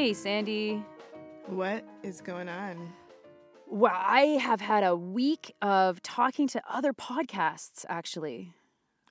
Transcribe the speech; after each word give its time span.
Hey, 0.00 0.14
Sandy. 0.14 0.82
What 1.44 1.84
is 2.02 2.22
going 2.22 2.48
on? 2.48 2.90
Well, 3.66 3.92
I 3.94 4.38
have 4.40 4.58
had 4.58 4.82
a 4.82 4.96
week 4.96 5.54
of 5.60 6.00
talking 6.00 6.48
to 6.48 6.62
other 6.66 6.94
podcasts, 6.94 7.84
actually. 7.86 8.54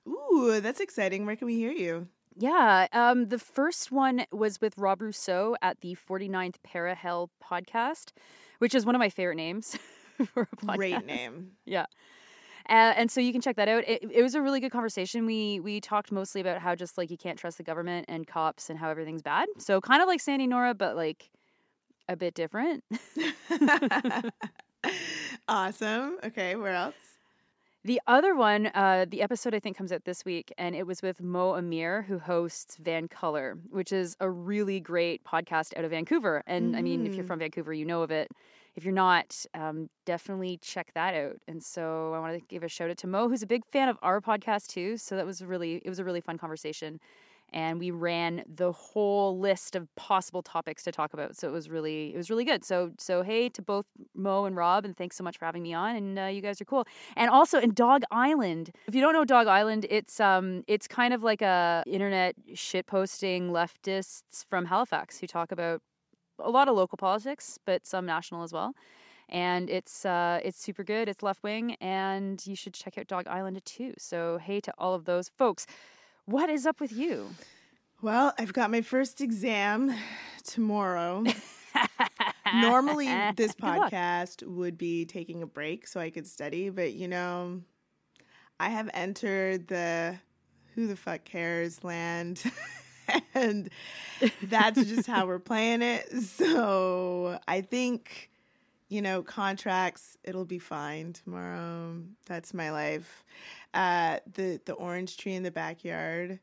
Ooh, 0.08 0.58
that's 0.60 0.80
exciting. 0.80 1.26
Where 1.26 1.36
can 1.36 1.46
we 1.46 1.54
hear 1.54 1.70
you? 1.70 2.08
Yeah, 2.36 2.88
um, 2.92 3.28
the 3.28 3.38
first 3.38 3.92
one 3.92 4.26
was 4.32 4.60
with 4.60 4.76
Rob 4.76 5.00
Rousseau 5.00 5.54
at 5.62 5.80
the 5.80 5.96
49th 6.08 6.56
Parahell 6.66 7.28
podcast, 7.40 8.10
which 8.58 8.74
is 8.74 8.84
one 8.84 8.96
of 8.96 8.98
my 8.98 9.10
favorite 9.10 9.36
names 9.36 9.78
for 10.34 10.48
a 10.52 10.56
podcast. 10.56 10.76
Great 10.76 11.06
name. 11.06 11.52
Yeah. 11.66 11.86
Uh, 12.68 12.92
and 12.96 13.10
so 13.10 13.20
you 13.20 13.32
can 13.32 13.40
check 13.40 13.56
that 13.56 13.68
out. 13.68 13.84
It, 13.88 14.04
it 14.10 14.22
was 14.22 14.34
a 14.34 14.42
really 14.42 14.60
good 14.60 14.70
conversation. 14.72 15.26
We 15.26 15.60
we 15.60 15.80
talked 15.80 16.12
mostly 16.12 16.40
about 16.40 16.58
how 16.60 16.74
just 16.74 16.96
like 16.98 17.10
you 17.10 17.16
can't 17.16 17.38
trust 17.38 17.58
the 17.58 17.64
government 17.64 18.06
and 18.08 18.26
cops 18.26 18.70
and 18.70 18.78
how 18.78 18.88
everything's 18.90 19.22
bad. 19.22 19.48
So 19.58 19.80
kind 19.80 20.02
of 20.02 20.08
like 20.08 20.20
Sandy 20.20 20.46
Nora, 20.46 20.74
but 20.74 20.94
like 20.96 21.30
a 22.08 22.16
bit 22.16 22.34
different. 22.34 22.84
awesome. 25.48 26.18
Okay, 26.24 26.56
where 26.56 26.74
else? 26.74 26.94
The 27.82 28.00
other 28.06 28.34
one, 28.34 28.66
uh, 28.74 29.06
the 29.08 29.22
episode 29.22 29.54
I 29.54 29.58
think 29.58 29.74
comes 29.76 29.90
out 29.90 30.04
this 30.04 30.22
week, 30.26 30.52
and 30.58 30.74
it 30.76 30.86
was 30.86 31.00
with 31.00 31.22
Mo 31.22 31.54
Amir, 31.54 32.02
who 32.02 32.18
hosts 32.18 32.76
VANCOLOUR, 32.76 33.56
which 33.70 33.90
is 33.90 34.16
a 34.20 34.28
really 34.28 34.80
great 34.80 35.24
podcast 35.24 35.76
out 35.78 35.84
of 35.84 35.90
Vancouver. 35.90 36.42
And 36.46 36.76
I 36.76 36.82
mean, 36.82 37.06
if 37.06 37.14
you're 37.14 37.24
Mm. 37.24 37.28
from 37.28 37.38
Vancouver, 37.38 37.72
you 37.72 37.86
know 37.86 38.02
of 38.02 38.10
it. 38.10 38.30
If 38.76 38.84
you're 38.84 38.94
not, 38.94 39.44
um, 39.54 39.88
definitely 40.04 40.58
check 40.62 40.92
that 40.94 41.14
out. 41.14 41.36
And 41.48 41.62
so 41.62 42.12
I 42.14 42.20
want 42.20 42.38
to 42.38 42.44
give 42.48 42.62
a 42.62 42.68
shout 42.68 42.90
out 42.90 42.98
to 42.98 43.06
Mo, 43.06 43.28
who's 43.28 43.42
a 43.42 43.46
big 43.46 43.64
fan 43.66 43.88
of 43.88 43.98
our 44.02 44.20
podcast 44.20 44.68
too. 44.68 44.96
So 44.96 45.16
that 45.16 45.26
was 45.26 45.42
really, 45.42 45.82
it 45.84 45.88
was 45.88 45.98
a 45.98 46.04
really 46.04 46.20
fun 46.20 46.38
conversation. 46.38 47.00
And 47.52 47.80
we 47.80 47.90
ran 47.90 48.44
the 48.46 48.70
whole 48.70 49.36
list 49.36 49.74
of 49.74 49.92
possible 49.96 50.40
topics 50.40 50.84
to 50.84 50.92
talk 50.92 51.12
about. 51.12 51.34
So 51.34 51.48
it 51.48 51.50
was 51.50 51.68
really, 51.68 52.14
it 52.14 52.16
was 52.16 52.30
really 52.30 52.44
good. 52.44 52.64
So, 52.64 52.92
so 52.96 53.22
hey 53.22 53.48
to 53.48 53.60
both 53.60 53.86
Mo 54.14 54.44
and 54.44 54.54
Rob, 54.54 54.84
and 54.84 54.96
thanks 54.96 55.16
so 55.16 55.24
much 55.24 55.36
for 55.36 55.46
having 55.46 55.64
me 55.64 55.74
on. 55.74 55.96
And 55.96 56.16
uh, 56.16 56.24
you 56.26 56.42
guys 56.42 56.60
are 56.60 56.64
cool. 56.64 56.86
And 57.16 57.28
also 57.28 57.58
in 57.58 57.74
Dog 57.74 58.02
Island. 58.12 58.70
If 58.86 58.94
you 58.94 59.00
don't 59.00 59.14
know 59.14 59.24
Dog 59.24 59.48
Island, 59.48 59.84
it's 59.90 60.20
um 60.20 60.62
it's 60.68 60.86
kind 60.86 61.12
of 61.12 61.24
like 61.24 61.42
a 61.42 61.82
internet 61.88 62.36
shit 62.54 62.86
posting 62.86 63.50
leftists 63.50 64.44
from 64.48 64.66
Halifax 64.66 65.18
who 65.18 65.26
talk 65.26 65.50
about 65.50 65.82
a 66.42 66.50
lot 66.50 66.68
of 66.68 66.76
local 66.76 66.96
politics, 66.96 67.58
but 67.64 67.86
some 67.86 68.06
national 68.06 68.42
as 68.42 68.52
well. 68.52 68.74
And 69.28 69.70
it's 69.70 70.04
uh 70.04 70.40
it's 70.42 70.60
super 70.60 70.82
good. 70.82 71.08
It's 71.08 71.22
left 71.22 71.42
wing, 71.42 71.76
and 71.80 72.44
you 72.46 72.56
should 72.56 72.74
check 72.74 72.98
out 72.98 73.06
Dog 73.06 73.28
Island 73.28 73.60
too. 73.64 73.94
So 73.98 74.38
hey 74.38 74.60
to 74.60 74.72
all 74.78 74.94
of 74.94 75.04
those 75.04 75.28
folks. 75.28 75.66
What 76.24 76.50
is 76.50 76.66
up 76.66 76.80
with 76.80 76.92
you? 76.92 77.30
Well, 78.02 78.32
I've 78.38 78.52
got 78.52 78.70
my 78.70 78.80
first 78.80 79.20
exam 79.20 79.94
tomorrow. 80.44 81.24
Normally, 82.54 83.06
this 83.36 83.52
podcast 83.54 84.46
would 84.46 84.78
be 84.78 85.04
taking 85.04 85.42
a 85.42 85.46
break 85.46 85.86
so 85.86 86.00
I 86.00 86.10
could 86.10 86.26
study, 86.26 86.70
but 86.70 86.94
you 86.94 87.08
know, 87.08 87.60
I 88.58 88.70
have 88.70 88.90
entered 88.94 89.68
the 89.68 90.18
who 90.74 90.86
the 90.86 90.96
fuck 90.96 91.24
cares 91.24 91.84
land. 91.84 92.42
and 93.34 93.70
that's 94.42 94.84
just 94.84 95.06
how 95.06 95.26
we're 95.26 95.38
playing 95.38 95.82
it. 95.82 96.10
So 96.22 97.38
I 97.46 97.60
think, 97.60 98.30
you 98.88 99.02
know, 99.02 99.22
contracts, 99.22 100.16
it'll 100.24 100.44
be 100.44 100.58
fine 100.58 101.12
tomorrow. 101.12 102.02
That's 102.26 102.54
my 102.54 102.70
life. 102.70 103.24
Uh, 103.72 104.18
the 104.34 104.60
the 104.64 104.72
orange 104.74 105.16
tree 105.16 105.34
in 105.34 105.42
the 105.42 105.50
backyard 105.50 106.40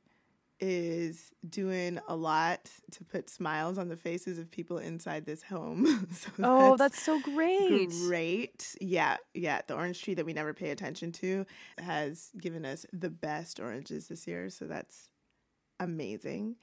is 0.59 1.31
doing 1.47 1.99
a 2.07 2.15
lot 2.15 2.69
to 2.91 3.03
put 3.03 3.29
smiles 3.29 3.77
on 3.77 3.89
the 3.89 3.95
faces 3.95 4.39
of 4.39 4.49
people 4.49 4.79
inside 4.79 5.25
this 5.25 5.43
home. 5.43 6.07
so 6.13 6.29
Oh, 6.39 6.77
that's 6.77 7.01
so 7.01 7.19
great. 7.19 7.89
Great. 8.07 8.75
Yeah, 8.81 9.17
yeah. 9.33 9.61
The 9.67 9.75
orange 9.75 10.01
tree 10.01 10.15
that 10.15 10.25
we 10.25 10.33
never 10.33 10.53
pay 10.53 10.71
attention 10.71 11.11
to 11.13 11.45
has 11.77 12.31
given 12.39 12.65
us 12.65 12.85
the 12.91 13.09
best 13.09 13.59
oranges 13.59 14.07
this 14.07 14.25
year. 14.27 14.49
So 14.49 14.65
that's 14.65 15.09
amazing. 15.79 16.55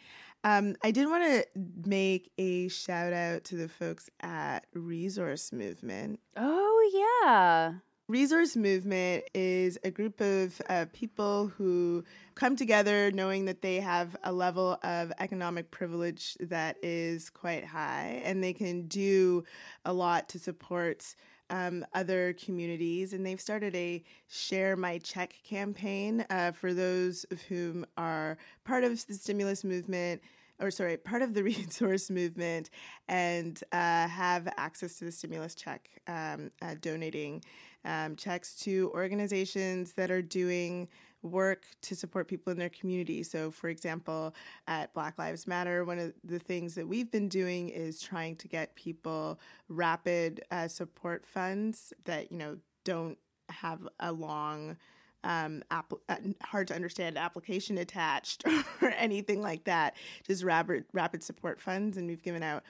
Um, 0.45 0.77
I 0.83 0.91
did 0.91 1.09
want 1.09 1.25
to 1.25 1.45
make 1.87 2.31
a 2.39 2.69
shout 2.69 3.13
out 3.13 3.45
to 3.45 3.57
the 3.57 3.69
folks 3.69 4.11
at 4.21 4.67
Resource 4.75 5.53
Movement. 5.53 6.21
Oh 6.37 7.21
yeah. 7.25 7.75
Resource 8.07 8.55
Movement 8.55 9.25
is 9.33 9.79
a 9.83 9.91
group 9.91 10.21
of 10.21 10.61
uh, 10.69 10.85
people 10.93 11.47
who 11.47 12.05
come 12.35 12.55
together 12.55 13.11
knowing 13.11 13.47
that 13.47 13.63
they 13.63 13.77
have 13.77 14.15
a 14.25 14.31
level 14.31 14.79
of 14.83 15.11
economic 15.21 15.71
privilege 15.71 16.37
that 16.41 16.77
is 16.83 17.31
quite 17.31 17.65
high 17.65 18.21
and 18.23 18.45
they 18.45 18.53
can 18.53 18.87
do 18.89 19.43
a 19.87 19.93
lot 19.95 20.29
to 20.29 20.39
support 20.39 21.15
um, 21.49 21.83
other 21.95 22.35
communities. 22.35 23.15
And 23.15 23.25
they've 23.25 23.41
started 23.41 23.75
a 23.75 24.05
Share 24.29 24.77
My 24.77 24.99
Check 24.99 25.37
campaign 25.43 26.27
uh, 26.29 26.53
for 26.53 26.75
those 26.75 27.25
of 27.31 27.41
whom 27.41 27.87
are 27.97 28.37
part 28.67 28.85
of 28.85 29.07
the 29.07 29.15
stimulus 29.15 29.65
movement 29.65 30.21
or 30.61 30.71
sorry, 30.71 30.97
part 30.97 31.23
of 31.23 31.35
the 31.35 31.43
resource 31.43 32.11
movement 32.11 32.71
and 33.09 33.63
uh, 33.73 34.07
have 34.09 34.47
access 34.57 34.99
to 34.99 35.05
the 35.05 35.13
stimulus 35.13 35.55
check, 35.55 35.89
um, 36.07 36.51
uh, 36.63 36.75
donating 36.81 37.43
um, 37.85 38.17
checks 38.17 38.55
to 38.57 38.91
organizations 38.95 39.93
that 39.93 40.11
are 40.11 40.23
doing 40.23 40.89
work 41.23 41.65
to 41.81 41.97
support 41.97 42.29
people 42.29 42.53
in 42.53 42.59
their 42.59 42.69
community. 42.69 43.23
So, 43.23 43.51
for 43.51 43.69
example, 43.69 44.35
at 44.69 44.93
Black 44.93 45.19
Lives 45.19 45.47
Matter, 45.47 45.85
one 45.85 45.99
of 45.99 46.13
the 46.23 46.39
things 46.39 46.75
that 46.75 46.87
we've 46.87 47.11
been 47.11 47.29
doing 47.29 47.71
is 47.71 48.01
trying 48.01 48.37
to 48.37 48.49
get 48.49 48.75
people 48.75 49.41
rapid 49.69 50.43
uh, 50.51 50.69
support 50.69 51.27
funds 51.27 51.93
that, 52.05 52.31
you 52.31 52.39
know, 52.39 52.59
don't 52.85 53.19
have 53.49 53.89
a 54.01 54.13
long 54.13 54.77
um, 55.25 55.63
app- 55.71 55.93
uh, 56.09 56.17
hard 56.43 56.69
to 56.69 56.75
understand 56.75 57.17
application 57.17 57.79
attached 57.79 58.45
or 58.83 58.91
anything 58.91 59.41
like 59.41 59.65
that. 59.65 59.97
Just 60.27 60.45
rapid 60.45 60.85
rapid 60.93 61.23
support 61.23 61.61
funds, 61.61 61.97
and 61.97 62.07
we've 62.07 62.23
given 62.23 62.43
out 62.43 62.63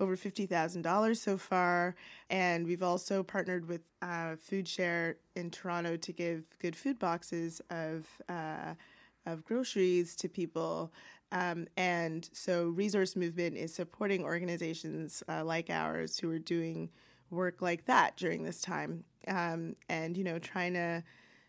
over 0.00 0.16
fifty 0.16 0.46
thousand 0.46 0.82
dollars 0.82 1.20
so 1.20 1.36
far. 1.36 1.94
And 2.30 2.66
we've 2.66 2.82
also 2.82 3.22
partnered 3.22 3.68
with 3.68 3.82
uh, 4.02 4.36
FoodShare 4.50 5.14
in 5.34 5.50
Toronto 5.50 5.96
to 5.96 6.12
give 6.12 6.44
good 6.58 6.76
food 6.76 6.98
boxes 6.98 7.60
of 7.70 8.06
uh, 8.28 8.74
of 9.26 9.44
groceries 9.44 10.16
to 10.16 10.28
people. 10.28 10.92
Um, 11.32 11.66
and 11.76 12.28
so, 12.32 12.68
Resource 12.68 13.16
Movement 13.16 13.56
is 13.56 13.74
supporting 13.74 14.22
organizations 14.22 15.22
uh, 15.28 15.44
like 15.44 15.70
ours 15.70 16.18
who 16.18 16.30
are 16.30 16.38
doing 16.38 16.90
work 17.30 17.60
like 17.60 17.84
that 17.86 18.16
during 18.16 18.44
this 18.44 18.60
time, 18.60 19.04
um, 19.26 19.74
and 19.88 20.16
you 20.16 20.22
know, 20.22 20.38
trying 20.38 20.74
to 20.74 21.02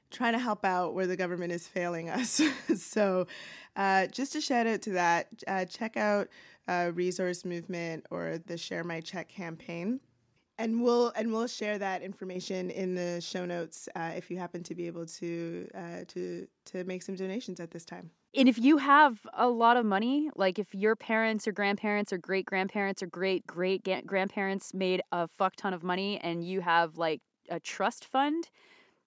trying 0.09 0.34
to 0.34 0.40
help 0.40 0.66
out 0.66 0.94
where 0.94 1.06
the 1.06 1.18
government 1.18 1.52
is 1.52 1.68
failing 1.68 2.09
us. 2.09 2.41
so, 2.78 3.28
uh, 3.75 4.07
just 4.07 4.36
a 4.36 4.41
shout 4.41 4.66
out 4.66 4.81
to 4.81 4.91
that. 4.91 5.28
Uh, 5.47 5.66
check 5.66 5.96
out 5.96 6.28
uh, 6.68 6.92
Resource 6.94 7.46
Movement 7.46 8.06
or 8.12 8.40
the 8.46 8.58
Share 8.58 8.84
My 8.84 9.02
Check 9.02 9.30
campaign. 9.30 10.00
And 10.60 10.82
we'll 10.82 11.10
and 11.16 11.32
we'll 11.32 11.48
share 11.48 11.78
that 11.78 12.02
information 12.02 12.72
in 12.72 12.96
the 12.96 13.22
show 13.22 13.46
notes 13.46 13.88
uh, 13.96 14.14
if 14.16 14.31
you 14.31 14.38
happen 14.38 14.64
to 14.64 14.74
be 14.74 14.88
able 14.88 15.06
to 15.06 15.68
uh, 15.75 16.04
to 16.08 16.48
to 16.66 16.84
make 16.86 17.04
some 17.04 17.14
donations 17.14 17.60
at 17.60 17.69
this 17.69 17.86
time. 17.86 18.10
And 18.36 18.50
if 18.50 18.58
you 18.58 18.78
have 18.78 19.19
a 19.34 19.48
lot 19.48 19.78
of 19.78 19.86
money, 19.86 20.30
like 20.36 20.58
if 20.58 20.74
your 20.74 20.96
parents 20.96 21.48
or 21.48 21.52
grandparents 21.52 22.12
or 22.12 22.18
great 22.18 22.46
grandparents 22.46 23.04
or 23.04 23.08
great 23.08 23.46
great 23.46 23.88
grandparents 24.08 24.74
made 24.74 25.02
a 25.12 25.28
fuck 25.28 25.56
ton 25.56 25.75
of 25.75 25.84
money 25.84 26.20
and 26.20 26.44
you 26.44 26.62
have 26.62 26.98
like 26.98 27.22
a 27.50 27.60
trust 27.60 28.06
fund, 28.06 28.50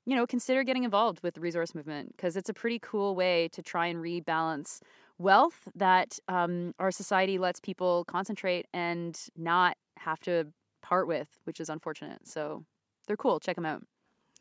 you 0.07 0.15
know, 0.15 0.27
consider 0.27 0.63
getting 0.63 0.85
involved 0.85 1.21
with 1.23 1.35
the 1.35 1.41
resource 1.41 1.75
movement 1.75 2.17
because 2.17 2.37
it's 2.37 2.49
a 2.49 2.55
pretty 2.55 2.79
cool 2.79 3.15
way 3.15 3.49
to 3.53 3.61
try 3.61 3.87
and 3.87 3.99
rebalance 3.99 4.81
wealth 5.21 5.69
that 5.75 6.19
um, 6.29 6.75
our 6.79 6.91
society 6.91 7.39
lets 7.39 7.61
people 7.61 8.05
concentrate 8.07 8.67
and 8.73 9.21
not 9.37 9.77
have 9.99 10.19
to 10.21 10.47
part 10.83 11.07
with, 11.07 11.29
which 11.45 11.61
is 11.61 11.69
unfortunate. 11.69 12.27
So 12.27 12.65
they're 13.07 13.17
cool. 13.17 13.39
Check 13.39 13.57
them 13.57 13.67
out. 13.67 13.83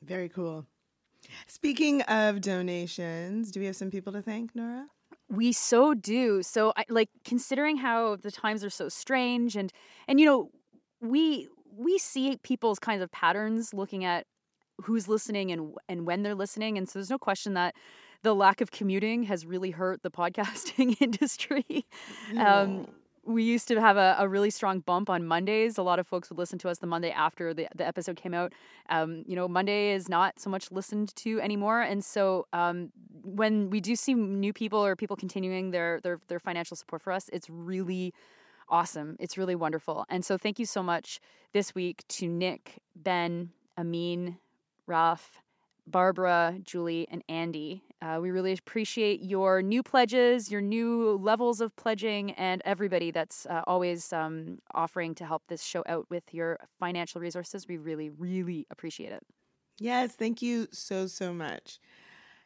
Very 0.02 0.30
cool. 0.30 0.66
Speaking 1.48 2.02
of 2.04 2.40
donations, 2.40 3.52
do 3.52 3.60
we 3.60 3.66
have 3.66 3.76
some 3.76 3.92
people 3.92 4.14
to 4.14 4.22
thank, 4.22 4.56
Nora? 4.56 4.88
We 5.28 5.52
so 5.52 5.94
do. 5.94 6.42
So 6.42 6.74
I 6.78 6.86
like 6.90 7.10
considering 7.26 7.76
how 7.78 8.16
the 8.16 8.32
times 8.32 8.64
are 8.64 8.70
so 8.70 8.90
strange 8.90 9.56
and 9.56 9.72
and 10.08 10.20
you 10.20 10.26
know, 10.26 10.50
we 11.02 11.50
we 11.78 11.98
see 11.98 12.38
people's 12.42 12.80
kinds 12.80 13.02
of 13.02 13.12
patterns 13.12 13.74
looking 13.74 14.06
at 14.06 14.26
who's 14.82 15.08
listening 15.08 15.52
and 15.52 15.74
and 15.90 16.08
when 16.08 16.24
they're 16.24 16.36
listening 16.36 16.78
and 16.78 16.88
so 16.88 16.98
there's 16.98 17.10
no 17.10 17.18
question 17.18 17.54
that 17.54 17.76
the 18.24 18.36
lack 18.36 18.62
of 18.62 18.72
commuting 18.72 19.24
has 19.24 19.46
really 19.46 19.72
hurt 19.72 20.04
the 20.04 20.12
podcasting 20.12 20.96
industry. 21.02 21.86
Um, 22.38 22.88
we 23.26 23.44
used 23.44 23.68
to 23.68 23.80
have 23.80 23.98
a, 23.98 24.16
a, 24.18 24.28
really 24.28 24.50
strong 24.50 24.80
bump 24.80 25.10
on 25.10 25.26
Mondays. 25.26 25.78
A 25.78 25.84
lot 25.84 26.00
of 26.00 26.08
folks 26.08 26.30
would 26.30 26.40
listen 26.40 26.58
to 26.60 26.70
us 26.70 26.80
the 26.80 26.88
Monday 26.88 27.12
after 27.12 27.54
the, 27.54 27.68
the 27.76 27.86
episode 27.86 28.16
came 28.16 28.34
out. 28.34 28.54
Um, 28.90 29.24
you 29.28 29.36
know, 29.36 29.48
Monday 29.48 29.92
is 29.92 30.10
not 30.10 30.40
so 30.40 30.50
much 30.50 30.72
listened 30.72 31.16
to 31.18 31.40
anymore. 31.40 31.82
And 31.82 32.04
so 32.04 32.48
um, 32.54 32.92
when 33.24 33.70
we 33.70 33.82
do 33.82 33.96
see 33.96 34.16
new 34.16 34.52
people 34.52 34.84
or 34.84 34.96
people 34.96 35.16
continuing 35.16 35.72
their, 35.72 36.00
their, 36.02 36.20
their 36.28 36.40
financial 36.40 36.76
support 36.76 37.04
for 37.04 37.14
us, 37.14 37.30
it's 37.32 37.50
really 37.50 38.14
awesome. 38.68 39.16
It's 39.20 39.38
really 39.38 39.56
wonderful. 39.56 40.06
And 40.10 40.26
so 40.26 40.38
thank 40.38 40.58
you 40.58 40.66
so 40.66 40.82
much 40.82 41.20
this 41.54 41.76
week 41.76 42.04
to 42.10 42.28
Nick, 42.28 42.80
Ben, 42.96 43.52
Amin, 43.78 44.38
Raf, 44.88 45.42
Barbara, 45.88 46.58
Julie, 46.64 47.08
and 47.12 47.24
Andy. 47.30 47.84
Uh, 48.02 48.20
we 48.22 48.32
really 48.32 48.54
appreciate 48.54 49.22
your 49.22 49.62
new 49.62 49.84
pledges, 49.84 50.50
your 50.50 50.62
new 50.62 51.18
levels 51.18 51.60
of 51.60 51.76
pledging, 51.76 52.32
and 52.32 52.62
everybody 52.64 53.12
that's 53.12 53.46
uh, 53.48 53.62
always 53.68 54.14
um, 54.14 54.60
offering 54.74 55.14
to 55.16 55.26
help 55.26 55.44
this 55.48 55.62
show 55.64 55.84
out 55.86 56.06
with 56.10 56.24
your 56.34 56.60
financial 56.80 57.20
resources. 57.20 57.68
We 57.68 57.78
really, 57.78 58.10
really 58.10 58.66
appreciate 58.72 59.12
it. 59.12 59.24
Yes, 59.80 60.16
thank 60.16 60.42
you 60.42 60.68
so, 60.72 61.08
so 61.08 61.34
much. 61.34 61.80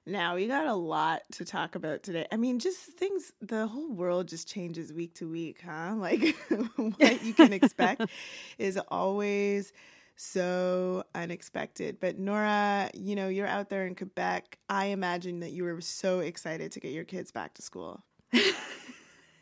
Now, 0.06 0.36
we 0.36 0.48
got 0.48 0.68
a 0.68 0.74
lot 0.74 1.22
to 1.34 1.46
talk 1.46 1.76
about 1.76 2.04
today. 2.04 2.28
I 2.32 2.36
mean, 2.36 2.60
just 2.60 2.80
things, 2.80 3.32
the 3.42 3.68
whole 3.68 3.94
world 3.94 4.28
just 4.28 4.48
changes 4.50 4.92
week 4.92 5.14
to 5.16 5.30
week, 5.30 5.62
huh? 5.66 5.94
Like, 5.98 6.36
what 6.76 7.24
you 7.24 7.34
can 7.34 7.54
expect 7.54 8.02
is 8.58 8.78
always 8.90 9.72
so 10.16 11.04
unexpected. 11.16 12.00
But 12.00 12.18
Nora, 12.18 12.90
you 12.94 13.16
know, 13.16 13.28
you're 13.28 13.48
out 13.48 13.70
there 13.70 13.86
in 13.86 13.96
Quebec. 13.96 14.58
I 14.70 14.86
imagine 14.86 15.40
that 15.42 15.52
you 15.52 15.64
were 15.64 15.82
so 15.82 16.20
excited 16.20 16.72
to 16.74 16.80
get 16.80 16.92
your 16.92 17.06
kids 17.06 17.32
back 17.32 17.54
to 17.56 17.62
school. 17.62 18.04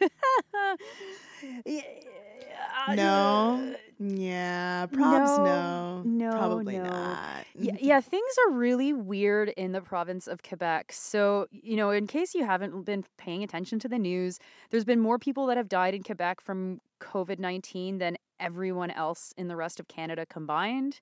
no. 2.95 3.75
Yeah, 3.99 4.87
props 4.87 5.37
no. 5.37 6.01
No, 6.03 6.31
probably 6.31 6.77
no. 6.77 6.85
not. 6.85 7.45
Yeah, 7.53 7.75
yeah, 7.79 8.01
things 8.01 8.33
are 8.45 8.53
really 8.53 8.93
weird 8.93 9.49
in 9.49 9.73
the 9.73 9.81
province 9.81 10.27
of 10.27 10.41
Quebec. 10.41 10.91
So, 10.91 11.45
you 11.51 11.75
know, 11.75 11.91
in 11.91 12.07
case 12.07 12.33
you 12.33 12.45
haven't 12.45 12.83
been 12.83 13.05
paying 13.17 13.43
attention 13.43 13.77
to 13.79 13.87
the 13.87 13.99
news, 13.99 14.39
there's 14.71 14.85
been 14.85 14.99
more 14.99 15.19
people 15.19 15.45
that 15.47 15.57
have 15.57 15.69
died 15.69 15.93
in 15.93 16.03
Quebec 16.03 16.41
from 16.41 16.81
COVID 16.99 17.39
19 17.39 17.99
than 17.99 18.17
everyone 18.39 18.91
else 18.91 19.33
in 19.37 19.47
the 19.47 19.55
rest 19.55 19.79
of 19.79 19.87
Canada 19.87 20.25
combined. 20.25 20.99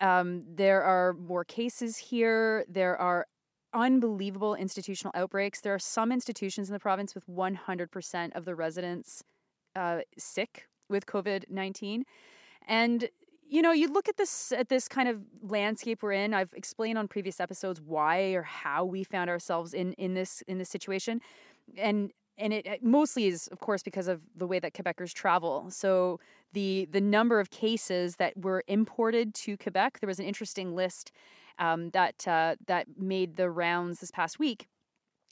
Um, 0.00 0.42
there 0.46 0.82
are 0.82 1.14
more 1.14 1.44
cases 1.44 1.96
here. 1.96 2.64
There 2.68 2.98
are 2.98 3.26
unbelievable 3.76 4.54
institutional 4.54 5.12
outbreaks. 5.14 5.60
There 5.60 5.74
are 5.74 5.78
some 5.78 6.10
institutions 6.10 6.68
in 6.68 6.72
the 6.72 6.80
province 6.80 7.14
with 7.14 7.26
100% 7.28 8.34
of 8.34 8.44
the 8.44 8.54
residents 8.54 9.22
uh, 9.76 10.00
sick 10.18 10.66
with 10.88 11.06
COVID 11.06 11.50
19. 11.50 12.04
And 12.66 13.08
you 13.48 13.62
know, 13.62 13.70
you 13.70 13.92
look 13.92 14.08
at 14.08 14.16
this 14.16 14.50
at 14.50 14.68
this 14.68 14.88
kind 14.88 15.08
of 15.08 15.20
landscape 15.40 16.02
we're 16.02 16.12
in. 16.12 16.34
I've 16.34 16.52
explained 16.54 16.98
on 16.98 17.06
previous 17.06 17.38
episodes 17.38 17.80
why 17.80 18.32
or 18.32 18.42
how 18.42 18.84
we 18.84 19.04
found 19.04 19.30
ourselves 19.30 19.72
in 19.72 19.92
in 19.92 20.14
this 20.14 20.42
in 20.48 20.58
this 20.58 20.68
situation, 20.68 21.20
and 21.78 22.10
and 22.38 22.52
it, 22.52 22.66
it 22.66 22.82
mostly 22.82 23.26
is, 23.26 23.46
of 23.48 23.60
course, 23.60 23.82
because 23.82 24.08
of 24.08 24.20
the 24.34 24.46
way 24.46 24.58
that 24.58 24.74
Quebecers 24.74 25.12
travel. 25.14 25.70
So 25.70 26.18
the 26.54 26.88
the 26.90 27.00
number 27.00 27.38
of 27.38 27.50
cases 27.50 28.16
that 28.16 28.36
were 28.36 28.64
imported 28.66 29.32
to 29.34 29.56
Quebec, 29.56 30.00
there 30.00 30.08
was 30.08 30.18
an 30.18 30.26
interesting 30.26 30.74
list 30.74 31.12
um, 31.58 31.90
that 31.90 32.26
uh, 32.26 32.56
that 32.66 32.86
made 32.98 33.36
the 33.36 33.50
rounds 33.50 34.00
this 34.00 34.10
past 34.10 34.38
week 34.38 34.68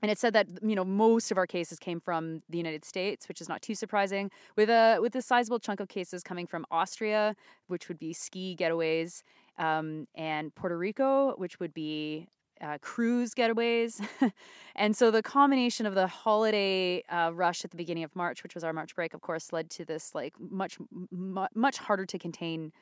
and 0.05 0.11
it 0.11 0.19
said 0.19 0.35
that 0.35 0.47
you 0.63 0.75
know 0.75 0.85
most 0.85 1.31
of 1.31 1.39
our 1.39 1.47
cases 1.47 1.79
came 1.79 1.99
from 1.99 2.43
the 2.51 2.59
United 2.59 2.85
States, 2.85 3.27
which 3.27 3.41
is 3.41 3.49
not 3.49 3.63
too 3.63 3.75
surprising. 3.75 4.31
With 4.55 4.69
a 4.69 4.99
with 5.01 5.15
a 5.17 5.23
sizable 5.23 5.59
chunk 5.59 5.81
of 5.81 5.89
cases 5.89 6.23
coming 6.23 6.47
from 6.47 6.67
Austria, 6.71 7.35
which 7.69 7.89
would 7.89 7.99
be 7.99 8.13
ski 8.13 8.55
getaways, 8.59 9.23
um, 9.57 10.07
and 10.15 10.55
Puerto 10.55 10.77
Rico, 10.77 11.35
which 11.37 11.59
would 11.59 11.73
be 11.73 12.29
uh, 12.61 12.77
cruise 12.83 13.35
getaways. 13.35 14.07
and 14.77 14.95
so 14.95 15.11
the 15.11 15.23
combination 15.23 15.87
of 15.87 15.95
the 15.95 16.07
holiday 16.07 17.03
uh, 17.09 17.31
rush 17.33 17.65
at 17.65 17.71
the 17.71 17.77
beginning 17.79 18.05
of 18.05 18.15
March, 18.15 18.43
which 18.43 18.55
was 18.55 18.63
our 18.63 18.75
March 18.75 18.95
break, 18.95 19.15
of 19.15 19.23
course, 19.23 19.55
led 19.55 19.71
to 19.71 19.87
this 19.87 20.15
like 20.15 20.35
much 20.39 20.77
much 21.11 21.79
harder 21.79 22.05
to 22.05 22.19
contain 22.19 22.73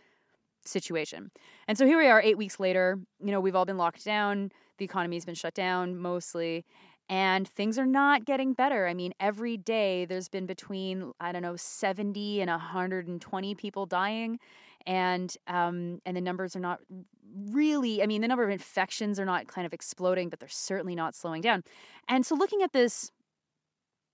situation. 0.64 1.30
And 1.68 1.76
so 1.76 1.86
here 1.86 1.98
we 1.98 2.06
are, 2.06 2.20
eight 2.20 2.38
weeks 2.38 2.58
later. 2.60 2.98
You 3.20 3.32
know, 3.32 3.40
we've 3.40 3.56
all 3.56 3.64
been 3.64 3.78
locked 3.78 4.04
down. 4.04 4.50
The 4.78 4.84
economy's 4.84 5.24
been 5.24 5.34
shut 5.34 5.54
down 5.54 5.96
mostly 5.96 6.64
and 7.08 7.46
things 7.46 7.78
are 7.78 7.86
not 7.86 8.24
getting 8.24 8.54
better. 8.54 8.86
I 8.86 8.94
mean, 8.94 9.12
every 9.20 9.56
day 9.58 10.04
there's 10.04 10.28
been 10.28 10.46
between 10.46 11.12
I 11.20 11.32
don't 11.32 11.42
know 11.42 11.56
70 11.56 12.40
and 12.40 12.50
120 12.50 13.54
people 13.54 13.86
dying, 13.86 14.38
and 14.86 15.34
um, 15.46 16.00
and 16.06 16.16
the 16.16 16.20
numbers 16.20 16.56
are 16.56 16.60
not 16.60 16.80
really. 17.50 18.02
I 18.02 18.06
mean, 18.06 18.22
the 18.22 18.28
number 18.28 18.44
of 18.44 18.50
infections 18.50 19.20
are 19.20 19.24
not 19.24 19.46
kind 19.46 19.66
of 19.66 19.74
exploding, 19.74 20.28
but 20.30 20.40
they're 20.40 20.48
certainly 20.48 20.94
not 20.94 21.14
slowing 21.14 21.42
down. 21.42 21.64
And 22.08 22.24
so, 22.24 22.34
looking 22.34 22.62
at 22.62 22.72
this 22.72 23.10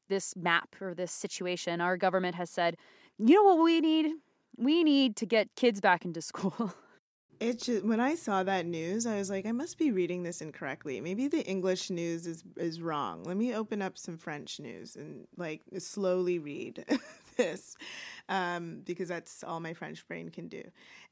this 0.08 0.34
map 0.36 0.74
or 0.80 0.94
this 0.94 1.12
situation, 1.12 1.80
our 1.80 1.96
government 1.96 2.34
has 2.34 2.50
said, 2.50 2.76
you 3.18 3.34
know 3.34 3.44
what 3.44 3.62
we 3.62 3.80
need? 3.80 4.12
We 4.56 4.82
need 4.82 5.16
to 5.16 5.26
get 5.26 5.54
kids 5.54 5.80
back 5.80 6.04
into 6.04 6.22
school. 6.22 6.74
it 7.40 7.62
just 7.62 7.84
when 7.84 8.00
I 8.00 8.14
saw 8.14 8.42
that 8.42 8.66
news, 8.66 9.06
I 9.06 9.16
was 9.16 9.30
like, 9.30 9.46
I 9.46 9.52
must 9.52 9.78
be 9.78 9.90
reading 9.90 10.22
this 10.22 10.40
incorrectly. 10.40 11.00
Maybe 11.00 11.28
the 11.28 11.44
English 11.46 11.90
news 11.90 12.26
is 12.26 12.42
is 12.56 12.80
wrong. 12.80 13.24
Let 13.24 13.36
me 13.36 13.54
open 13.54 13.82
up 13.82 13.96
some 13.96 14.16
French 14.16 14.58
news 14.60 14.96
and 14.96 15.26
like 15.36 15.62
slowly 15.78 16.38
read 16.38 16.84
this 17.36 17.76
um, 18.28 18.82
because 18.84 19.08
that's 19.08 19.44
all 19.44 19.60
my 19.60 19.72
French 19.72 20.06
brain 20.08 20.28
can 20.30 20.48
do. 20.48 20.62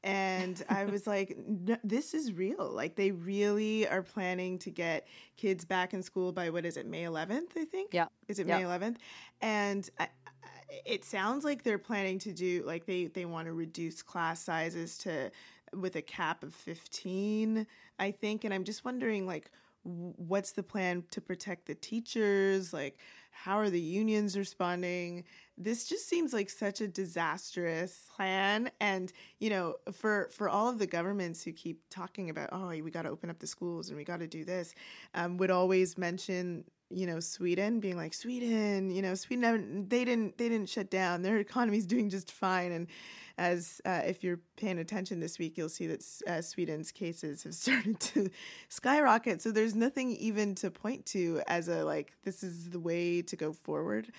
And 0.03 0.63
I 0.69 0.85
was 0.87 1.07
like, 1.07 1.37
this 1.85 2.15
is 2.15 2.33
real. 2.33 2.71
Like 2.73 2.97
they 2.97 3.13
really 3.13 3.87
are 3.87 4.03
planning 4.03 4.59
to 4.61 4.71
get 4.71 5.07
kids 5.37 5.65
back 5.65 5.95
in 5.95 6.03
school 6.03 6.33
by 6.33 6.51
what 6.51 6.67
is 6.67 6.77
it, 6.77 6.87
May 6.87 7.05
11th? 7.05 7.57
I 7.57 7.65
think. 7.65 7.95
Yeah. 7.95 8.07
Is 8.29 8.39
it 8.39 8.47
yeah. 8.47 8.59
May 8.59 8.65
11th? 8.65 8.97
And. 9.41 9.89
I, 9.99 10.09
it 10.85 11.05
sounds 11.05 11.45
like 11.45 11.63
they're 11.63 11.79
planning 11.79 12.19
to 12.21 12.33
do 12.33 12.63
like 12.67 12.87
they 12.87 13.07
they 13.07 13.25
want 13.25 13.47
to 13.47 13.53
reduce 13.53 14.03
class 14.03 14.43
sizes 14.43 14.99
to 14.99 15.31
with 15.75 15.97
a 15.97 16.03
cap 16.03 16.43
of 16.43 16.55
15, 16.55 17.67
I 17.99 18.11
think. 18.11 18.45
And 18.45 18.53
I'm 18.53 18.65
just 18.65 18.85
wondering, 18.85 19.27
like, 19.27 19.51
what's 19.83 20.53
the 20.53 20.63
plan 20.63 21.05
to 21.13 21.21
protect 21.21 21.67
the 21.67 21.75
teachers? 21.75 22.73
Like, 22.73 22.99
how 23.31 23.59
are 23.59 23.71
the 23.71 23.81
unions 23.81 24.37
responding? 24.37 25.25
This 25.57 25.87
just 25.87 26.09
seems 26.09 26.33
like 26.33 26.51
such 26.51 26.81
a 26.81 26.89
disastrous 26.89 28.07
plan. 28.15 28.71
And, 28.81 29.13
you 29.39 29.51
know, 29.51 29.77
for, 29.93 30.29
for 30.33 30.49
all 30.49 30.69
of 30.69 30.79
the 30.79 30.87
governments 30.87 31.45
who 31.45 31.53
keep 31.53 31.83
talking 31.89 32.31
about, 32.31 32.49
oh, 32.53 32.69
we 32.69 32.91
got 32.91 33.03
to 33.03 33.11
open 33.11 33.31
up 33.31 33.39
the 33.39 33.47
schools 33.47 33.89
and 33.89 33.97
we 33.97 34.05
got 34.05 34.21
to 34.21 34.27
do 34.27 34.45
this, 34.45 34.75
um, 35.15 35.37
would 35.37 35.51
always 35.51 35.97
mention 35.97 36.65
you 36.91 37.07
know 37.07 37.21
Sweden 37.21 37.81
being 37.81 37.97
like 37.97 38.15
Sweden 38.15 38.91
you 38.91 39.03
know 39.03 39.15
Sweden 39.15 39.87
they 39.89 40.05
didn't 40.05 40.39
they 40.39 40.49
didn't 40.49 40.69
shut 40.69 40.91
down 40.91 41.23
their 41.23 41.39
economy's 41.47 41.87
doing 41.87 42.11
just 42.11 42.31
fine 42.31 42.73
and 42.73 42.87
as 43.39 43.81
uh, 43.85 44.03
if 44.05 44.25
you're 44.25 44.41
paying 44.57 44.79
attention 44.79 45.21
this 45.21 45.39
week, 45.39 45.59
you'll 45.59 45.69
see 45.69 45.87
that 45.87 46.05
uh, 46.27 46.41
Sweden's 46.41 46.91
cases 46.91 47.43
have 47.43 47.55
started 47.55 48.01
to 48.01 48.31
skyrocket. 48.69 49.43
So 49.43 49.51
there's 49.51 49.75
nothing 49.75 50.13
even 50.13 50.55
to 50.57 50.71
point 50.71 51.05
to 51.07 51.43
as 51.47 51.69
a 51.69 51.85
like 51.85 52.13
this 52.25 52.43
is 52.43 52.71
the 52.71 52.81
way 52.81 53.23
to 53.23 53.37
go 53.37 53.53
forward. 53.53 54.11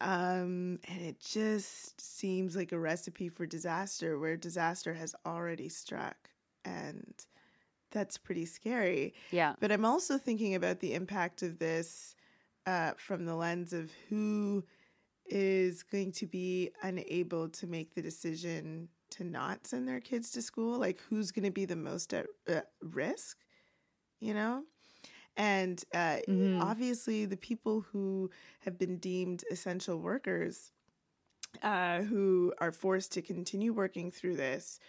Um, 0.00 0.78
and 0.88 1.02
it 1.02 1.20
just 1.20 2.00
seems 2.00 2.54
like 2.54 2.72
a 2.72 2.78
recipe 2.78 3.28
for 3.28 3.46
disaster 3.46 4.18
where 4.18 4.36
disaster 4.36 4.94
has 4.94 5.14
already 5.26 5.68
struck. 5.68 6.16
And 6.64 7.14
that's 7.90 8.18
pretty 8.18 8.46
scary. 8.46 9.14
Yeah. 9.30 9.54
But 9.60 9.72
I'm 9.72 9.84
also 9.84 10.18
thinking 10.18 10.54
about 10.54 10.80
the 10.80 10.94
impact 10.94 11.42
of 11.42 11.58
this 11.58 12.14
uh, 12.66 12.92
from 12.96 13.24
the 13.24 13.34
lens 13.34 13.72
of 13.72 13.90
who 14.08 14.64
is 15.26 15.82
going 15.82 16.12
to 16.12 16.26
be 16.26 16.70
unable 16.82 17.48
to 17.48 17.66
make 17.66 17.94
the 17.94 18.02
decision 18.02 18.88
to 19.10 19.24
not 19.24 19.66
send 19.66 19.88
their 19.88 20.00
kids 20.00 20.30
to 20.32 20.42
school, 20.42 20.78
like 20.78 21.00
who's 21.08 21.30
going 21.30 21.44
to 21.44 21.50
be 21.50 21.64
the 21.64 21.76
most 21.76 22.12
at 22.12 22.26
uh, 22.48 22.60
risk, 22.82 23.38
you 24.20 24.34
know? 24.34 24.64
And 25.36 25.82
uh, 25.94 26.18
mm-hmm. 26.28 26.60
obviously, 26.60 27.24
the 27.24 27.36
people 27.36 27.86
who 27.92 28.30
have 28.60 28.76
been 28.76 28.98
deemed 28.98 29.44
essential 29.50 29.98
workers, 29.98 30.72
uh, 31.62 32.00
who 32.00 32.52
are 32.58 32.72
forced 32.72 33.12
to 33.12 33.22
continue 33.22 33.72
working 33.72 34.10
through 34.10 34.36
this, 34.36 34.80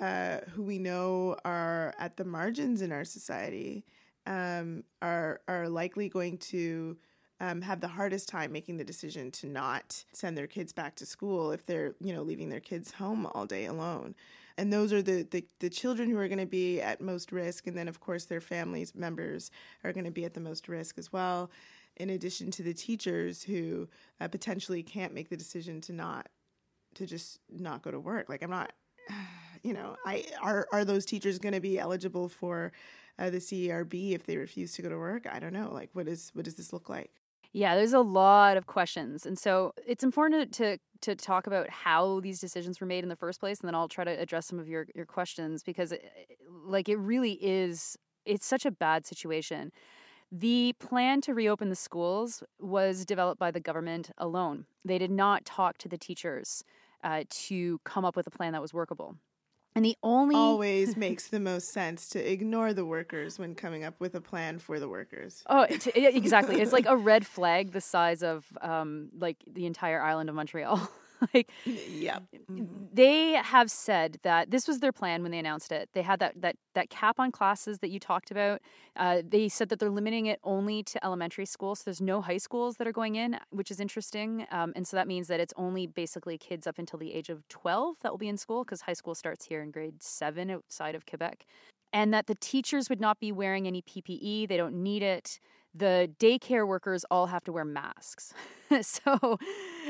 uh, 0.00 0.38
who 0.50 0.62
we 0.62 0.78
know 0.78 1.36
are 1.44 1.94
at 1.98 2.16
the 2.16 2.24
margins 2.24 2.82
in 2.82 2.92
our 2.92 3.04
society, 3.04 3.84
um, 4.26 4.84
are 5.00 5.40
are 5.48 5.68
likely 5.68 6.08
going 6.08 6.38
to 6.38 6.96
um, 7.40 7.60
have 7.60 7.80
the 7.80 7.88
hardest 7.88 8.28
time 8.28 8.52
making 8.52 8.76
the 8.76 8.84
decision 8.84 9.30
to 9.32 9.48
not 9.48 10.04
send 10.12 10.38
their 10.38 10.46
kids 10.46 10.72
back 10.72 10.94
to 10.96 11.06
school 11.06 11.50
if 11.50 11.66
they're 11.66 11.94
you 12.00 12.14
know 12.14 12.22
leaving 12.22 12.48
their 12.48 12.60
kids 12.60 12.92
home 12.92 13.26
all 13.34 13.46
day 13.46 13.66
alone 13.66 14.14
and 14.58 14.72
those 14.72 14.92
are 14.92 15.02
the, 15.02 15.26
the, 15.30 15.44
the 15.58 15.70
children 15.70 16.08
who 16.08 16.18
are 16.18 16.28
going 16.28 16.38
to 16.38 16.46
be 16.46 16.80
at 16.80 17.00
most 17.00 17.32
risk 17.32 17.66
and 17.66 17.76
then 17.76 17.88
of 17.88 17.98
course 17.98 18.26
their 18.26 18.40
families 18.40 18.94
members 18.94 19.50
are 19.82 19.92
going 19.92 20.04
to 20.04 20.10
be 20.12 20.24
at 20.24 20.34
the 20.34 20.40
most 20.40 20.68
risk 20.68 20.98
as 20.98 21.12
well 21.12 21.50
in 21.96 22.10
addition 22.10 22.50
to 22.52 22.62
the 22.62 22.74
teachers 22.74 23.42
who 23.42 23.88
uh, 24.20 24.28
potentially 24.28 24.82
can't 24.82 25.12
make 25.12 25.28
the 25.28 25.36
decision 25.36 25.80
to 25.80 25.92
not 25.92 26.28
to 26.94 27.06
just 27.06 27.38
not 27.50 27.82
go 27.82 27.90
to 27.90 28.00
work. 28.00 28.28
Like 28.28 28.42
I'm 28.42 28.50
not, 28.50 28.72
you 29.62 29.72
know, 29.72 29.96
I 30.04 30.24
are 30.40 30.66
are 30.72 30.84
those 30.84 31.04
teachers 31.04 31.38
going 31.38 31.54
to 31.54 31.60
be 31.60 31.78
eligible 31.78 32.28
for 32.28 32.72
uh, 33.18 33.30
the 33.30 33.38
CERB 33.38 34.12
if 34.12 34.26
they 34.26 34.36
refuse 34.36 34.72
to 34.74 34.82
go 34.82 34.88
to 34.88 34.98
work? 34.98 35.26
I 35.30 35.38
don't 35.38 35.52
know. 35.52 35.70
Like 35.72 35.90
what 35.92 36.08
is 36.08 36.30
what 36.34 36.44
does 36.44 36.54
this 36.54 36.72
look 36.72 36.88
like? 36.88 37.10
Yeah, 37.54 37.74
there's 37.74 37.92
a 37.92 38.00
lot 38.00 38.56
of 38.56 38.66
questions, 38.66 39.26
and 39.26 39.38
so 39.38 39.74
it's 39.86 40.02
important 40.02 40.52
to 40.54 40.78
to 41.02 41.14
talk 41.14 41.46
about 41.46 41.68
how 41.68 42.20
these 42.20 42.40
decisions 42.40 42.80
were 42.80 42.86
made 42.86 43.02
in 43.02 43.10
the 43.10 43.16
first 43.16 43.40
place, 43.40 43.60
and 43.60 43.68
then 43.68 43.74
I'll 43.74 43.88
try 43.88 44.04
to 44.04 44.10
address 44.10 44.46
some 44.46 44.58
of 44.58 44.68
your 44.68 44.86
your 44.94 45.04
questions 45.04 45.62
because, 45.62 45.92
it, 45.92 46.02
like, 46.64 46.88
it 46.88 46.96
really 46.96 47.32
is. 47.32 47.98
It's 48.24 48.46
such 48.46 48.64
a 48.64 48.70
bad 48.70 49.04
situation. 49.04 49.72
The 50.30 50.74
plan 50.78 51.20
to 51.22 51.34
reopen 51.34 51.68
the 51.68 51.76
schools 51.76 52.42
was 52.58 53.04
developed 53.04 53.38
by 53.38 53.50
the 53.50 53.60
government 53.60 54.10
alone. 54.16 54.64
They 54.84 54.96
did 54.96 55.10
not 55.10 55.44
talk 55.44 55.76
to 55.78 55.88
the 55.88 55.98
teachers 55.98 56.64
uh, 57.04 57.24
to 57.28 57.80
come 57.84 58.04
up 58.04 58.16
with 58.16 58.26
a 58.26 58.30
plan 58.30 58.52
that 58.52 58.62
was 58.62 58.72
workable. 58.72 59.16
And 59.74 59.84
the 59.84 59.96
only 60.02 60.36
always 60.36 60.96
makes 60.96 61.28
the 61.28 61.40
most 61.40 61.72
sense 61.72 62.08
to 62.10 62.32
ignore 62.32 62.74
the 62.74 62.84
workers 62.84 63.38
when 63.38 63.54
coming 63.54 63.84
up 63.84 64.00
with 64.00 64.14
a 64.14 64.20
plan 64.20 64.58
for 64.58 64.78
the 64.78 64.88
workers. 64.88 65.42
Oh, 65.46 65.62
it, 65.62 65.86
exactly. 65.94 66.60
It's 66.60 66.72
like 66.72 66.86
a 66.86 66.96
red 67.12 67.26
flag 67.26 67.72
the 67.72 67.80
size 67.80 68.22
of 68.22 68.44
um, 68.60 69.08
like 69.18 69.38
the 69.50 69.66
entire 69.66 70.02
island 70.02 70.28
of 70.28 70.34
Montreal. 70.34 70.90
like 71.34 71.50
yeah. 71.64 72.18
Mm-hmm. 72.50 72.64
they 72.92 73.32
have 73.32 73.70
said 73.70 74.18
that 74.22 74.50
this 74.50 74.66
was 74.66 74.80
their 74.80 74.92
plan 74.92 75.22
when 75.22 75.30
they 75.30 75.38
announced 75.38 75.72
it. 75.72 75.88
They 75.92 76.02
had 76.02 76.20
that 76.20 76.40
that 76.40 76.56
that 76.74 76.90
cap 76.90 77.18
on 77.18 77.32
classes 77.32 77.78
that 77.80 77.90
you 77.90 78.00
talked 78.00 78.30
about. 78.30 78.60
Uh, 78.96 79.22
they 79.26 79.48
said 79.48 79.68
that 79.70 79.78
they're 79.78 79.90
limiting 79.90 80.26
it 80.26 80.38
only 80.44 80.82
to 80.82 81.04
elementary 81.04 81.46
schools 81.46 81.80
so 81.80 81.84
there's 81.86 82.00
no 82.00 82.20
high 82.20 82.36
schools 82.38 82.76
that 82.76 82.86
are 82.86 82.92
going 82.92 83.16
in 83.16 83.38
which 83.50 83.70
is 83.70 83.80
interesting. 83.80 84.46
Um, 84.50 84.72
and 84.76 84.86
so 84.86 84.96
that 84.96 85.08
means 85.08 85.28
that 85.28 85.40
it's 85.40 85.54
only 85.56 85.86
basically 85.86 86.38
kids 86.38 86.66
up 86.66 86.78
until 86.78 86.98
the 86.98 87.12
age 87.14 87.28
of 87.28 87.46
12 87.48 87.96
that 88.02 88.12
will 88.12 88.18
be 88.18 88.28
in 88.28 88.36
school 88.36 88.64
because 88.64 88.80
high 88.80 88.92
school 88.92 89.14
starts 89.14 89.44
here 89.44 89.62
in 89.62 89.70
grade 89.70 90.02
7 90.02 90.50
outside 90.50 90.94
of 90.94 91.06
quebec 91.06 91.46
and 91.92 92.12
that 92.12 92.26
the 92.26 92.34
teachers 92.36 92.88
would 92.88 93.00
not 93.00 93.20
be 93.20 93.32
wearing 93.32 93.66
any 93.66 93.82
ppe 93.82 94.48
they 94.48 94.56
don't 94.56 94.74
need 94.74 95.02
it 95.02 95.38
the 95.74 96.10
daycare 96.18 96.66
workers 96.66 97.04
all 97.10 97.26
have 97.26 97.44
to 97.44 97.52
wear 97.52 97.64
masks. 97.64 98.34
so 98.82 99.38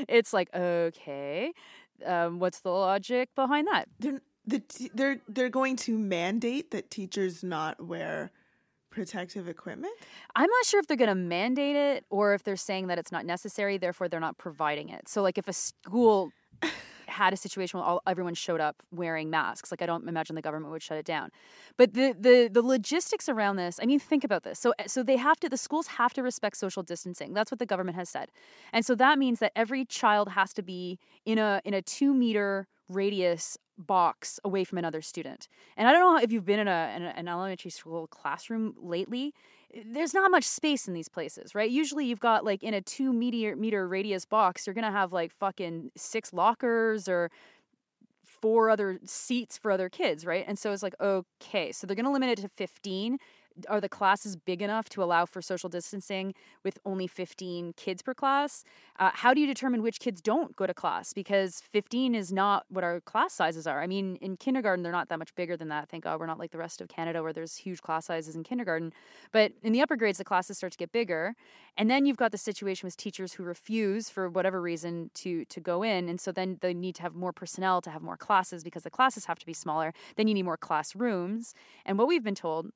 it's 0.07 0.33
like, 0.33 0.49
okay, 0.53 1.53
um, 2.05 2.39
what's 2.39 2.61
the 2.61 2.69
logic 2.69 3.29
behind 3.35 3.67
that? 3.67 3.87
They're, 3.99 4.21
the, 4.45 4.61
they're, 4.93 5.19
they're 5.27 5.49
going 5.49 5.75
to 5.77 5.97
mandate 5.97 6.71
that 6.71 6.89
teachers 6.89 7.43
not 7.43 7.85
wear 7.85 8.31
protective 8.93 9.49
equipment? 9.49 9.93
I'm 10.35 10.49
not 10.49 10.65
sure 10.65 10.79
if 10.79 10.87
they're 10.87 10.95
going 10.97 11.09
to 11.09 11.15
mandate 11.15 11.75
it 11.75 12.05
or 12.09 12.33
if 12.33 12.43
they're 12.43 12.55
saying 12.55 12.87
that 12.87 12.99
it's 12.99 13.11
not 13.11 13.25
necessary, 13.25 13.77
therefore 13.77 14.07
they're 14.07 14.19
not 14.19 14.37
providing 14.37 14.89
it. 14.89 15.09
So, 15.09 15.21
like, 15.21 15.37
if 15.37 15.47
a 15.47 15.53
school 15.53 16.31
had 17.13 17.33
a 17.33 17.37
situation 17.37 17.79
where 17.79 17.87
all, 17.87 18.01
everyone 18.07 18.33
showed 18.33 18.59
up 18.59 18.83
wearing 18.91 19.29
masks. 19.29 19.71
Like 19.71 19.81
I 19.81 19.85
don't 19.85 20.07
imagine 20.07 20.35
the 20.35 20.41
government 20.41 20.71
would 20.71 20.83
shut 20.83 20.97
it 20.97 21.05
down. 21.05 21.29
But 21.77 21.93
the 21.93 22.15
the 22.19 22.49
the 22.51 22.61
logistics 22.61 23.29
around 23.29 23.55
this, 23.55 23.79
I 23.81 23.85
mean, 23.85 23.99
think 23.99 24.23
about 24.23 24.43
this. 24.43 24.59
So 24.59 24.73
eh, 24.79 24.87
so 24.87 25.03
they 25.03 25.17
have 25.17 25.39
to 25.41 25.49
the 25.49 25.57
schools 25.57 25.87
have 25.87 26.13
to 26.13 26.23
respect 26.23 26.57
social 26.57 26.83
distancing. 26.83 27.33
That's 27.33 27.51
what 27.51 27.59
the 27.59 27.65
government 27.65 27.95
has 27.95 28.09
said. 28.09 28.29
And 28.73 28.85
so 28.85 28.95
that 28.95 29.17
means 29.17 29.39
that 29.39 29.51
every 29.55 29.85
child 29.85 30.29
has 30.29 30.53
to 30.53 30.61
be 30.61 30.99
in 31.25 31.37
a 31.37 31.61
in 31.63 31.73
a 31.73 31.81
2 31.81 32.13
meter 32.13 32.67
radius 32.95 33.57
box 33.77 34.39
away 34.43 34.63
from 34.63 34.77
another 34.77 35.01
student. 35.01 35.47
And 35.77 35.87
I 35.87 35.91
don't 35.91 36.01
know 36.01 36.21
if 36.21 36.31
you've 36.31 36.45
been 36.45 36.59
in, 36.59 36.67
a, 36.67 36.93
in 36.95 37.03
an 37.03 37.27
elementary 37.27 37.71
school 37.71 38.07
classroom 38.07 38.75
lately 38.79 39.33
there's 39.85 40.13
not 40.13 40.29
much 40.29 40.43
space 40.43 40.87
in 40.87 40.93
these 40.93 41.09
places, 41.09 41.55
right? 41.55 41.69
Usually 41.69 42.05
you've 42.05 42.19
got 42.19 42.45
like 42.45 42.63
in 42.63 42.73
a 42.73 42.81
two 42.81 43.11
meter 43.11 43.55
meter 43.55 43.87
radius 43.87 44.25
box, 44.25 44.67
you're 44.67 44.73
gonna 44.73 44.91
have 44.91 45.11
like 45.11 45.31
fucking 45.31 45.91
six 45.95 46.31
lockers 46.31 47.07
or 47.07 47.31
four 48.23 48.69
other 48.69 48.99
seats 49.05 49.57
for 49.57 49.71
other 49.71 49.89
kids, 49.89 50.25
right? 50.25 50.45
And 50.47 50.59
so 50.59 50.71
it's 50.71 50.83
like, 50.83 50.95
okay, 51.01 51.71
so 51.71 51.87
they're 51.87 51.95
gonna 51.95 52.11
limit 52.11 52.37
it 52.37 52.41
to 52.41 52.49
15 52.49 53.17
are 53.69 53.81
the 53.81 53.89
classes 53.89 54.35
big 54.35 54.61
enough 54.61 54.89
to 54.89 55.03
allow 55.03 55.25
for 55.25 55.41
social 55.41 55.69
distancing 55.69 56.33
with 56.63 56.79
only 56.85 57.07
15 57.07 57.73
kids 57.73 58.01
per 58.01 58.13
class? 58.13 58.63
Uh, 58.99 59.11
how 59.13 59.33
do 59.33 59.41
you 59.41 59.47
determine 59.47 59.81
which 59.81 59.99
kids 59.99 60.21
don't 60.21 60.55
go 60.55 60.65
to 60.65 60.73
class? 60.73 61.13
Because 61.13 61.61
15 61.71 62.15
is 62.15 62.31
not 62.31 62.65
what 62.69 62.83
our 62.83 62.99
class 63.01 63.33
sizes 63.33 63.67
are. 63.67 63.81
I 63.81 63.87
mean, 63.87 64.17
in 64.17 64.37
kindergarten, 64.37 64.83
they're 64.83 64.91
not 64.91 65.09
that 65.09 65.19
much 65.19 65.33
bigger 65.35 65.57
than 65.57 65.69
that. 65.69 65.89
Thank 65.89 66.03
God 66.03 66.19
we're 66.19 66.25
not 66.25 66.39
like 66.39 66.51
the 66.51 66.57
rest 66.57 66.81
of 66.81 66.87
Canada 66.87 67.21
where 67.23 67.33
there's 67.33 67.55
huge 67.55 67.81
class 67.81 68.05
sizes 68.05 68.35
in 68.35 68.43
kindergarten. 68.43 68.93
But 69.31 69.53
in 69.61 69.73
the 69.73 69.81
upper 69.81 69.95
grades, 69.95 70.17
the 70.17 70.23
classes 70.23 70.57
start 70.57 70.71
to 70.73 70.77
get 70.77 70.91
bigger. 70.91 71.35
And 71.77 71.89
then 71.89 72.05
you've 72.05 72.17
got 72.17 72.31
the 72.31 72.37
situation 72.37 72.85
with 72.87 72.97
teachers 72.97 73.33
who 73.33 73.43
refuse 73.43 74.09
for 74.09 74.29
whatever 74.29 74.61
reason 74.61 75.09
to, 75.15 75.45
to 75.45 75.59
go 75.59 75.83
in. 75.83 76.09
And 76.09 76.19
so 76.19 76.31
then 76.31 76.57
they 76.61 76.73
need 76.73 76.95
to 76.95 77.01
have 77.01 77.15
more 77.15 77.33
personnel 77.33 77.81
to 77.81 77.89
have 77.89 78.01
more 78.01 78.17
classes 78.17 78.63
because 78.63 78.83
the 78.83 78.89
classes 78.89 79.25
have 79.25 79.39
to 79.39 79.45
be 79.45 79.53
smaller. 79.53 79.93
Then 80.15 80.27
you 80.27 80.33
need 80.33 80.43
more 80.43 80.57
classrooms. 80.57 81.53
And 81.85 81.97
what 81.97 82.07
we've 82.07 82.23
been 82.23 82.35
told 82.35 82.71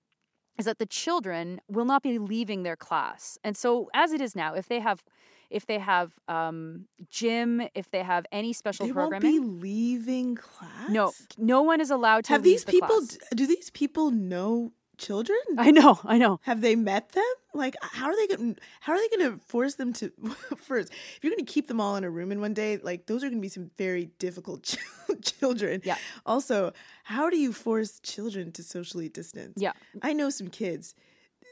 is 0.58 0.66
that 0.66 0.80
the 0.80 0.86
children 0.86 1.62
will 1.70 1.86
not 1.86 2.04
be 2.04 2.20
leaving 2.20 2.64
their 2.64 2.76
class. 2.76 3.38
And 3.44 3.56
so 3.56 3.90
as 3.94 4.12
it 4.12 4.22
is 4.22 4.36
now, 4.36 4.54
if 4.54 4.68
they 4.68 4.80
have 4.80 5.04
if 5.50 5.66
they 5.66 5.80
have 5.80 6.12
um, 6.28 6.86
gym, 7.10 7.62
if 7.74 7.90
they 7.92 8.04
have 8.04 8.26
any 8.34 8.52
special 8.52 8.86
programming. 8.90 9.22
they 9.22 9.38
programming, 9.38 9.52
won't 9.52 9.62
be 9.62 9.68
leaving 9.70 10.36
class. 10.36 10.90
No, 10.90 11.14
no 11.38 11.62
one 11.62 11.80
is 11.80 11.90
allowed 11.90 12.26
to. 12.26 12.34
Have 12.34 12.44
these 12.44 12.66
the 12.66 12.72
people? 12.74 12.88
Class. 12.88 13.18
Do 13.34 13.48
these 13.48 13.70
people 13.70 14.12
know 14.12 14.74
children? 14.98 15.40
I 15.58 15.72
know, 15.72 16.00
I 16.04 16.18
know. 16.18 16.40
Have 16.44 16.62
they 16.62 16.76
met 16.76 17.10
them? 17.10 17.24
Like, 17.54 17.76
how 17.82 18.08
are 18.08 18.16
they 18.16 18.36
going? 18.36 18.58
How 18.82 18.94
are 18.94 19.00
they 19.00 19.18
going 19.18 19.32
to 19.32 19.46
force 19.46 19.76
them 19.76 19.94
to? 19.94 20.12
First, 20.58 20.92
if 20.92 21.20
you're 21.24 21.32
going 21.32 21.46
to 21.46 21.52
keep 21.52 21.68
them 21.68 21.82
all 21.82 21.96
in 21.96 22.04
a 22.04 22.10
room 22.10 22.32
in 22.32 22.42
one 22.42 22.54
day, 22.54 22.78
like 22.78 23.08
those 23.08 23.24
are 23.24 23.28
going 23.28 23.40
to 23.40 23.42
be 23.42 23.50
some 23.50 23.72
very 23.78 24.06
difficult 24.20 24.64
ch- 24.64 24.78
children. 25.40 25.82
Yeah. 25.84 25.98
Also, 26.26 26.74
how 27.04 27.30
do 27.30 27.38
you 27.38 27.54
force 27.54 28.00
children 28.00 28.52
to 28.54 28.64
socially 28.64 29.10
distance? 29.10 29.54
Yeah. 29.58 29.74
I 30.02 30.14
know 30.14 30.30
some 30.30 30.48
kids. 30.48 30.96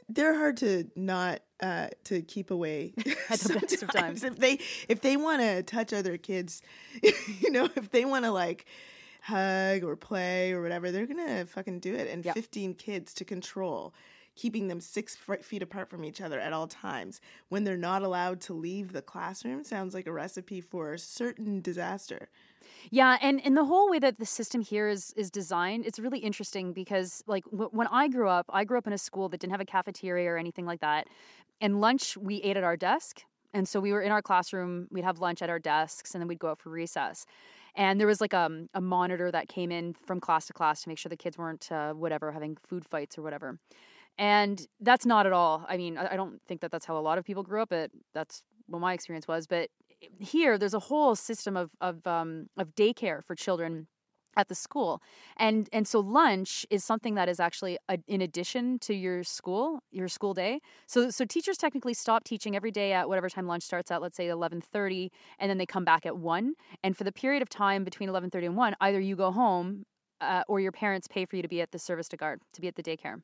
They're 0.08 0.36
hard 0.36 0.58
to 0.58 0.88
not 0.94 1.40
uh, 1.60 1.88
to 2.04 2.22
keep 2.22 2.50
away 2.50 2.94
at 3.30 3.40
the 3.40 3.58
best 3.58 3.82
of 3.82 3.92
times. 3.92 4.22
If 4.22 4.36
they 4.36 4.60
if 4.88 5.00
they 5.00 5.16
want 5.16 5.42
to 5.42 5.62
touch 5.62 5.92
other 5.92 6.16
kids, 6.16 6.62
you 7.40 7.50
know, 7.50 7.68
if 7.74 7.90
they 7.90 8.04
want 8.04 8.24
to 8.24 8.30
like 8.30 8.66
hug 9.26 9.82
or 9.82 9.96
play 9.96 10.52
or 10.52 10.62
whatever, 10.62 10.90
they're 10.90 11.06
gonna 11.06 11.46
fucking 11.46 11.80
do 11.80 11.94
it. 11.94 12.08
And 12.08 12.24
yep. 12.24 12.34
15 12.34 12.74
kids 12.74 13.12
to 13.14 13.24
control, 13.24 13.92
keeping 14.36 14.68
them 14.68 14.80
six 14.80 15.16
feet 15.42 15.62
apart 15.62 15.90
from 15.90 16.04
each 16.04 16.20
other 16.20 16.38
at 16.38 16.52
all 16.52 16.68
times 16.68 17.20
when 17.48 17.64
they're 17.64 17.76
not 17.76 18.02
allowed 18.02 18.40
to 18.42 18.54
leave 18.54 18.92
the 18.92 19.02
classroom 19.02 19.64
sounds 19.64 19.94
like 19.94 20.06
a 20.06 20.12
recipe 20.12 20.60
for 20.60 20.92
a 20.92 20.98
certain 20.98 21.60
disaster. 21.60 22.28
Yeah, 22.90 23.16
and 23.20 23.44
and 23.44 23.56
the 23.56 23.64
whole 23.64 23.90
way 23.90 23.98
that 23.98 24.18
the 24.18 24.26
system 24.26 24.60
here 24.60 24.88
is 24.88 25.12
is 25.16 25.30
designed, 25.30 25.86
it's 25.86 25.98
really 25.98 26.18
interesting 26.18 26.72
because 26.72 27.24
like 27.26 27.44
w- 27.46 27.70
when 27.72 27.88
I 27.88 28.08
grew 28.08 28.28
up, 28.28 28.46
I 28.50 28.64
grew 28.64 28.78
up 28.78 28.86
in 28.86 28.92
a 28.92 28.98
school 28.98 29.28
that 29.30 29.40
didn't 29.40 29.52
have 29.52 29.60
a 29.60 29.64
cafeteria 29.64 30.30
or 30.30 30.36
anything 30.36 30.66
like 30.66 30.80
that. 30.80 31.08
And 31.60 31.80
lunch 31.80 32.16
we 32.16 32.36
ate 32.42 32.56
at 32.56 32.64
our 32.64 32.76
desk. 32.76 33.22
And 33.54 33.66
so 33.66 33.80
we 33.80 33.92
were 33.92 34.02
in 34.02 34.12
our 34.12 34.20
classroom, 34.20 34.86
we'd 34.90 35.04
have 35.04 35.18
lunch 35.18 35.40
at 35.40 35.48
our 35.48 35.58
desks 35.58 36.14
and 36.14 36.20
then 36.20 36.28
we'd 36.28 36.38
go 36.38 36.48
out 36.48 36.60
for 36.60 36.68
recess 36.68 37.24
and 37.76 38.00
there 38.00 38.06
was 38.06 38.20
like 38.20 38.34
um, 38.34 38.68
a 38.74 38.80
monitor 38.80 39.30
that 39.30 39.48
came 39.48 39.70
in 39.70 39.94
from 39.94 40.20
class 40.20 40.46
to 40.46 40.52
class 40.52 40.82
to 40.82 40.88
make 40.88 40.98
sure 40.98 41.10
the 41.10 41.16
kids 41.16 41.38
weren't 41.38 41.70
uh, 41.70 41.92
whatever 41.92 42.32
having 42.32 42.56
food 42.66 42.84
fights 42.84 43.16
or 43.18 43.22
whatever. 43.22 43.58
And 44.18 44.66
that's 44.80 45.04
not 45.04 45.26
at 45.26 45.32
all 45.32 45.66
i 45.68 45.76
mean 45.76 45.98
I, 45.98 46.14
I 46.14 46.16
don't 46.16 46.40
think 46.48 46.62
that 46.62 46.70
that's 46.70 46.86
how 46.86 46.96
a 46.96 47.00
lot 47.00 47.18
of 47.18 47.24
people 47.24 47.42
grew 47.42 47.60
up 47.60 47.68
but 47.68 47.90
that's 48.14 48.42
what 48.66 48.78
my 48.78 48.94
experience 48.94 49.28
was 49.28 49.46
but 49.46 49.68
here 50.18 50.58
there's 50.58 50.74
a 50.74 50.78
whole 50.78 51.14
system 51.14 51.56
of 51.56 51.70
of 51.80 52.06
um, 52.06 52.46
of 52.56 52.74
daycare 52.74 53.22
for 53.24 53.34
children 53.34 53.86
at 54.36 54.48
the 54.48 54.54
school 54.54 55.02
and 55.36 55.68
and 55.72 55.86
so 55.86 56.00
lunch 56.00 56.66
is 56.70 56.84
something 56.84 57.14
that 57.14 57.28
is 57.28 57.40
actually 57.40 57.78
a, 57.88 57.98
in 58.06 58.20
addition 58.20 58.78
to 58.78 58.94
your 58.94 59.24
school 59.24 59.80
your 59.90 60.08
school 60.08 60.34
day. 60.34 60.60
So 60.86 61.10
so 61.10 61.24
teachers 61.24 61.56
technically 61.56 61.94
stop 61.94 62.24
teaching 62.24 62.56
every 62.56 62.70
day 62.70 62.92
at 62.92 63.08
whatever 63.08 63.28
time 63.28 63.46
lunch 63.46 63.62
starts 63.62 63.90
at 63.90 64.02
let's 64.02 64.16
say 64.16 64.26
11:30 64.26 65.10
and 65.38 65.50
then 65.50 65.58
they 65.58 65.66
come 65.66 65.84
back 65.84 66.06
at 66.06 66.16
1 66.16 66.54
and 66.82 66.96
for 66.96 67.04
the 67.04 67.12
period 67.12 67.42
of 67.42 67.48
time 67.48 67.84
between 67.84 68.08
11:30 68.08 68.46
and 68.46 68.56
1 68.56 68.76
either 68.80 69.00
you 69.00 69.16
go 69.16 69.30
home 69.30 69.84
uh, 70.20 70.42
or 70.48 70.60
your 70.60 70.72
parents 70.72 71.06
pay 71.08 71.24
for 71.24 71.36
you 71.36 71.42
to 71.42 71.48
be 71.48 71.60
at 71.60 71.72
the 71.72 71.78
service 71.78 72.08
de 72.08 72.16
garde 72.16 72.40
to 72.52 72.60
be 72.60 72.68
at 72.68 72.76
the 72.76 72.82
daycare. 72.82 73.22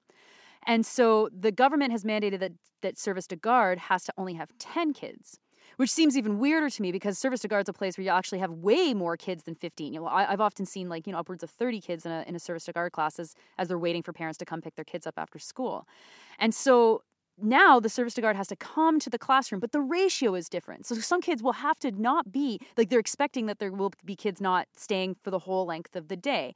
And 0.64 0.86
so 0.86 1.28
the 1.36 1.50
government 1.50 1.92
has 1.92 2.04
mandated 2.04 2.40
that 2.40 2.52
that 2.82 2.98
service 2.98 3.26
de 3.26 3.36
garde 3.36 3.78
has 3.78 4.04
to 4.04 4.12
only 4.16 4.34
have 4.34 4.50
10 4.58 4.92
kids 4.92 5.38
which 5.76 5.90
seems 5.90 6.16
even 6.16 6.38
weirder 6.38 6.70
to 6.70 6.82
me 6.82 6.92
because 6.92 7.18
service 7.18 7.40
de 7.40 7.48
garde 7.48 7.64
is 7.64 7.68
a 7.68 7.72
place 7.72 7.96
where 7.96 8.04
you 8.04 8.10
actually 8.10 8.38
have 8.38 8.50
way 8.50 8.94
more 8.94 9.16
kids 9.16 9.44
than 9.44 9.54
15. 9.54 9.92
You 9.92 10.00
know, 10.00 10.06
I, 10.06 10.24
have 10.24 10.40
often 10.40 10.66
seen 10.66 10.88
like, 10.88 11.06
you 11.06 11.12
know, 11.12 11.18
upwards 11.18 11.42
of 11.42 11.50
30 11.50 11.80
kids 11.80 12.06
in 12.06 12.12
a, 12.12 12.24
in 12.26 12.34
a 12.34 12.38
service 12.38 12.64
de 12.64 12.72
garde 12.72 12.92
class 12.92 13.18
as, 13.18 13.34
as 13.58 13.68
they're 13.68 13.78
waiting 13.78 14.02
for 14.02 14.12
parents 14.12 14.38
to 14.38 14.44
come 14.44 14.60
pick 14.60 14.74
their 14.74 14.84
kids 14.84 15.06
up 15.06 15.14
after 15.16 15.38
school. 15.38 15.86
And 16.38 16.54
so 16.54 17.02
now 17.40 17.80
the 17.80 17.88
service 17.88 18.14
de 18.14 18.20
garde 18.20 18.36
has 18.36 18.48
to 18.48 18.56
come 18.56 19.00
to 19.00 19.10
the 19.10 19.18
classroom, 19.18 19.60
but 19.60 19.72
the 19.72 19.80
ratio 19.80 20.34
is 20.34 20.48
different. 20.48 20.86
So 20.86 20.94
some 20.96 21.20
kids 21.20 21.42
will 21.42 21.52
have 21.52 21.78
to 21.80 21.90
not 21.90 22.30
be, 22.30 22.60
like 22.76 22.90
they're 22.90 22.98
expecting 23.00 23.46
that 23.46 23.58
there 23.58 23.72
will 23.72 23.92
be 24.04 24.16
kids 24.16 24.40
not 24.40 24.68
staying 24.76 25.16
for 25.22 25.30
the 25.30 25.40
whole 25.40 25.66
length 25.66 25.96
of 25.96 26.08
the 26.08 26.16
day, 26.16 26.54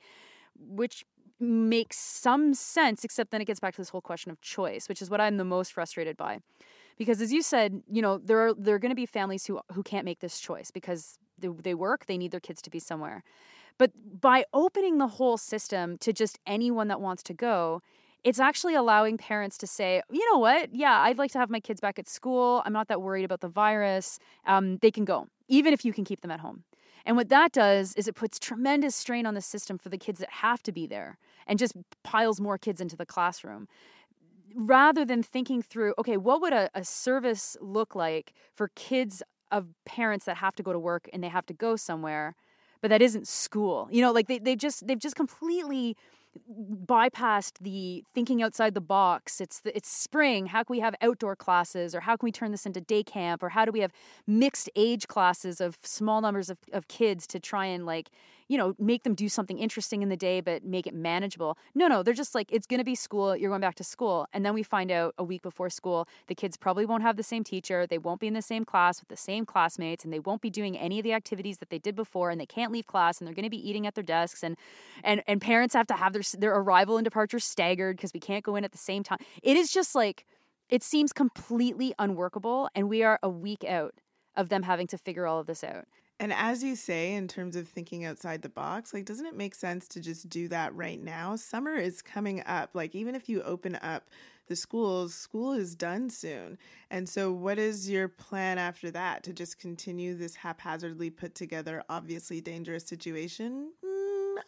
which 0.58 1.04
makes 1.38 1.98
some 1.98 2.54
sense, 2.54 3.04
except 3.04 3.30
then 3.30 3.40
it 3.40 3.44
gets 3.44 3.60
back 3.60 3.74
to 3.74 3.80
this 3.80 3.90
whole 3.90 4.00
question 4.00 4.30
of 4.30 4.40
choice, 4.40 4.88
which 4.88 5.02
is 5.02 5.10
what 5.10 5.20
I'm 5.20 5.36
the 5.36 5.44
most 5.44 5.72
frustrated 5.72 6.16
by 6.16 6.38
because 6.96 7.20
as 7.20 7.32
you 7.32 7.42
said, 7.42 7.82
you 7.90 8.02
know, 8.02 8.18
there 8.18 8.46
are 8.46 8.54
there 8.54 8.74
are 8.74 8.78
going 8.78 8.90
to 8.90 8.96
be 8.96 9.06
families 9.06 9.46
who 9.46 9.60
who 9.72 9.82
can't 9.82 10.04
make 10.04 10.20
this 10.20 10.40
choice 10.40 10.70
because 10.70 11.18
they, 11.38 11.48
they 11.48 11.74
work, 11.74 12.06
they 12.06 12.18
need 12.18 12.30
their 12.30 12.40
kids 12.40 12.62
to 12.62 12.70
be 12.70 12.78
somewhere. 12.78 13.22
But 13.78 13.92
by 14.20 14.44
opening 14.54 14.98
the 14.98 15.06
whole 15.06 15.36
system 15.36 15.98
to 15.98 16.12
just 16.12 16.38
anyone 16.46 16.88
that 16.88 17.00
wants 17.00 17.22
to 17.24 17.34
go, 17.34 17.82
it's 18.24 18.40
actually 18.40 18.74
allowing 18.74 19.18
parents 19.18 19.58
to 19.58 19.66
say, 19.66 20.02
you 20.10 20.32
know 20.32 20.38
what? 20.38 20.74
Yeah, 20.74 21.00
I'd 21.00 21.18
like 21.18 21.30
to 21.32 21.38
have 21.38 21.50
my 21.50 21.60
kids 21.60 21.80
back 21.80 21.98
at 21.98 22.08
school. 22.08 22.62
I'm 22.64 22.72
not 22.72 22.88
that 22.88 23.02
worried 23.02 23.24
about 23.24 23.40
the 23.40 23.48
virus. 23.48 24.18
Um, 24.46 24.78
they 24.78 24.90
can 24.90 25.04
go, 25.04 25.28
even 25.48 25.72
if 25.72 25.84
you 25.84 25.92
can 25.92 26.04
keep 26.04 26.22
them 26.22 26.30
at 26.30 26.40
home. 26.40 26.64
And 27.04 27.16
what 27.16 27.28
that 27.28 27.52
does 27.52 27.94
is 27.94 28.08
it 28.08 28.16
puts 28.16 28.38
tremendous 28.38 28.96
strain 28.96 29.26
on 29.26 29.34
the 29.34 29.40
system 29.40 29.78
for 29.78 29.90
the 29.90 29.98
kids 29.98 30.18
that 30.18 30.30
have 30.30 30.60
to 30.64 30.72
be 30.72 30.88
there 30.88 31.18
and 31.46 31.56
just 31.56 31.74
piles 32.02 32.40
more 32.40 32.58
kids 32.58 32.80
into 32.80 32.96
the 32.96 33.06
classroom. 33.06 33.68
Rather 34.54 35.04
than 35.04 35.22
thinking 35.22 35.60
through, 35.62 35.94
okay, 35.98 36.16
what 36.16 36.40
would 36.40 36.52
a, 36.52 36.70
a 36.74 36.84
service 36.84 37.56
look 37.60 37.94
like 37.94 38.32
for 38.54 38.68
kids 38.74 39.22
of 39.50 39.66
parents 39.84 40.24
that 40.26 40.36
have 40.36 40.54
to 40.56 40.62
go 40.62 40.72
to 40.72 40.78
work 40.78 41.08
and 41.12 41.22
they 41.22 41.28
have 41.28 41.46
to 41.46 41.54
go 41.54 41.76
somewhere, 41.76 42.34
but 42.80 42.88
that 42.88 43.02
isn't 43.02 43.26
school? 43.26 43.88
You 43.90 44.02
know, 44.02 44.12
like 44.12 44.28
they, 44.28 44.38
they 44.38 44.56
just 44.56 44.86
they've 44.86 44.98
just 44.98 45.16
completely 45.16 45.96
bypassed 46.86 47.58
the 47.60 48.04
thinking 48.14 48.42
outside 48.42 48.74
the 48.74 48.80
box. 48.80 49.40
It's 49.40 49.60
the, 49.60 49.76
it's 49.76 49.88
spring. 49.88 50.46
How 50.46 50.62
can 50.62 50.74
we 50.74 50.80
have 50.80 50.94
outdoor 51.00 51.36
classes, 51.36 51.94
or 51.94 52.00
how 52.00 52.16
can 52.16 52.26
we 52.26 52.32
turn 52.32 52.50
this 52.50 52.66
into 52.66 52.80
day 52.80 53.02
camp, 53.02 53.42
or 53.42 53.50
how 53.50 53.64
do 53.64 53.72
we 53.72 53.80
have 53.80 53.92
mixed 54.26 54.70
age 54.76 55.08
classes 55.08 55.60
of 55.60 55.78
small 55.82 56.20
numbers 56.20 56.50
of, 56.50 56.58
of 56.72 56.88
kids 56.88 57.26
to 57.28 57.40
try 57.40 57.66
and 57.66 57.86
like 57.86 58.10
you 58.48 58.56
know, 58.56 58.74
make 58.78 59.02
them 59.02 59.14
do 59.14 59.28
something 59.28 59.58
interesting 59.58 60.02
in 60.02 60.08
the 60.08 60.16
day, 60.16 60.40
but 60.40 60.64
make 60.64 60.86
it 60.86 60.94
manageable. 60.94 61.58
No, 61.74 61.88
no, 61.88 62.02
they're 62.02 62.14
just 62.14 62.34
like, 62.34 62.52
it's 62.52 62.66
going 62.66 62.78
to 62.78 62.84
be 62.84 62.94
school. 62.94 63.36
You're 63.36 63.50
going 63.50 63.60
back 63.60 63.74
to 63.76 63.84
school. 63.84 64.26
And 64.32 64.44
then 64.44 64.54
we 64.54 64.62
find 64.62 64.90
out 64.90 65.14
a 65.18 65.24
week 65.24 65.42
before 65.42 65.68
school, 65.68 66.06
the 66.28 66.34
kids 66.34 66.56
probably 66.56 66.86
won't 66.86 67.02
have 67.02 67.16
the 67.16 67.22
same 67.22 67.42
teacher. 67.42 67.86
They 67.86 67.98
won't 67.98 68.20
be 68.20 68.26
in 68.26 68.34
the 68.34 68.42
same 68.42 68.64
class 68.64 69.00
with 69.00 69.08
the 69.08 69.16
same 69.16 69.46
classmates, 69.46 70.04
and 70.04 70.12
they 70.12 70.20
won't 70.20 70.42
be 70.42 70.50
doing 70.50 70.78
any 70.78 70.98
of 70.98 71.04
the 71.04 71.12
activities 71.12 71.58
that 71.58 71.70
they 71.70 71.78
did 71.78 71.96
before. 71.96 72.30
And 72.30 72.40
they 72.40 72.46
can't 72.46 72.72
leave 72.72 72.86
class, 72.86 73.18
and 73.18 73.26
they're 73.26 73.34
going 73.34 73.44
to 73.44 73.50
be 73.50 73.68
eating 73.68 73.86
at 73.86 73.94
their 73.94 74.04
desks. 74.04 74.44
And, 74.44 74.56
and, 75.02 75.22
and 75.26 75.40
parents 75.40 75.74
have 75.74 75.86
to 75.88 75.94
have 75.94 76.12
their, 76.12 76.22
their 76.32 76.54
arrival 76.54 76.96
and 76.96 77.04
departure 77.04 77.38
staggered 77.38 77.96
because 77.96 78.12
we 78.12 78.20
can't 78.20 78.44
go 78.44 78.56
in 78.56 78.64
at 78.64 78.72
the 78.72 78.78
same 78.78 79.02
time. 79.02 79.18
It 79.42 79.56
is 79.56 79.70
just 79.70 79.94
like, 79.94 80.26
it 80.68 80.82
seems 80.82 81.12
completely 81.12 81.94
unworkable. 81.98 82.68
And 82.74 82.88
we 82.88 83.02
are 83.02 83.18
a 83.22 83.28
week 83.28 83.64
out 83.64 83.94
of 84.36 84.48
them 84.48 84.62
having 84.62 84.86
to 84.88 84.98
figure 84.98 85.26
all 85.26 85.40
of 85.40 85.46
this 85.46 85.64
out. 85.64 85.86
And 86.18 86.32
as 86.32 86.62
you 86.62 86.76
say, 86.76 87.14
in 87.14 87.28
terms 87.28 87.56
of 87.56 87.68
thinking 87.68 88.04
outside 88.06 88.40
the 88.40 88.48
box, 88.48 88.94
like, 88.94 89.04
doesn't 89.04 89.26
it 89.26 89.36
make 89.36 89.54
sense 89.54 89.86
to 89.88 90.00
just 90.00 90.30
do 90.30 90.48
that 90.48 90.74
right 90.74 91.02
now? 91.02 91.36
Summer 91.36 91.74
is 91.74 92.00
coming 92.00 92.42
up. 92.46 92.70
Like, 92.72 92.94
even 92.94 93.14
if 93.14 93.28
you 93.28 93.42
open 93.42 93.78
up 93.82 94.08
the 94.48 94.56
schools, 94.56 95.14
school 95.14 95.52
is 95.52 95.74
done 95.74 96.08
soon. 96.08 96.56
And 96.90 97.06
so, 97.06 97.32
what 97.32 97.58
is 97.58 97.90
your 97.90 98.08
plan 98.08 98.56
after 98.56 98.90
that? 98.92 99.24
To 99.24 99.34
just 99.34 99.58
continue 99.58 100.14
this 100.14 100.36
haphazardly 100.36 101.10
put 101.10 101.34
together, 101.34 101.82
obviously 101.90 102.40
dangerous 102.40 102.86
situation? 102.86 103.72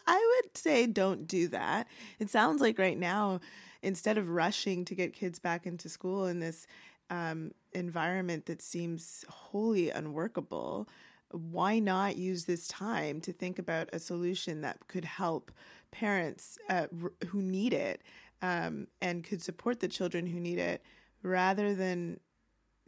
I 0.07 0.41
would 0.43 0.57
say 0.57 0.87
don't 0.87 1.27
do 1.27 1.47
that. 1.49 1.87
It 2.19 2.29
sounds 2.29 2.61
like 2.61 2.79
right 2.79 2.97
now, 2.97 3.39
instead 3.81 4.17
of 4.17 4.29
rushing 4.29 4.85
to 4.85 4.95
get 4.95 5.13
kids 5.13 5.39
back 5.39 5.65
into 5.65 5.89
school 5.89 6.25
in 6.25 6.39
this 6.39 6.67
um, 7.09 7.51
environment 7.73 8.45
that 8.45 8.61
seems 8.61 9.25
wholly 9.29 9.89
unworkable, 9.89 10.87
why 11.31 11.79
not 11.79 12.17
use 12.17 12.45
this 12.45 12.67
time 12.67 13.21
to 13.21 13.31
think 13.31 13.59
about 13.59 13.89
a 13.93 13.99
solution 13.99 14.61
that 14.61 14.87
could 14.87 15.05
help 15.05 15.51
parents 15.91 16.57
uh, 16.69 16.87
r- 17.03 17.11
who 17.27 17.41
need 17.41 17.73
it 17.73 18.01
um, 18.41 18.87
and 19.01 19.23
could 19.23 19.41
support 19.41 19.79
the 19.79 19.87
children 19.87 20.25
who 20.25 20.39
need 20.39 20.57
it 20.57 20.83
rather 21.21 21.75
than 21.75 22.19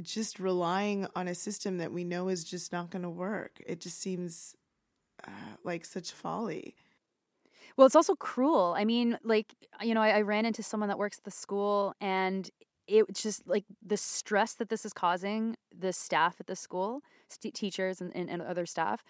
just 0.01 0.39
relying 0.39 1.05
on 1.15 1.27
a 1.27 1.35
system 1.35 1.77
that 1.77 1.91
we 1.91 2.03
know 2.03 2.29
is 2.29 2.43
just 2.43 2.71
not 2.71 2.89
going 2.89 3.03
to 3.03 3.09
work? 3.09 3.61
It 3.65 3.79
just 3.79 3.99
seems 3.99 4.55
uh, 5.27 5.55
like 5.63 5.85
such 5.85 6.11
folly. 6.11 6.75
Well, 7.77 7.85
it's 7.85 7.95
also 7.95 8.15
cruel. 8.15 8.75
I 8.77 8.85
mean, 8.85 9.17
like, 9.23 9.53
you 9.81 9.93
know, 9.93 10.01
I, 10.01 10.09
I 10.09 10.21
ran 10.21 10.45
into 10.45 10.63
someone 10.63 10.89
that 10.89 10.97
works 10.97 11.17
at 11.17 11.23
the 11.23 11.31
school 11.31 11.93
and 12.01 12.49
it's 12.87 13.23
just 13.23 13.47
like 13.47 13.63
the 13.85 13.97
stress 13.97 14.53
that 14.55 14.69
this 14.69 14.85
is 14.85 14.93
causing 14.93 15.55
the 15.77 15.93
staff 15.93 16.35
at 16.39 16.47
the 16.47 16.55
school 16.55 17.01
st- 17.29 17.53
teachers 17.53 18.01
and, 18.01 18.11
and, 18.15 18.29
and 18.29 18.41
other 18.41 18.65
staff 18.65 19.03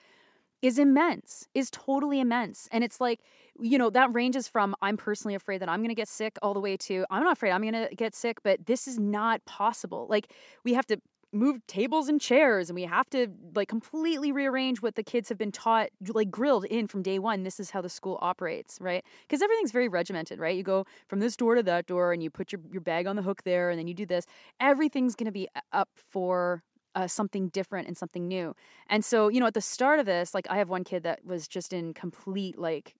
is 0.62 0.78
immense 0.78 1.48
is 1.56 1.72
totally 1.72 2.20
immense 2.20 2.68
and 2.72 2.84
it's 2.84 3.02
like 3.02 3.20
you 3.60 3.78
know 3.78 3.90
that 3.90 4.14
ranges 4.14 4.48
from 4.48 4.76
i'm 4.82 4.98
personally 4.98 5.34
afraid 5.36 5.60
that 5.62 5.70
i'm 5.70 5.80
going 5.80 5.90
to 5.90 5.96
get 5.96 6.08
sick 6.08 6.38
all 6.44 6.54
the 6.54 6.60
way 6.60 6.78
to 6.78 7.06
i'm 7.10 7.24
not 7.24 7.34
afraid 7.34 7.52
i'm 7.52 7.62
going 7.62 7.74
to 7.74 7.90
get 7.96 8.14
sick 8.14 8.38
but 8.44 8.64
this 8.68 8.88
is 8.88 9.00
not 9.00 9.44
possible 9.46 10.06
like 10.10 10.32
we 10.64 10.74
have 10.74 10.86
to 10.86 10.98
move 11.34 11.66
tables 11.68 12.10
and 12.10 12.20
chairs 12.20 12.70
and 12.70 12.76
we 12.76 12.84
have 12.84 13.10
to 13.10 13.28
like 13.56 13.70
completely 13.70 14.32
rearrange 14.32 14.82
what 14.82 14.96
the 14.96 15.04
kids 15.04 15.30
have 15.30 15.38
been 15.38 15.52
taught 15.52 15.90
like 16.10 16.30
grilled 16.30 16.66
in 16.66 16.88
from 16.88 17.02
day 17.02 17.20
one. 17.20 17.44
This 17.44 17.60
is 17.60 17.70
how 17.70 17.82
the 17.82 17.90
school 17.90 18.18
operates 18.22 18.78
right? 18.82 19.04
Because 19.28 19.42
everything's 19.42 19.72
very 19.72 19.88
regimented 19.88 20.40
right? 20.40 20.56
You 20.56 20.64
go 20.64 20.86
from 21.08 21.20
this 21.20 21.36
door 21.36 21.56
to 21.56 21.64
that 21.64 21.88
door 21.88 22.12
and 22.12 22.22
you 22.22 22.30
put 22.30 22.52
your, 22.52 22.62
your 22.72 22.82
bag 22.82 23.08
on 23.08 23.16
the 23.16 23.22
hook 23.22 23.44
there 23.44 23.70
and 23.70 23.80
then 23.80 23.88
you 23.88 23.94
do 23.94 24.06
this. 24.06 24.26
Everything's 24.60 25.16
going 25.16 25.26
to 25.26 25.32
be 25.32 25.48
up 25.72 25.90
for 25.96 26.64
uh, 26.96 27.08
something 27.08 27.50
different 27.50 27.88
and 27.88 27.98
something 27.98 28.28
new. 28.28 28.54
And 28.90 29.04
so, 29.04 29.30
you 29.30 29.40
know, 29.40 29.48
at 29.48 29.54
the 29.54 29.62
start 29.62 30.00
of 30.00 30.06
this, 30.06 30.34
like 30.34 30.48
I 30.50 30.58
have 30.58 30.70
one 30.70 30.84
kid 30.84 31.04
that 31.04 31.26
was 31.26 31.48
just 31.48 31.74
in 31.74 31.94
complete 31.94 32.58
like 32.58 32.96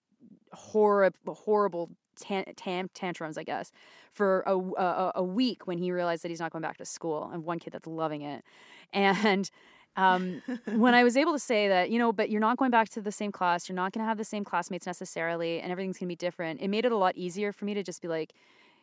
horrible, 0.52 1.34
horrible 1.34 1.90
tan- 2.20 2.52
tam- 2.56 2.90
tantrums, 2.94 3.38
I 3.38 3.44
guess, 3.44 3.72
for 4.12 4.42
a, 4.46 4.56
a, 4.56 5.12
a 5.16 5.22
week 5.22 5.66
when 5.66 5.78
he 5.78 5.90
realized 5.92 6.22
that 6.24 6.28
he's 6.28 6.40
not 6.40 6.52
going 6.52 6.62
back 6.62 6.78
to 6.78 6.84
school. 6.84 7.30
And 7.32 7.44
one 7.44 7.58
kid 7.58 7.72
that's 7.72 7.86
loving 7.86 8.22
it, 8.22 8.44
and. 8.92 9.50
Um, 9.94 10.40
when 10.72 10.94
I 10.94 11.04
was 11.04 11.18
able 11.18 11.34
to 11.34 11.38
say 11.38 11.68
that, 11.68 11.90
you 11.90 11.98
know, 11.98 12.14
but 12.14 12.30
you're 12.30 12.40
not 12.40 12.56
going 12.56 12.70
back 12.70 12.88
to 12.90 13.02
the 13.02 13.12
same 13.12 13.30
class, 13.30 13.68
you're 13.68 13.76
not 13.76 13.92
going 13.92 14.02
to 14.02 14.08
have 14.08 14.16
the 14.16 14.24
same 14.24 14.42
classmates 14.42 14.86
necessarily, 14.86 15.60
and 15.60 15.70
everything's 15.70 15.98
going 15.98 16.06
to 16.06 16.12
be 16.12 16.16
different. 16.16 16.62
It 16.62 16.68
made 16.68 16.86
it 16.86 16.92
a 16.92 16.96
lot 16.96 17.14
easier 17.14 17.52
for 17.52 17.66
me 17.66 17.74
to 17.74 17.82
just 17.82 18.00
be 18.00 18.08
like, 18.08 18.32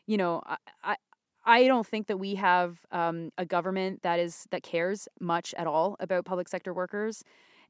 you 0.05 0.17
know, 0.17 0.43
I, 0.83 0.97
I 1.45 1.65
don't 1.65 1.87
think 1.87 2.05
that 2.07 2.17
we 2.17 2.35
have 2.35 2.85
um, 2.91 3.31
a 3.39 3.45
government 3.45 4.03
that 4.03 4.19
is 4.19 4.45
that 4.51 4.61
cares 4.61 5.07
much 5.19 5.55
at 5.57 5.65
all 5.65 5.95
about 5.99 6.25
public 6.25 6.47
sector 6.47 6.75
workers, 6.75 7.23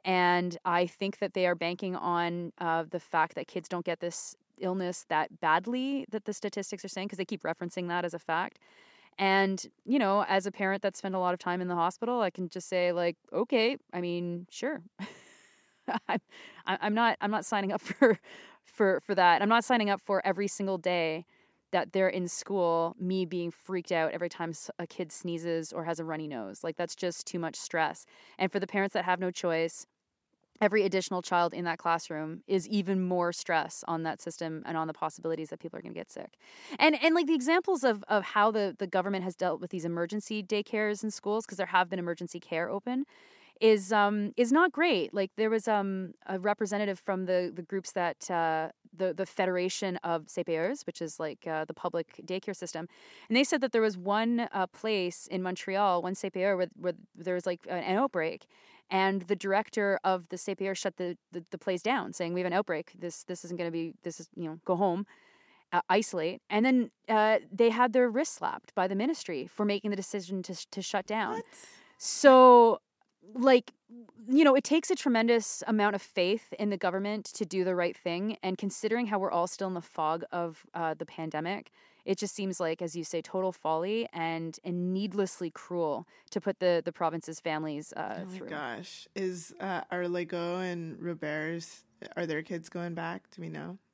and 0.03 0.57
I 0.65 0.85
think 0.87 1.19
that 1.19 1.33
they 1.33 1.45
are 1.47 1.55
banking 1.55 1.95
on 1.95 2.51
uh, 2.57 2.83
the 2.89 2.99
fact 2.99 3.35
that 3.35 3.47
kids 3.47 3.69
don't 3.69 3.85
get 3.85 3.99
this 3.99 4.35
illness 4.61 5.05
that 5.09 5.39
badly 5.39 6.05
that 6.11 6.25
the 6.25 6.33
statistics 6.33 6.83
are 6.85 6.89
saying 6.89 7.07
because 7.07 7.17
they 7.17 7.25
keep 7.25 7.43
referencing 7.43 7.87
that 7.89 8.05
as 8.05 8.13
a 8.13 8.19
fact. 8.19 8.59
And 9.17 9.65
you 9.85 9.99
know, 9.99 10.25
as 10.27 10.45
a 10.45 10.51
parent 10.51 10.81
that 10.83 10.95
spent 10.95 11.15
a 11.15 11.19
lot 11.19 11.33
of 11.33 11.39
time 11.39 11.61
in 11.61 11.67
the 11.67 11.75
hospital, 11.75 12.21
I 12.21 12.29
can 12.29 12.49
just 12.49 12.69
say 12.69 12.91
like, 12.91 13.17
okay, 13.33 13.77
I 13.93 14.01
mean, 14.01 14.47
sure. 14.49 14.81
I'm, 16.07 16.19
I'm 16.65 16.93
not 16.93 17.17
I'm 17.21 17.31
not 17.31 17.45
signing 17.45 17.71
up 17.71 17.81
for 17.81 18.19
for 18.63 19.01
for 19.01 19.15
that. 19.15 19.41
I'm 19.41 19.49
not 19.49 19.65
signing 19.65 19.89
up 19.89 20.01
for 20.01 20.25
every 20.25 20.47
single 20.47 20.77
day 20.77 21.25
that 21.71 21.93
they're 21.93 22.09
in 22.09 22.27
school, 22.27 22.95
me 22.99 23.25
being 23.25 23.51
freaked 23.51 23.91
out 23.91 24.11
every 24.11 24.29
time 24.29 24.53
a 24.79 24.87
kid 24.87 25.11
sneezes 25.11 25.71
or 25.71 25.83
has 25.83 25.99
a 25.99 26.05
runny 26.05 26.27
nose. 26.27 26.63
Like, 26.63 26.77
that's 26.77 26.95
just 26.95 27.27
too 27.27 27.39
much 27.39 27.55
stress. 27.55 28.05
And 28.37 28.51
for 28.51 28.59
the 28.59 28.67
parents 28.67 28.93
that 28.93 29.05
have 29.05 29.19
no 29.19 29.31
choice, 29.31 29.85
every 30.61 30.83
additional 30.83 31.21
child 31.21 31.53
in 31.53 31.65
that 31.65 31.77
classroom 31.77 32.41
is 32.47 32.67
even 32.67 33.07
more 33.07 33.31
stress 33.31 33.83
on 33.87 34.03
that 34.03 34.21
system 34.21 34.63
and 34.65 34.77
on 34.77 34.87
the 34.87 34.93
possibilities 34.93 35.49
that 35.49 35.59
people 35.59 35.77
are 35.77 35.81
going 35.81 35.93
to 35.93 35.99
get 35.99 36.11
sick. 36.11 36.37
And 36.77 37.01
and 37.01 37.15
like 37.15 37.27
the 37.27 37.35
examples 37.35 37.83
of 37.83 38.03
of 38.07 38.23
how 38.23 38.51
the 38.51 38.75
the 38.77 38.87
government 38.87 39.23
has 39.23 39.35
dealt 39.35 39.61
with 39.61 39.71
these 39.71 39.85
emergency 39.85 40.43
daycares 40.43 41.03
in 41.03 41.11
schools 41.11 41.45
because 41.45 41.57
there 41.57 41.67
have 41.67 41.89
been 41.89 41.99
emergency 41.99 42.39
care 42.39 42.69
open 42.69 43.05
is 43.59 43.91
um 43.91 44.31
is 44.37 44.51
not 44.51 44.71
great. 44.71 45.13
Like 45.13 45.31
there 45.35 45.49
was 45.49 45.67
um 45.67 46.13
a 46.27 46.39
representative 46.39 46.99
from 46.99 47.25
the 47.25 47.51
the 47.53 47.61
groups 47.61 47.91
that 47.93 48.29
uh, 48.31 48.69
the 48.95 49.13
the 49.13 49.25
Federation 49.25 49.97
of 49.97 50.25
CPEers, 50.27 50.85
which 50.85 51.01
is 51.01 51.19
like 51.19 51.45
uh, 51.47 51.65
the 51.65 51.73
public 51.73 52.21
daycare 52.25 52.55
system, 52.55 52.87
and 53.27 53.35
they 53.37 53.43
said 53.43 53.61
that 53.61 53.71
there 53.71 53.81
was 53.81 53.97
one 53.97 54.47
uh, 54.51 54.67
place 54.67 55.27
in 55.27 55.43
Montreal, 55.43 56.01
one 56.01 56.13
CPEer, 56.15 56.57
where, 56.57 56.67
where 56.75 56.93
there 57.15 57.35
was 57.35 57.45
like 57.45 57.61
an 57.69 57.97
outbreak, 57.97 58.47
and 58.91 59.21
the 59.23 59.35
director 59.35 59.99
of 60.03 60.27
the 60.29 60.35
CPEer 60.35 60.75
shut 60.75 60.97
the, 60.97 61.17
the, 61.31 61.43
the 61.51 61.57
place 61.57 61.81
down, 61.81 62.13
saying 62.13 62.33
we 62.33 62.39
have 62.39 62.47
an 62.47 62.53
outbreak. 62.53 62.91
This 62.97 63.23
this 63.23 63.45
isn't 63.45 63.57
going 63.57 63.67
to 63.67 63.71
be 63.71 63.93
this 64.03 64.19
is 64.19 64.29
you 64.35 64.49
know 64.49 64.59
go 64.65 64.75
home. 64.75 65.05
Uh, 65.71 65.81
isolate, 65.87 66.41
and 66.49 66.65
then 66.65 66.89
uh, 67.09 67.37
they 67.51 67.69
had 67.69 67.93
their 67.93 68.09
wrist 68.09 68.33
slapped 68.33 68.73
by 68.73 68.87
the 68.87 68.95
ministry 68.95 69.45
for 69.45 69.65
making 69.65 69.91
the 69.91 69.95
decision 69.95 70.41
to 70.41 70.55
to 70.71 70.81
shut 70.81 71.05
down. 71.05 71.35
What? 71.35 71.45
So 71.99 72.81
like 73.35 73.71
you 74.27 74.43
know 74.43 74.55
it 74.55 74.63
takes 74.63 74.89
a 74.89 74.95
tremendous 74.95 75.63
amount 75.67 75.95
of 75.95 76.01
faith 76.01 76.53
in 76.57 76.69
the 76.69 76.77
government 76.77 77.25
to 77.25 77.45
do 77.45 77.63
the 77.63 77.75
right 77.75 77.97
thing 77.97 78.37
and 78.43 78.57
considering 78.57 79.07
how 79.07 79.19
we're 79.19 79.31
all 79.31 79.47
still 79.47 79.67
in 79.67 79.73
the 79.73 79.81
fog 79.81 80.23
of 80.31 80.65
uh, 80.73 80.93
the 80.93 81.05
pandemic 81.05 81.71
it 82.05 82.17
just 82.17 82.35
seems 82.35 82.59
like 82.59 82.81
as 82.81 82.95
you 82.95 83.03
say 83.03 83.21
total 83.21 83.51
folly 83.51 84.07
and 84.13 84.59
and 84.63 84.93
needlessly 84.93 85.49
cruel 85.49 86.07
to 86.31 86.41
put 86.41 86.59
the 86.59 86.81
the 86.83 86.91
province's 86.91 87.39
families 87.39 87.93
uh, 87.93 88.19
oh 88.21 88.29
through. 88.29 88.49
gosh. 88.49 89.07
Is 89.15 89.53
uh, 89.59 89.81
are 89.91 90.03
Legault 90.03 90.63
and 90.63 90.97
Roberge 90.99 91.83
are 92.15 92.25
their 92.25 92.41
kids 92.41 92.69
going 92.69 92.93
back? 92.93 93.23
Do 93.35 93.41
we 93.41 93.49
know? 93.49 93.77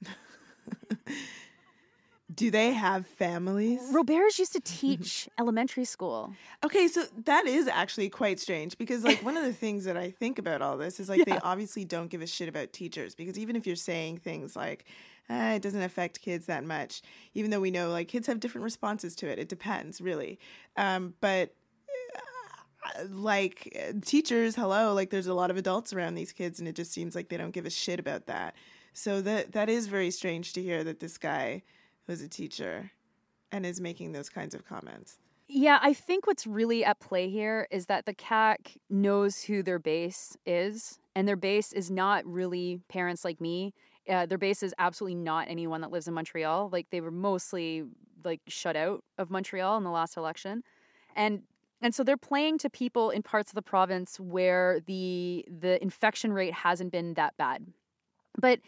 Do 2.33 2.49
they 2.49 2.73
have 2.73 3.05
families? 3.05 3.79
Roberge 3.93 4.39
used 4.39 4.53
to 4.53 4.59
teach 4.63 5.29
elementary 5.39 5.85
school. 5.85 6.33
Okay, 6.63 6.87
so 6.87 7.03
that 7.25 7.45
is 7.45 7.67
actually 7.67 8.09
quite 8.09 8.39
strange 8.39 8.77
because, 8.79 9.03
like, 9.03 9.23
one 9.23 9.37
of 9.37 9.43
the 9.43 9.53
things 9.65 9.85
that 9.85 9.95
I 9.95 10.09
think 10.09 10.39
about 10.39 10.61
all 10.61 10.75
this 10.75 10.99
is 10.99 11.07
like 11.07 11.23
they 11.25 11.37
obviously 11.43 11.85
don't 11.85 12.09
give 12.09 12.21
a 12.21 12.27
shit 12.27 12.49
about 12.49 12.73
teachers 12.73 13.13
because 13.13 13.37
even 13.37 13.55
if 13.55 13.67
you're 13.67 13.75
saying 13.75 14.17
things 14.17 14.55
like, 14.55 14.85
eh, 15.29 15.55
it 15.55 15.61
doesn't 15.61 15.81
affect 15.81 16.21
kids 16.21 16.45
that 16.45 16.63
much, 16.63 17.01
even 17.33 17.51
though 17.51 17.59
we 17.59 17.71
know 17.71 17.89
like 17.89 18.07
kids 18.07 18.27
have 18.27 18.39
different 18.39 18.63
responses 18.63 19.15
to 19.17 19.27
it, 19.27 19.39
it 19.39 19.49
depends 19.49 20.01
really. 20.01 20.39
Um, 20.77 21.13
but 21.21 21.53
uh, 22.85 23.05
like 23.09 23.77
teachers, 24.05 24.55
hello, 24.55 24.93
like 24.93 25.09
there's 25.09 25.27
a 25.27 25.33
lot 25.33 25.51
of 25.51 25.57
adults 25.57 25.93
around 25.93 26.15
these 26.15 26.31
kids, 26.31 26.59
and 26.59 26.67
it 26.67 26.75
just 26.75 26.91
seems 26.91 27.15
like 27.15 27.29
they 27.29 27.37
don't 27.37 27.51
give 27.51 27.65
a 27.65 27.71
shit 27.71 27.99
about 27.99 28.27
that. 28.27 28.55
So 28.93 29.21
that 29.21 29.51
that 29.53 29.69
is 29.69 29.87
very 29.87 30.11
strange 30.11 30.53
to 30.53 30.61
hear 30.61 30.83
that 30.83 30.99
this 30.99 31.17
guy 31.17 31.63
was 32.07 32.21
a 32.21 32.29
teacher 32.29 32.91
and 33.51 33.65
is 33.65 33.81
making 33.81 34.11
those 34.11 34.29
kinds 34.29 34.53
of 34.53 34.65
comments. 34.65 35.17
Yeah, 35.47 35.79
I 35.81 35.93
think 35.93 36.25
what's 36.25 36.47
really 36.47 36.83
at 36.83 36.99
play 36.99 37.29
here 37.29 37.67
is 37.69 37.85
that 37.85 38.05
the 38.05 38.15
CAQ 38.15 38.77
knows 38.89 39.43
who 39.43 39.61
their 39.61 39.77
base 39.77 40.35
is, 40.45 40.99
and 41.15 41.27
their 41.27 41.35
base 41.35 41.71
is 41.71 41.91
not 41.91 42.25
really 42.25 42.81
parents 42.89 43.23
like 43.23 43.39
me. 43.39 43.73
Uh, 44.09 44.25
their 44.25 44.37
base 44.37 44.61
is 44.63 44.73
absolutely 44.77 45.15
not 45.15 45.47
anyone 45.49 45.81
that 45.81 45.91
lives 45.91 46.07
in 46.07 46.13
Montreal. 46.13 46.69
Like 46.71 46.89
they 46.91 47.01
were 47.01 47.11
mostly 47.11 47.83
like 48.23 48.41
shut 48.47 48.75
out 48.75 49.03
of 49.17 49.29
Montreal 49.29 49.77
in 49.77 49.83
the 49.83 49.91
last 49.91 50.17
election, 50.17 50.63
and 51.15 51.41
and 51.81 51.93
so 51.93 52.03
they're 52.03 52.17
playing 52.17 52.57
to 52.59 52.69
people 52.69 53.09
in 53.09 53.21
parts 53.23 53.51
of 53.51 53.55
the 53.55 53.61
province 53.61 54.19
where 54.19 54.79
the 54.85 55.45
the 55.47 55.81
infection 55.81 56.33
rate 56.33 56.53
hasn't 56.53 56.91
been 56.91 57.13
that 57.15 57.35
bad. 57.37 57.65
But 58.39 58.59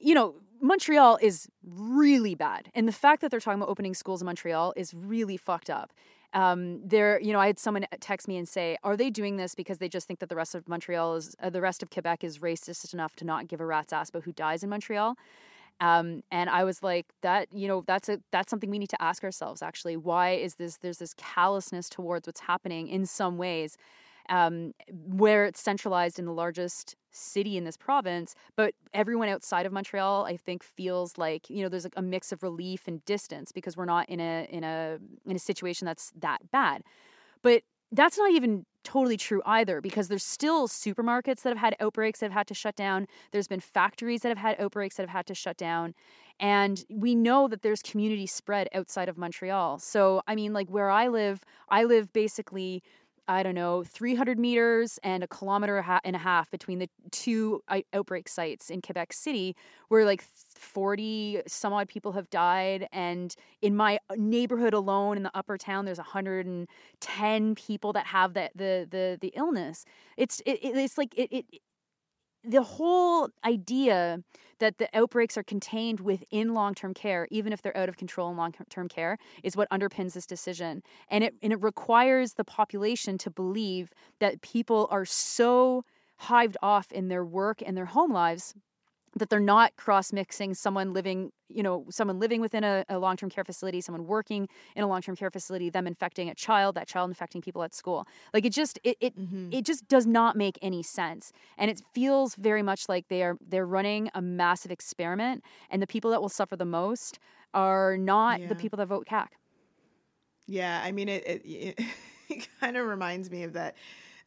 you 0.00 0.14
know, 0.14 0.36
Montreal 0.64 1.18
is 1.20 1.46
really 1.62 2.34
bad. 2.34 2.70
And 2.74 2.88
the 2.88 2.92
fact 2.92 3.20
that 3.20 3.30
they're 3.30 3.38
talking 3.38 3.60
about 3.60 3.68
opening 3.68 3.92
schools 3.92 4.22
in 4.22 4.26
Montreal 4.26 4.72
is 4.76 4.94
really 4.94 5.36
fucked 5.36 5.68
up. 5.68 5.92
Um, 6.32 6.80
there, 6.82 7.20
you 7.20 7.34
know, 7.34 7.38
I 7.38 7.46
had 7.48 7.58
someone 7.58 7.84
text 8.00 8.26
me 8.28 8.38
and 8.38 8.48
say, 8.48 8.78
"Are 8.82 8.96
they 8.96 9.10
doing 9.10 9.36
this 9.36 9.54
because 9.54 9.76
they 9.76 9.90
just 9.90 10.06
think 10.08 10.20
that 10.20 10.30
the 10.30 10.36
rest 10.36 10.54
of 10.54 10.66
Montreal 10.66 11.16
is, 11.16 11.36
uh, 11.42 11.50
the 11.50 11.60
rest 11.60 11.82
of 11.82 11.90
Quebec 11.90 12.24
is 12.24 12.38
racist 12.38 12.94
enough 12.94 13.14
to 13.16 13.26
not 13.26 13.46
give 13.46 13.60
a 13.60 13.66
rat's 13.66 13.92
ass 13.92 14.08
about 14.08 14.24
who 14.24 14.32
dies 14.32 14.62
in 14.64 14.70
Montreal?" 14.70 15.16
Um, 15.80 16.22
and 16.30 16.48
I 16.48 16.64
was 16.64 16.82
like, 16.82 17.06
"That, 17.20 17.52
you 17.52 17.68
know, 17.68 17.84
that's 17.86 18.08
a 18.08 18.20
that's 18.32 18.48
something 18.50 18.70
we 18.70 18.78
need 18.78 18.90
to 18.90 19.02
ask 19.02 19.22
ourselves. 19.22 19.62
Actually, 19.62 19.98
why 19.98 20.30
is 20.30 20.54
this? 20.54 20.78
There's 20.78 20.98
this 20.98 21.14
callousness 21.14 21.90
towards 21.90 22.26
what's 22.26 22.40
happening 22.40 22.88
in 22.88 23.06
some 23.06 23.36
ways." 23.36 23.76
um, 24.28 24.72
where 24.90 25.44
it's 25.44 25.60
centralized 25.60 26.18
in 26.18 26.24
the 26.24 26.32
largest 26.32 26.96
city 27.14 27.56
in 27.56 27.64
this 27.64 27.76
province. 27.76 28.34
But 28.56 28.74
everyone 28.92 29.28
outside 29.28 29.66
of 29.66 29.72
Montreal, 29.72 30.24
I 30.24 30.36
think, 30.36 30.62
feels 30.62 31.16
like 31.16 31.48
you 31.48 31.62
know 31.62 31.68
there's 31.68 31.86
a, 31.86 31.90
a 31.96 32.02
mix 32.02 32.32
of 32.32 32.42
relief 32.42 32.86
and 32.86 33.04
distance 33.04 33.52
because 33.52 33.76
we're 33.76 33.84
not 33.84 34.08
in 34.08 34.20
a 34.20 34.46
in 34.50 34.64
a 34.64 34.98
in 35.26 35.36
a 35.36 35.38
situation 35.38 35.86
that's 35.86 36.12
that 36.20 36.50
bad. 36.50 36.82
But 37.42 37.62
that's 37.92 38.18
not 38.18 38.32
even 38.32 38.66
totally 38.82 39.16
true 39.16 39.40
either 39.46 39.80
because 39.80 40.08
there's 40.08 40.24
still 40.24 40.68
supermarkets 40.68 41.42
that 41.42 41.50
have 41.50 41.58
had 41.58 41.76
outbreaks 41.80 42.20
that 42.20 42.26
have 42.26 42.32
had 42.32 42.46
to 42.48 42.54
shut 42.54 42.76
down. 42.76 43.06
There's 43.30 43.48
been 43.48 43.60
factories 43.60 44.22
that 44.22 44.28
have 44.28 44.38
had 44.38 44.60
outbreaks 44.60 44.96
that 44.96 45.04
have 45.04 45.10
had 45.10 45.26
to 45.26 45.34
shut 45.34 45.56
down. 45.56 45.94
And 46.40 46.84
we 46.90 47.14
know 47.14 47.48
that 47.48 47.62
there's 47.62 47.80
community 47.80 48.26
spread 48.26 48.68
outside 48.74 49.08
of 49.08 49.16
Montreal. 49.16 49.78
So, 49.78 50.22
I 50.26 50.34
mean, 50.34 50.52
like 50.52 50.68
where 50.68 50.90
I 50.90 51.08
live, 51.08 51.44
I 51.68 51.84
live 51.84 52.12
basically 52.12 52.82
I 53.26 53.42
don't 53.42 53.54
know, 53.54 53.84
300 53.84 54.38
meters 54.38 54.98
and 55.02 55.24
a 55.24 55.26
kilometer 55.26 55.84
and 56.04 56.14
a 56.14 56.18
half 56.18 56.50
between 56.50 56.78
the 56.78 56.88
two 57.10 57.62
outbreak 57.92 58.28
sites 58.28 58.68
in 58.68 58.82
Quebec 58.82 59.12
City, 59.12 59.56
where 59.88 60.04
like 60.04 60.22
40 60.22 61.42
some 61.46 61.72
odd 61.72 61.88
people 61.88 62.12
have 62.12 62.28
died. 62.28 62.86
And 62.92 63.34
in 63.62 63.76
my 63.76 63.98
uh, 64.10 64.14
neighborhood 64.18 64.74
alone 64.74 65.16
in 65.16 65.22
the 65.22 65.30
upper 65.34 65.56
town, 65.56 65.86
there's 65.86 65.98
110 65.98 67.54
people 67.54 67.92
that 67.94 68.06
have 68.06 68.34
the, 68.34 68.50
the, 68.54 68.86
the, 68.90 69.18
the 69.20 69.32
illness. 69.36 69.84
It's, 70.16 70.40
it, 70.44 70.58
it's 70.62 70.98
like, 70.98 71.14
it, 71.16 71.32
it, 71.32 71.46
the 72.44 72.62
whole 72.62 73.28
idea 73.44 74.18
that 74.58 74.78
the 74.78 74.88
outbreaks 74.94 75.36
are 75.36 75.42
contained 75.42 76.00
within 76.00 76.54
long-term 76.54 76.94
care 76.94 77.26
even 77.30 77.52
if 77.52 77.62
they're 77.62 77.76
out 77.76 77.88
of 77.88 77.96
control 77.96 78.30
in 78.30 78.36
long-term 78.36 78.88
care 78.88 79.18
is 79.42 79.56
what 79.56 79.68
underpins 79.70 80.12
this 80.12 80.26
decision. 80.26 80.82
And 81.08 81.24
it 81.24 81.34
and 81.42 81.52
it 81.52 81.62
requires 81.62 82.34
the 82.34 82.44
population 82.44 83.18
to 83.18 83.30
believe 83.30 83.90
that 84.20 84.42
people 84.42 84.88
are 84.90 85.04
so 85.04 85.84
hived 86.16 86.56
off 86.62 86.92
in 86.92 87.08
their 87.08 87.24
work 87.24 87.62
and 87.64 87.76
their 87.76 87.86
home 87.86 88.12
lives 88.12 88.54
that 89.16 89.30
they're 89.30 89.40
not 89.40 89.76
cross 89.76 90.12
mixing 90.12 90.54
someone 90.54 90.92
living, 90.92 91.32
you 91.48 91.62
know, 91.62 91.86
someone 91.90 92.18
living 92.18 92.40
within 92.40 92.64
a, 92.64 92.84
a 92.88 92.98
long 92.98 93.16
term 93.16 93.30
care 93.30 93.44
facility, 93.44 93.80
someone 93.80 94.06
working 94.06 94.48
in 94.76 94.82
a 94.84 94.86
long 94.88 95.02
term 95.02 95.16
care 95.16 95.30
facility, 95.30 95.70
them 95.70 95.86
infecting 95.86 96.28
a 96.28 96.34
child, 96.34 96.74
that 96.76 96.86
child 96.88 97.10
infecting 97.10 97.40
people 97.40 97.62
at 97.62 97.74
school. 97.74 98.06
Like 98.32 98.44
it 98.44 98.52
just 98.52 98.78
it 98.84 98.96
it, 99.00 99.14
Mm-hmm. 99.18 99.52
it 99.52 99.64
just 99.64 99.86
does 99.88 100.06
not 100.06 100.36
make 100.36 100.58
any 100.62 100.82
sense. 100.82 101.32
And 101.58 101.70
it 101.70 101.80
feels 101.92 102.34
very 102.36 102.62
much 102.62 102.88
like 102.88 103.08
they 103.08 103.22
are 103.22 103.36
they're 103.40 103.66
running 103.66 104.10
a 104.14 104.22
massive 104.22 104.70
experiment 104.70 105.44
and 105.70 105.80
the 105.82 105.86
people 105.86 106.10
that 106.10 106.20
will 106.20 106.28
suffer 106.28 106.56
the 106.56 106.64
most 106.64 107.18
are 107.52 107.96
not 107.96 108.40
Yeah. 108.40 108.48
the 108.48 108.56
people 108.56 108.76
that 108.78 108.86
vote 108.86 109.06
CAQ. 109.06 109.28
Yeah, 110.46 110.80
I 110.82 110.92
mean, 110.92 111.08
it 111.08 111.24
it, 111.26 111.80
it 112.28 112.48
kind 112.60 112.76
of 112.76 112.86
reminds 112.86 113.30
me 113.30 113.44
of 113.44 113.52
that 113.54 113.76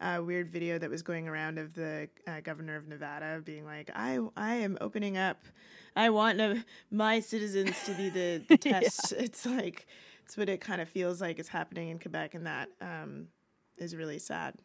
uh, 0.02 0.22
weird 0.24 0.50
video 0.52 0.78
that 0.80 0.90
was 0.90 1.02
going 1.02 1.28
around 1.28 1.58
of 1.58 1.74
the 1.74 2.10
uh, 2.28 2.40
governor 2.42 2.76
of 2.76 2.88
Nevada 2.88 3.42
being 3.44 3.66
like, 3.66 3.90
"I 3.96 4.20
I 4.36 4.56
am 4.56 4.78
opening 4.82 5.18
up. 5.18 5.38
I 5.96 6.10
want 6.10 6.40
uh, 6.40 6.56
my 6.92 7.20
citizens 7.20 7.76
to 7.86 7.94
be 7.94 8.10
the, 8.10 8.44
the 8.48 8.58
Yeah. 8.66 8.82
test." 8.82 9.12
It's 9.14 9.46
like 9.46 9.88
it's 10.24 10.38
what 10.38 10.50
it 10.50 10.62
kind 10.62 10.82
of 10.82 10.90
feels 10.90 11.22
like 11.22 11.40
is 11.40 11.48
happening 11.48 11.90
in 11.90 12.00
Quebec, 12.00 12.34
and 12.36 12.46
that 12.46 12.70
um, 12.82 13.28
is 13.78 13.96
really 13.96 14.20
sad. 14.20 14.56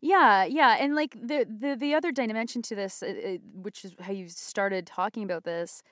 Yeah, 0.00 0.44
yeah, 0.44 0.76
and 0.78 0.94
like 0.94 1.12
the 1.14 1.46
the 1.48 1.76
the 1.76 1.94
other 1.94 2.12
dimension 2.12 2.60
to 2.62 2.74
this, 2.74 3.02
uh, 3.02 3.06
uh, 3.06 3.36
which 3.54 3.84
is 3.84 3.94
how 4.00 4.12
you 4.12 4.28
started 4.28 4.86
talking 4.86 5.22
about 5.24 5.44
this, 5.44 5.82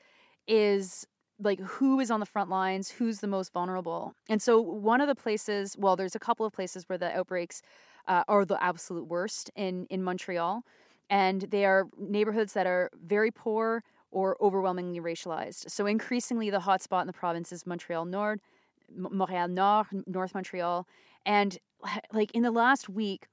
is 0.47 1.07
like 1.43 1.61
who 1.61 2.01
is 2.01 2.11
on 2.11 2.21
the 2.21 2.27
front 2.27 2.51
lines, 2.51 2.91
who's 2.91 3.21
the 3.21 3.27
most 3.27 3.53
vulnerable, 3.53 4.15
and 4.29 4.41
so 4.41 4.61
one 4.61 5.01
of 5.01 5.09
the 5.09 5.15
places, 5.15 5.77
well, 5.79 5.97
there's 5.97 6.15
a 6.15 6.19
couple 6.19 6.47
of 6.47 6.53
places 6.53 6.89
where 6.89 6.99
the 6.99 7.17
outbreaks 7.17 7.63
uh, 8.09 8.25
are 8.29 8.45
the 8.45 8.63
absolute 8.63 9.07
worst 9.07 9.51
in 9.57 9.87
in 9.91 10.03
Montreal, 10.03 10.65
and 11.11 11.43
they 11.43 11.65
are 11.65 11.87
neighborhoods 11.99 12.53
that 12.55 12.67
are 12.67 12.91
very 13.05 13.31
poor 13.31 13.83
or 14.11 14.37
overwhelmingly 14.41 15.01
racialized. 15.01 15.71
So 15.71 15.87
increasingly, 15.87 16.51
the 16.51 16.61
hotspot 16.61 17.01
in 17.01 17.07
the 17.07 17.13
province 17.13 17.53
is 17.53 17.67
Montreal 17.67 18.05
Nord, 18.05 18.41
Montreal 18.95 19.49
Nord, 19.49 19.87
North 20.07 20.35
Montreal, 20.35 20.87
and 21.25 21.59
like 22.13 22.31
in 22.33 22.43
the 22.43 22.51
last 22.51 22.89
week 22.89 23.27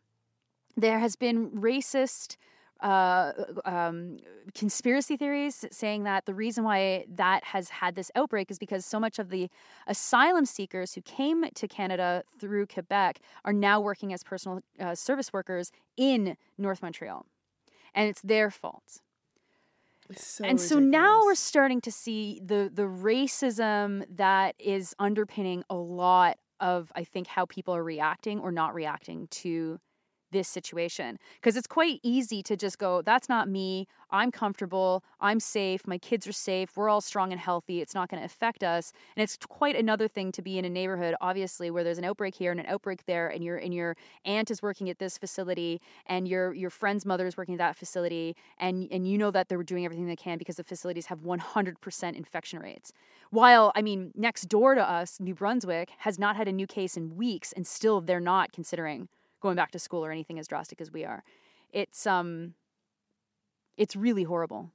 there 0.78 1.00
has 1.00 1.16
been 1.16 1.50
racist 1.52 2.38
uh, 2.82 3.34
um, 3.66 4.18
conspiracy 4.54 5.18
theories 5.18 5.66
saying 5.72 6.04
that 6.04 6.26
the 6.26 6.34
reason 6.34 6.64
why 6.64 7.06
that 7.14 7.44
has 7.44 7.70
had 7.70 7.96
this 7.96 8.12
outbreak 8.16 8.50
is 8.50 8.58
because 8.58 8.86
so 8.86 9.00
much 9.00 9.20
of 9.20 9.30
the 9.30 9.50
asylum 9.88 10.46
seekers 10.46 10.94
who 10.94 11.02
came 11.02 11.46
to 11.56 11.68
Canada 11.68 12.24
through 12.40 12.66
Quebec 12.68 13.20
are 13.44 13.54
now 13.54 13.82
working 13.82 14.14
as 14.14 14.24
personal 14.24 14.62
uh, 14.80 14.96
service 14.96 15.34
workers 15.34 15.72
in 15.98 16.38
North 16.58 16.82
Montreal. 16.82 17.26
And 17.94 18.08
it's 18.08 18.22
their 18.22 18.50
fault. 18.50 19.02
So 20.16 20.44
and 20.44 20.60
so 20.60 20.80
now 20.80 21.22
we're 21.24 21.36
starting 21.36 21.82
to 21.82 21.92
see 21.92 22.42
the 22.44 22.72
the 22.74 22.84
racism 22.84 24.06
that 24.16 24.56
is 24.58 24.96
underpinning 24.98 25.64
a 25.70 25.76
lot 25.76 26.40
of 26.60 26.92
I 26.96 27.04
think 27.04 27.28
how 27.28 27.46
people 27.46 27.76
are 27.76 27.84
reacting 27.84 28.40
or 28.40 28.52
not 28.52 28.74
reacting 28.74 29.28
to 29.28 29.80
this 30.32 30.48
situation 30.48 31.18
because 31.36 31.56
it's 31.56 31.68
quite 31.68 32.00
easy 32.04 32.42
to 32.44 32.56
just 32.56 32.78
go 32.78 33.02
that's 33.02 33.30
not 33.30 33.48
me. 33.48 33.88
I'm 34.12 34.32
comfortable. 34.32 35.04
I'm 35.20 35.40
safe. 35.40 35.86
My 35.86 35.98
kids 35.98 36.26
are 36.28 36.32
safe. 36.32 36.76
We're 36.76 36.90
all 36.90 37.02
strong 37.02 37.32
and 37.32 37.40
healthy. 37.40 37.82
It's 37.82 37.94
not 37.94 38.10
going 38.10 38.20
to 38.20 38.26
affect 38.26 38.64
us. 38.64 38.92
And 39.16 39.24
it's 39.24 39.38
quite 39.48 39.76
another 39.76 40.08
thing 40.08 40.32
to 40.34 40.42
be 40.42 40.58
in 40.58 40.66
a 40.66 40.70
neighborhood 40.70 41.16
obviously 41.22 41.72
where 41.72 41.84
there's 41.84 41.98
an 41.98 42.06
outbreak 42.06 42.36
here 42.36 42.52
and 42.52 42.60
an 42.60 42.66
outbreak 42.68 43.06
there 43.06 43.28
and 43.28 43.44
your 43.44 43.58
and 43.58 43.74
your 43.74 43.96
aunt 44.26 44.52
is 44.52 44.62
working 44.62 44.90
at 44.90 45.00
this 45.00 45.18
facility 45.18 45.82
and 46.06 46.28
your 46.28 46.54
your 46.54 46.70
friend's 46.70 47.06
mother 47.06 47.28
is 47.28 47.38
working 47.38 47.56
at 47.56 47.60
that 47.60 47.76
facility 47.76 48.36
and 48.58 48.88
and 48.92 49.08
you 49.08 49.18
know 49.18 49.32
that 49.32 49.50
they're 49.50 49.64
doing 49.64 49.86
everything 49.86 50.08
they 50.08 50.16
can 50.16 50.38
because 50.38 50.56
the 50.56 50.64
facilities 50.64 51.08
have 51.08 51.20
100% 51.20 52.16
infection 52.16 52.60
rates. 52.60 52.92
While 53.32 53.72
i 53.76 53.82
mean 53.82 54.12
next 54.16 54.44
door 54.50 54.76
to 54.76 54.82
us 54.82 55.20
new 55.20 55.36
brunswick 55.36 55.92
has 56.00 56.18
not 56.18 56.36
had 56.36 56.48
a 56.48 56.52
new 56.52 56.68
case 56.68 56.98
in 56.98 57.16
weeks 57.16 57.52
and 57.54 57.66
still 57.66 58.02
they're 58.02 58.20
not 58.20 58.52
considering 58.52 59.08
going 59.40 59.56
back 59.56 59.72
to 59.72 59.80
school 59.80 60.06
or 60.06 60.12
anything 60.12 60.40
as 60.40 60.48
drastic 60.48 60.82
as 60.82 60.92
we 60.92 61.06
are. 61.06 61.24
It's 61.72 62.06
um 62.08 62.54
it's 63.78 63.96
really 63.96 64.24
horrible. 64.24 64.72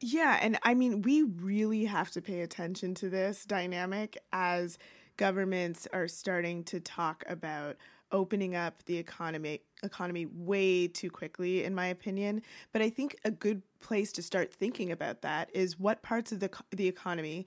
Yeah, 0.00 0.38
and 0.42 0.58
I 0.62 0.74
mean, 0.74 1.00
we 1.02 1.22
really 1.22 1.86
have 1.86 2.10
to 2.12 2.20
pay 2.20 2.42
attention 2.42 2.94
to 2.96 3.08
this 3.08 3.46
dynamic 3.46 4.18
as 4.30 4.76
governments 5.16 5.88
are 5.92 6.06
starting 6.06 6.64
to 6.64 6.80
talk 6.80 7.24
about 7.26 7.76
opening 8.12 8.54
up 8.54 8.84
the 8.84 8.96
economy 8.96 9.60
economy 9.82 10.26
way 10.26 10.86
too 10.86 11.10
quickly 11.10 11.64
in 11.64 11.74
my 11.74 11.86
opinion. 11.86 12.40
But 12.72 12.82
i 12.82 12.88
think 12.88 13.16
a 13.24 13.30
good 13.30 13.62
place 13.80 14.12
to 14.12 14.22
start 14.22 14.52
thinking 14.52 14.92
about 14.92 15.22
that 15.22 15.50
is 15.52 15.78
what 15.78 16.02
parts 16.02 16.30
of 16.30 16.40
the 16.40 16.50
the 16.70 16.86
economy 16.86 17.46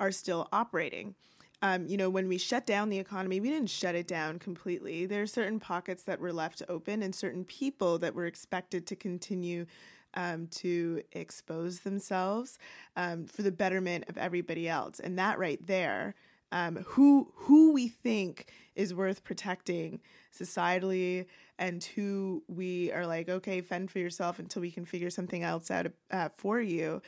are 0.00 0.10
still 0.10 0.48
operating. 0.52 1.14
Um, 1.62 1.86
you 1.86 1.96
know, 1.96 2.08
when 2.08 2.26
we 2.26 2.38
shut 2.38 2.64
down 2.66 2.88
the 2.88 2.98
economy, 2.98 3.38
we 3.38 3.50
didn't 3.50 3.70
shut 3.70 3.94
it 3.94 4.06
down 4.06 4.38
completely. 4.38 5.04
There 5.06 5.22
are 5.22 5.26
certain 5.26 5.60
pockets 5.60 6.04
that 6.04 6.18
were 6.18 6.32
left 6.32 6.62
open 6.68 7.02
and 7.02 7.14
certain 7.14 7.44
people 7.44 7.98
that 7.98 8.14
were 8.14 8.26
expected 8.26 8.86
to 8.86 8.96
continue 8.96 9.66
um, 10.14 10.46
to 10.48 11.02
expose 11.12 11.80
themselves 11.80 12.58
um, 12.96 13.26
for 13.26 13.42
the 13.42 13.52
betterment 13.52 14.04
of 14.08 14.16
everybody 14.16 14.68
else. 14.68 15.00
And 15.00 15.18
that 15.18 15.38
right 15.38 15.64
there, 15.66 16.14
um, 16.52 16.76
who 16.86 17.32
who 17.34 17.72
we 17.72 17.88
think 17.88 18.50
is 18.74 18.92
worth 18.94 19.22
protecting 19.22 20.00
societally, 20.36 21.26
and 21.58 21.84
who 21.84 22.42
we 22.48 22.90
are 22.92 23.06
like, 23.06 23.28
okay, 23.28 23.60
fend 23.60 23.90
for 23.90 23.98
yourself 23.98 24.38
until 24.38 24.62
we 24.62 24.70
can 24.70 24.84
figure 24.84 25.10
something 25.10 25.42
else 25.42 25.70
out 25.70 25.88
uh, 26.10 26.30
for 26.36 26.60
you. 26.60 27.02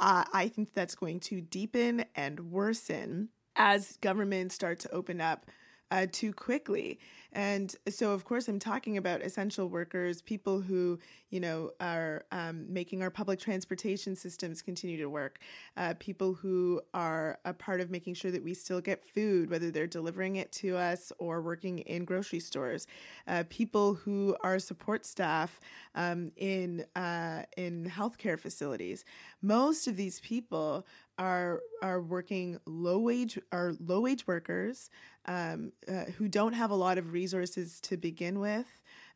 Uh, 0.00 0.24
I 0.32 0.48
think 0.48 0.72
that's 0.72 0.94
going 0.94 1.20
to 1.20 1.40
deepen 1.40 2.06
and 2.16 2.50
worsen 2.50 3.28
as 3.56 3.98
governments 4.00 4.54
start 4.54 4.78
to 4.80 4.92
open 4.92 5.20
up 5.20 5.46
uh, 5.92 6.06
too 6.10 6.32
quickly. 6.32 6.98
And 7.34 7.74
so, 7.88 8.12
of 8.12 8.24
course, 8.24 8.48
I'm 8.48 8.58
talking 8.58 8.96
about 8.96 9.20
essential 9.20 9.68
workers, 9.68 10.22
people 10.22 10.60
who, 10.60 10.98
you 11.30 11.38
know, 11.40 11.70
are 11.80 12.24
um, 12.32 12.64
making 12.70 13.02
our 13.02 13.10
public 13.10 13.38
transportation 13.38 14.16
systems 14.16 14.62
continue 14.62 14.96
to 14.98 15.08
work, 15.08 15.38
uh, 15.76 15.94
people 15.98 16.32
who 16.32 16.80
are 16.94 17.38
a 17.44 17.52
part 17.52 17.80
of 17.80 17.90
making 17.90 18.14
sure 18.14 18.30
that 18.30 18.42
we 18.42 18.54
still 18.54 18.80
get 18.80 19.04
food, 19.04 19.50
whether 19.50 19.70
they're 19.70 19.86
delivering 19.86 20.36
it 20.36 20.50
to 20.52 20.76
us 20.76 21.12
or 21.18 21.42
working 21.42 21.80
in 21.80 22.04
grocery 22.04 22.40
stores, 22.40 22.86
uh, 23.28 23.44
people 23.50 23.94
who 23.94 24.34
are 24.42 24.58
support 24.58 25.04
staff 25.04 25.60
um, 25.94 26.32
in 26.36 26.84
uh, 26.96 27.42
in 27.56 27.84
healthcare 27.84 28.38
facilities. 28.38 29.04
Most 29.42 29.86
of 29.86 29.96
these 29.96 30.20
people 30.20 30.86
are 31.22 31.60
are 31.82 32.00
working 32.00 32.58
low 32.66 32.98
wage 32.98 33.38
are 33.52 33.74
low 33.78 34.00
wage 34.00 34.26
workers 34.26 34.90
um, 35.26 35.70
uh, 35.88 36.04
who 36.16 36.26
don't 36.26 36.52
have 36.52 36.72
a 36.72 36.74
lot 36.74 36.98
of 36.98 37.12
resources 37.12 37.80
to 37.80 37.96
begin 37.96 38.40
with, 38.40 38.66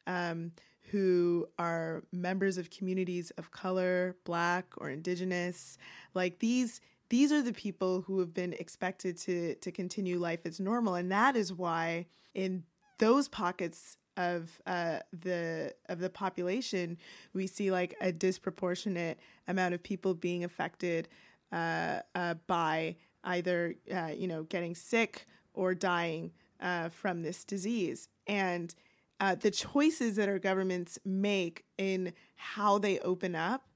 um, 0.07 0.53
who 0.92 1.49
are 1.59 2.05
members 2.12 2.59
of 2.59 2.71
communities 2.71 3.33
of 3.38 3.51
color, 3.51 4.14
Black 4.23 4.66
or 4.77 4.88
Indigenous. 4.88 5.79
Like 6.14 6.38
these, 6.38 6.81
these 7.09 7.33
are 7.33 7.42
the 7.42 7.53
people 7.53 8.03
who 8.03 8.21
have 8.21 8.33
been 8.33 8.53
expected 8.53 9.19
to 9.23 9.57
to 9.57 9.73
continue 9.73 10.21
life 10.21 10.40
as 10.45 10.61
normal, 10.61 10.95
and 10.95 11.11
that 11.11 11.35
is 11.35 11.53
why 11.53 12.07
in 12.35 12.62
those 12.99 13.27
pockets 13.27 13.97
of 14.16 14.61
uh, 14.64 15.01
the 15.12 15.75
of 15.88 15.99
the 15.99 16.09
population, 16.09 16.99
we 17.35 17.49
see 17.49 17.73
like 17.73 17.97
a 18.01 18.12
disproportionate 18.12 19.19
amount 19.49 19.75
of 19.75 19.83
people 19.83 20.14
being 20.14 20.45
affected 20.45 21.09
uh, 21.53 22.01
uh, 22.15 22.35
by 22.47 22.97
either 23.25 23.75
uh, 23.95 24.13
you 24.17 24.29
know 24.29 24.45
getting 24.45 24.75
sick 24.75 25.27
or 25.55 25.75
dying 25.75 26.31
uh, 26.61 26.89
from 26.89 27.23
this 27.23 27.45
disease. 27.45 28.09
And 28.27 28.75
uh, 29.19 29.35
the 29.35 29.51
choices 29.51 30.17
that 30.17 30.29
our 30.29 30.39
governments 30.39 30.99
make 31.05 31.65
in 31.79 32.13
how 32.37 32.79
they 32.79 32.99
open 33.01 33.35
up 33.35 33.67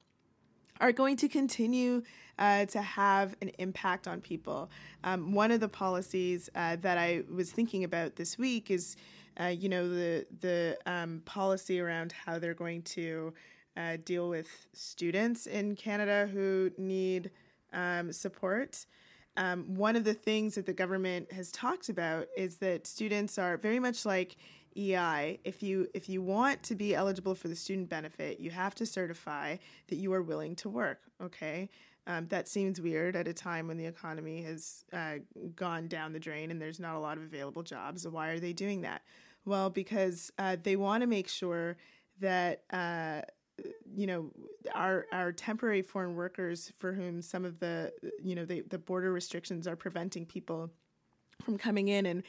are 0.81 0.93
going 0.93 1.17
to 1.17 1.29
continue 1.29 2.03
uh, 2.39 2.65
to 2.67 2.81
have 2.81 3.37
an 3.43 3.51
impact 3.59 4.09
on 4.09 4.21
people. 4.21 4.71
Um, 5.05 5.33
one 5.33 5.51
of 5.51 5.61
the 5.61 5.69
policies 5.69 6.49
uh, 6.55 6.77
that 6.77 6.97
I 6.97 7.23
was 7.35 7.51
thinking 7.53 7.85
about 7.85 8.17
this 8.17 8.39
week 8.39 8.71
is, 8.71 8.97
uh, 9.39 9.47
you 9.47 9.69
know, 9.69 9.89
the 9.89 10.27
the 10.41 10.79
um, 10.87 11.23
policy 11.25 11.81
around 11.81 12.13
how 12.13 12.39
they're 12.39 12.55
going 12.55 12.83
to 12.83 13.33
deal 14.05 14.29
with 14.29 14.67
students 14.75 15.47
in 15.47 15.75
Canada 15.75 16.29
who 16.31 16.71
need 16.77 17.31
um, 17.73 18.13
support 18.13 18.87
um, 19.37 19.75
one 19.75 19.97
of 19.97 20.05
the 20.05 20.15
things 20.15 20.55
that 20.57 20.67
the 20.67 20.73
government 20.73 21.33
has 21.33 21.51
talked 21.53 21.89
about 21.89 22.27
is 22.37 22.57
that 22.57 22.87
students 22.87 23.39
are 23.39 23.57
very 23.57 23.79
much 23.79 24.05
like 24.05 24.37
EI. 24.77 25.41
If 25.45 25.63
you 25.63 25.89
if 25.95 26.09
you 26.09 26.23
want 26.23 26.63
to 26.65 26.75
be 26.75 26.95
eligible 26.95 27.35
for 27.35 27.49
the 27.49 27.57
student 27.57 27.89
benefit, 27.89 28.41
you 28.41 28.51
have 28.51 28.75
to 28.77 28.87
certify 28.87 29.57
that 29.89 29.97
you 29.97 30.13
are 30.13 30.23
willing 30.23 30.57
to 30.57 30.69
work. 30.69 31.01
Okay. 31.23 31.71
Um, 32.07 32.27
that 32.29 32.49
seems 32.49 32.81
weird 32.81 33.15
at 33.15 33.29
a 33.29 33.33
time 33.33 33.69
when 33.69 33.77
the 33.77 33.87
economy 33.87 34.43
has 34.43 34.85
uh, 34.93 35.17
gone 35.55 35.87
down 35.87 36.13
the 36.13 36.19
drain 36.19 36.51
and 36.51 36.61
there's 36.61 36.81
not 36.81 36.97
a 36.97 36.99
lot 36.99 37.19
of 37.19 37.23
available 37.23 37.63
jobs. 37.63 38.07
Why 38.09 38.31
are 38.31 38.41
they 38.41 38.53
doing 38.53 38.81
that? 38.81 39.03
Well, 39.45 39.71
because 39.71 40.33
uh, 40.39 40.57
they 40.63 40.77
want 40.77 41.03
to 41.03 41.07
make 41.07 41.29
sure 41.29 41.77
that 42.21 42.63
uh, 42.71 43.23
you 43.95 44.07
know 44.07 44.31
our 44.75 45.07
our 45.13 45.33
temporary 45.33 45.83
foreign 45.83 46.15
workers 46.15 46.73
for 46.79 46.93
whom 46.93 47.23
some 47.23 47.45
of 47.45 47.59
the 47.61 47.93
you 48.23 48.35
know 48.35 48.45
the, 48.45 48.63
the 48.63 48.79
border 48.79 49.13
restrictions 49.13 49.67
are 49.67 49.77
preventing 49.77 50.27
people 50.27 50.71
from 51.43 51.59
coming 51.59 51.89
in 51.89 52.07
and 52.07 52.23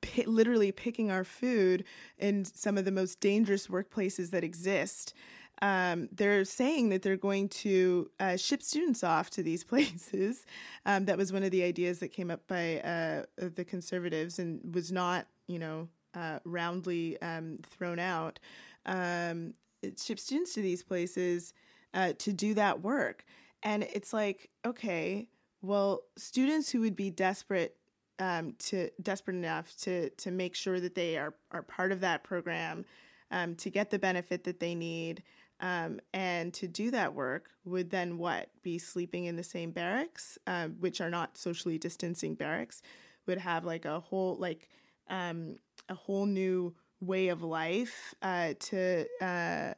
p- 0.00 0.24
literally 0.24 0.72
picking 0.72 1.10
our 1.10 1.24
food 1.24 1.84
in 2.18 2.44
some 2.44 2.76
of 2.76 2.84
the 2.84 2.92
most 2.92 3.20
dangerous 3.20 3.68
workplaces 3.68 4.30
that 4.30 4.44
exist 4.44 5.14
um, 5.62 6.08
they're 6.12 6.44
saying 6.44 6.90
that 6.90 7.02
they're 7.02 7.16
going 7.16 7.48
to 7.48 8.10
uh, 8.20 8.36
ship 8.36 8.62
students 8.62 9.02
off 9.02 9.30
to 9.30 9.42
these 9.42 9.64
places. 9.72 10.46
Um, 10.86 11.04
that 11.06 11.16
was 11.16 11.32
one 11.32 11.42
of 11.42 11.50
the 11.50 11.62
ideas 11.64 11.98
that 12.00 12.08
came 12.08 12.30
up 12.30 12.46
by 12.46 12.80
uh, 12.80 13.22
the 13.36 13.64
conservatives 13.64 14.38
and 14.38 14.74
was 14.74 14.92
not, 14.92 15.26
you 15.46 15.58
know, 15.58 15.88
uh, 16.14 16.38
roundly 16.44 17.20
um, 17.22 17.58
thrown 17.68 17.98
out. 17.98 18.38
Um, 18.86 19.54
ship 19.82 20.18
students 20.18 20.54
to 20.54 20.62
these 20.62 20.82
places 20.82 21.54
uh, 21.94 22.12
to 22.18 22.32
do 22.32 22.54
that 22.54 22.82
work. 22.82 23.24
And 23.62 23.82
it's 23.82 24.12
like, 24.12 24.50
okay, 24.64 25.28
well, 25.62 26.02
students 26.16 26.70
who 26.70 26.80
would 26.80 26.96
be 26.96 27.10
desperate 27.10 27.76
um, 28.18 28.54
to 28.58 28.90
desperate 29.00 29.36
enough 29.36 29.76
to 29.78 30.10
to 30.10 30.30
make 30.30 30.54
sure 30.54 30.80
that 30.80 30.94
they 30.94 31.16
are 31.16 31.34
are 31.52 31.62
part 31.62 31.92
of 31.92 32.00
that 32.00 32.24
program, 32.24 32.84
um, 33.30 33.54
to 33.56 33.70
get 33.70 33.90
the 33.90 33.98
benefit 33.98 34.44
that 34.44 34.60
they 34.60 34.74
need, 34.74 35.22
um, 35.60 36.00
and 36.12 36.52
to 36.54 36.66
do 36.66 36.90
that 36.90 37.14
work 37.14 37.50
would 37.64 37.90
then 37.90 38.18
what 38.18 38.48
be 38.62 38.78
sleeping 38.78 39.24
in 39.24 39.36
the 39.36 39.42
same 39.42 39.70
barracks, 39.70 40.38
uh, 40.46 40.68
which 40.80 41.00
are 41.00 41.10
not 41.10 41.38
socially 41.38 41.78
distancing 41.78 42.34
barracks, 42.34 42.82
would 43.26 43.38
have 43.38 43.64
like 43.64 43.84
a 43.84 44.00
whole 44.00 44.36
like 44.36 44.68
um, 45.08 45.56
a 45.88 45.94
whole 45.94 46.26
new 46.26 46.74
way 47.00 47.28
of 47.28 47.42
life 47.42 48.14
uh, 48.22 48.54
to 48.58 49.06
uh, 49.20 49.74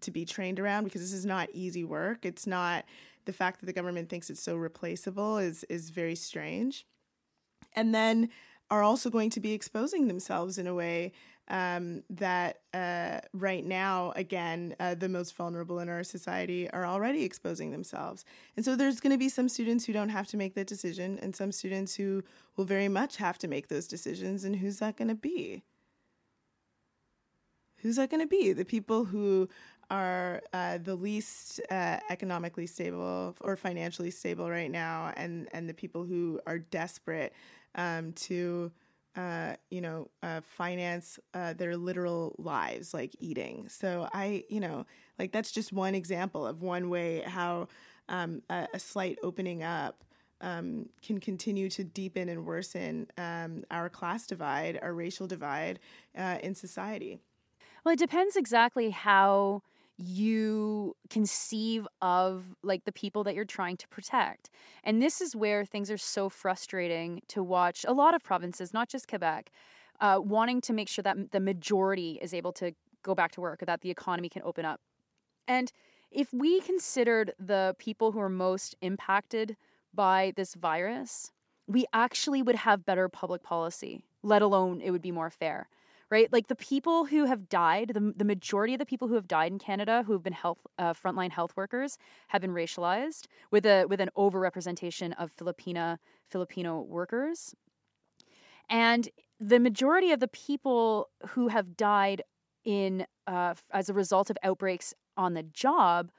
to 0.00 0.10
be 0.10 0.24
trained 0.24 0.60
around 0.60 0.84
because 0.84 1.00
this 1.00 1.12
is 1.12 1.26
not 1.26 1.48
easy 1.52 1.84
work. 1.84 2.24
It's 2.24 2.46
not 2.46 2.84
the 3.24 3.32
fact 3.32 3.60
that 3.60 3.66
the 3.66 3.72
government 3.72 4.08
thinks 4.08 4.30
it's 4.30 4.42
so 4.42 4.56
replaceable 4.56 5.38
is 5.38 5.64
is 5.64 5.90
very 5.90 6.14
strange, 6.14 6.86
and 7.74 7.94
then 7.94 8.28
are 8.70 8.82
also 8.82 9.10
going 9.10 9.30
to 9.30 9.40
be 9.40 9.52
exposing 9.52 10.06
themselves 10.06 10.56
in 10.56 10.66
a 10.66 10.74
way 10.74 11.12
um, 11.48 12.04
that 12.08 12.60
uh, 12.72 13.18
right 13.32 13.66
now, 13.66 14.12
again, 14.14 14.76
uh, 14.78 14.94
the 14.94 15.08
most 15.08 15.34
vulnerable 15.34 15.80
in 15.80 15.88
our 15.88 16.04
society 16.04 16.70
are 16.70 16.86
already 16.86 17.24
exposing 17.24 17.72
themselves. 17.72 18.24
And 18.56 18.64
so 18.64 18.76
there's 18.76 19.00
going 19.00 19.10
to 19.10 19.18
be 19.18 19.28
some 19.28 19.48
students 19.48 19.84
who 19.84 19.92
don't 19.92 20.10
have 20.10 20.28
to 20.28 20.36
make 20.36 20.54
that 20.54 20.68
decision, 20.68 21.18
and 21.20 21.34
some 21.34 21.50
students 21.50 21.94
who 21.94 22.22
will 22.56 22.64
very 22.64 22.88
much 22.88 23.16
have 23.16 23.38
to 23.38 23.48
make 23.48 23.66
those 23.66 23.88
decisions. 23.88 24.44
And 24.44 24.54
who's 24.54 24.78
that 24.78 24.96
going 24.96 25.08
to 25.08 25.14
be? 25.16 25.64
Who's 27.82 27.96
that 27.96 28.10
going 28.10 28.22
to 28.22 28.28
be? 28.28 28.52
The 28.52 28.64
people 28.64 29.04
who 29.04 29.48
are 29.90 30.42
uh, 30.52 30.78
the 30.78 30.94
least 30.94 31.60
uh, 31.70 31.98
economically 32.10 32.66
stable 32.66 33.36
or 33.40 33.56
financially 33.56 34.10
stable 34.10 34.48
right 34.48 34.70
now, 34.70 35.12
and 35.16 35.48
and 35.52 35.68
the 35.68 35.74
people 35.74 36.04
who 36.04 36.40
are 36.46 36.58
desperate 36.58 37.32
um, 37.74 38.12
to. 38.12 38.70
Uh, 39.16 39.56
you 39.70 39.80
know, 39.80 40.08
uh, 40.22 40.40
finance 40.40 41.18
uh, 41.34 41.52
their 41.54 41.76
literal 41.76 42.32
lives, 42.38 42.94
like 42.94 43.12
eating. 43.18 43.68
So 43.68 44.08
I, 44.12 44.44
you 44.48 44.60
know, 44.60 44.86
like 45.18 45.32
that's 45.32 45.50
just 45.50 45.72
one 45.72 45.96
example 45.96 46.46
of 46.46 46.62
one 46.62 46.88
way 46.90 47.24
how 47.26 47.66
um, 48.08 48.40
a, 48.48 48.68
a, 48.72 48.78
slight 48.78 49.18
opening 49.24 49.64
up 49.64 50.04
um, 50.40 50.88
can 51.02 51.18
continue 51.18 51.68
to 51.70 51.82
deepen 51.82 52.28
and 52.28 52.46
worsen 52.46 53.08
um, 53.18 53.64
our 53.70 53.88
class 53.88 54.28
divide, 54.28 54.78
our 54.80 54.94
racial 54.94 55.26
divide 55.26 55.80
uh, 56.16 56.38
in 56.42 56.54
society. 56.54 57.18
Well, 57.84 57.94
it 57.94 57.98
depends 57.98 58.36
exactly 58.36 58.90
how 58.90 59.62
you 59.96 60.94
conceive 61.10 61.86
of 62.00 62.44
like 62.62 62.84
the 62.84 62.92
people 62.92 63.22
that 63.24 63.34
you're 63.34 63.44
trying 63.44 63.76
to 63.76 63.88
protect. 63.88 64.48
And 64.82 65.02
this 65.02 65.20
is 65.20 65.36
where 65.36 65.64
things 65.64 65.90
are 65.90 65.98
so 65.98 66.28
frustrating 66.30 67.20
to 67.28 67.42
watch 67.42 67.84
a 67.86 67.92
lot 67.92 68.14
of 68.14 68.22
provinces, 68.22 68.72
not 68.72 68.88
just 68.88 69.08
Quebec, 69.08 69.50
uh, 70.00 70.18
wanting 70.22 70.62
to 70.62 70.72
make 70.72 70.88
sure 70.88 71.02
that 71.02 71.32
the 71.32 71.40
majority 71.40 72.18
is 72.22 72.32
able 72.32 72.52
to 72.54 72.72
go 73.02 73.14
back 73.14 73.32
to 73.32 73.40
work 73.40 73.62
or 73.62 73.66
that 73.66 73.82
the 73.82 73.90
economy 73.90 74.30
can 74.30 74.42
open 74.42 74.64
up. 74.64 74.80
And 75.46 75.72
if 76.10 76.32
we 76.32 76.60
considered 76.60 77.32
the 77.38 77.74
people 77.78 78.12
who 78.12 78.20
are 78.20 78.28
most 78.30 78.74
impacted 78.80 79.56
by 79.94 80.32
this 80.36 80.54
virus, 80.54 81.32
we 81.66 81.86
actually 81.92 82.42
would 82.42 82.56
have 82.56 82.84
better 82.84 83.08
public 83.08 83.42
policy, 83.42 84.02
let 84.22 84.42
alone 84.42 84.80
it 84.80 84.90
would 84.90 85.02
be 85.02 85.12
more 85.12 85.30
fair 85.30 85.68
right? 86.10 86.32
Like 86.32 86.48
the 86.48 86.56
people 86.56 87.04
who 87.04 87.24
have 87.24 87.48
died, 87.48 87.92
the, 87.94 88.12
the 88.16 88.24
majority 88.24 88.74
of 88.74 88.78
the 88.78 88.86
people 88.86 89.08
who 89.08 89.14
have 89.14 89.28
died 89.28 89.52
in 89.52 89.58
Canada 89.58 90.02
who 90.04 90.12
have 90.12 90.22
been 90.22 90.32
health 90.32 90.58
uh, 90.78 90.92
frontline 90.92 91.30
health 91.30 91.52
workers 91.56 91.96
have 92.28 92.40
been 92.40 92.50
racialized 92.52 93.26
with 93.50 93.64
a 93.64 93.86
with 93.86 94.00
an 94.00 94.10
overrepresentation 94.16 95.14
of 95.18 95.34
Filipina 95.36 95.98
Filipino 96.28 96.80
workers. 96.80 97.54
And 98.68 99.08
the 99.38 99.58
majority 99.58 100.12
of 100.12 100.20
the 100.20 100.28
people 100.28 101.08
who 101.28 101.48
have 101.48 101.76
died 101.76 102.22
in 102.64 103.06
uh, 103.26 103.54
as 103.72 103.88
a 103.88 103.94
result 103.94 104.30
of 104.30 104.36
outbreaks 104.42 104.92
on 105.16 105.34
the 105.34 105.42
job 105.42 106.10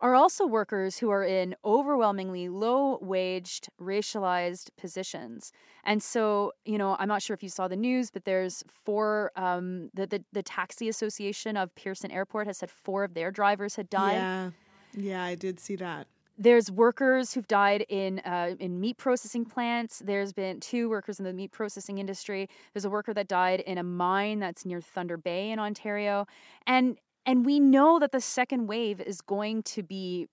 are 0.00 0.14
also 0.14 0.46
workers 0.46 0.98
who 0.98 1.10
are 1.10 1.24
in 1.24 1.54
overwhelmingly 1.64 2.48
low 2.48 2.98
waged, 3.02 3.68
racialized 3.80 4.70
positions. 4.76 5.52
And 5.84 6.02
so, 6.02 6.52
you 6.64 6.78
know, 6.78 6.96
I'm 6.98 7.08
not 7.08 7.22
sure 7.22 7.34
if 7.34 7.42
you 7.42 7.48
saw 7.48 7.68
the 7.68 7.76
news, 7.76 8.10
but 8.10 8.24
there's 8.24 8.64
four, 8.68 9.30
um, 9.36 9.90
the, 9.94 10.06
the, 10.06 10.24
the 10.32 10.42
Taxi 10.42 10.88
Association 10.88 11.56
of 11.56 11.74
Pearson 11.74 12.10
Airport 12.10 12.46
has 12.46 12.58
said 12.58 12.70
four 12.70 13.04
of 13.04 13.14
their 13.14 13.30
drivers 13.30 13.76
had 13.76 13.90
died. 13.90 14.14
Yeah. 14.14 14.50
Yeah, 14.96 15.22
I 15.22 15.34
did 15.34 15.60
see 15.60 15.76
that. 15.76 16.06
There's 16.36 16.70
workers 16.70 17.34
who've 17.34 17.46
died 17.46 17.84
in 17.90 18.20
uh, 18.20 18.54
in 18.58 18.80
meat 18.80 18.96
processing 18.96 19.44
plants. 19.44 20.02
There's 20.04 20.32
been 20.32 20.58
two 20.58 20.88
workers 20.88 21.18
in 21.18 21.26
the 21.26 21.34
meat 21.34 21.52
processing 21.52 21.98
industry. 21.98 22.48
There's 22.72 22.86
a 22.86 22.90
worker 22.90 23.12
that 23.12 23.28
died 23.28 23.60
in 23.60 23.76
a 23.76 23.82
mine 23.82 24.38
that's 24.38 24.64
near 24.64 24.80
Thunder 24.80 25.18
Bay 25.18 25.50
in 25.50 25.58
Ontario, 25.58 26.26
and 26.66 26.96
and 27.26 27.44
we 27.44 27.60
know 27.60 27.98
that 27.98 28.12
the 28.12 28.20
second 28.20 28.66
wave 28.66 29.00
is 29.00 29.20
going 29.20 29.62
to 29.64 29.82
be 29.82 30.28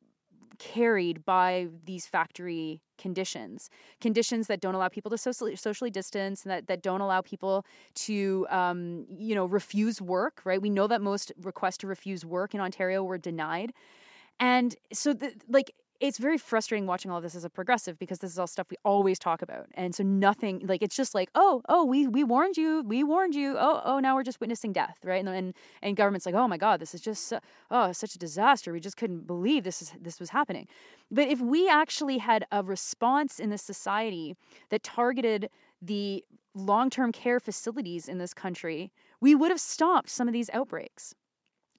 carried 0.60 1.23
by 1.23 1.67
these 1.86 2.08
factory 2.08 2.82
conditions 2.97 3.69
conditions 4.02 4.47
that 4.47 4.60
don't 4.60 4.73
allow 4.73 4.88
people 4.88 5.12
to 5.12 5.17
socially, 5.17 5.56
socially 5.56 5.91
distance 5.91 6.43
and 6.43 6.52
that, 6.52 6.65
that 6.65 6.82
don't 6.82 7.00
allow 7.00 7.21
people 7.21 7.63
to 7.93 8.47
um, 8.50 9.06
you 9.15 9.36
know 9.36 9.45
refuse 9.45 10.02
work 10.02 10.41
right? 10.45 10.62
We 10.62 10.69
know 10.69 10.88
that 10.88 11.02
most 11.02 11.32
requests 11.41 11.78
to 11.80 11.88
refuse 11.88 12.26
work 12.26 12.56
in 12.56 12.62
ontario 12.62 13.04
were 13.04 13.17
denied. 13.17 13.71
And 14.39 14.76
so 14.93 15.13
the, 15.13 15.34
like 15.47 15.71
it's 15.99 16.19
very 16.19 16.38
frustrating 16.38 16.86
watching 16.86 17.10
all 17.10 17.21
this 17.21 17.36
as 17.36 17.43
a 17.43 17.49
progressive 17.49 17.97
because 17.97 18.19
this 18.19 18.31
is 18.31 18.38
all 18.38 18.47
stuff 18.47 18.67
we 18.69 18.77
always 18.86 19.17
talk 19.17 19.41
about 19.41 19.67
and 19.73 19.95
so 19.95 20.03
nothing 20.03 20.62
like 20.65 20.81
it's 20.81 20.95
just 20.95 21.15
like 21.15 21.29
oh 21.36 21.62
oh 21.69 21.83
we 21.83 22.07
we 22.07 22.23
warned 22.23 22.57
you 22.57 22.83
we 22.86 23.03
warned 23.03 23.33
you 23.33 23.55
oh 23.57 23.81
oh 23.83 23.99
now 23.99 24.15
we're 24.15 24.23
just 24.23 24.39
witnessing 24.39 24.71
death 24.71 24.97
right? 25.03 25.19
And 25.19 25.29
and, 25.29 25.53
and 25.81 25.95
government's 25.95 26.25
like 26.25 26.36
oh 26.36 26.47
my 26.47 26.57
god 26.57 26.79
this 26.79 26.93
is 26.93 27.01
just 27.01 27.33
oh 27.71 27.91
such 27.91 28.15
a 28.15 28.19
disaster 28.19 28.71
we 28.71 28.79
just 28.79 28.97
couldn't 28.97 29.25
believe 29.25 29.63
this 29.63 29.81
is 29.81 29.93
this 29.99 30.19
was 30.19 30.29
happening. 30.29 30.67
But 31.10 31.27
if 31.27 31.39
we 31.39 31.69
actually 31.69 32.17
had 32.17 32.45
a 32.51 32.63
response 32.63 33.39
in 33.39 33.49
this 33.49 33.62
society 33.62 34.36
that 34.69 34.83
targeted 34.83 35.49
the 35.81 36.23
long-term 36.53 37.12
care 37.12 37.39
facilities 37.39 38.07
in 38.07 38.17
this 38.17 38.33
country 38.33 38.91
we 39.19 39.33
would 39.33 39.49
have 39.49 39.60
stopped 39.60 40.10
some 40.10 40.27
of 40.27 40.33
these 40.33 40.49
outbreaks. 40.53 41.15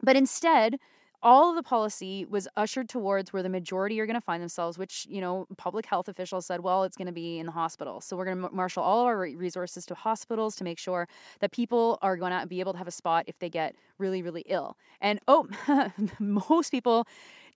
But 0.02 0.16
instead 0.16 0.78
all 1.22 1.50
of 1.50 1.56
the 1.56 1.62
policy 1.62 2.24
was 2.24 2.46
ushered 2.56 2.88
towards 2.88 3.32
where 3.32 3.42
the 3.42 3.48
majority 3.48 3.98
are 4.00 4.06
going 4.06 4.14
to 4.14 4.20
find 4.20 4.40
themselves, 4.40 4.78
which, 4.78 5.06
you 5.08 5.20
know, 5.20 5.46
public 5.56 5.86
health 5.86 6.08
officials 6.08 6.46
said, 6.46 6.60
well, 6.60 6.84
it's 6.84 6.96
going 6.96 7.06
to 7.06 7.12
be 7.12 7.38
in 7.38 7.46
the 7.46 7.52
hospital. 7.52 8.00
So 8.00 8.16
we're 8.16 8.24
going 8.26 8.40
to 8.42 8.50
marshal 8.50 8.82
all 8.82 9.00
of 9.00 9.06
our 9.06 9.18
resources 9.18 9.84
to 9.86 9.94
hospitals 9.94 10.54
to 10.56 10.64
make 10.64 10.78
sure 10.78 11.08
that 11.40 11.50
people 11.50 11.98
are 12.02 12.16
going 12.16 12.38
to 12.38 12.46
be 12.46 12.60
able 12.60 12.72
to 12.72 12.78
have 12.78 12.88
a 12.88 12.92
spot 12.92 13.24
if 13.26 13.38
they 13.38 13.50
get 13.50 13.74
really, 13.98 14.22
really 14.22 14.44
ill. 14.46 14.76
And 15.00 15.18
oh, 15.26 15.48
most 16.20 16.70
people 16.70 17.06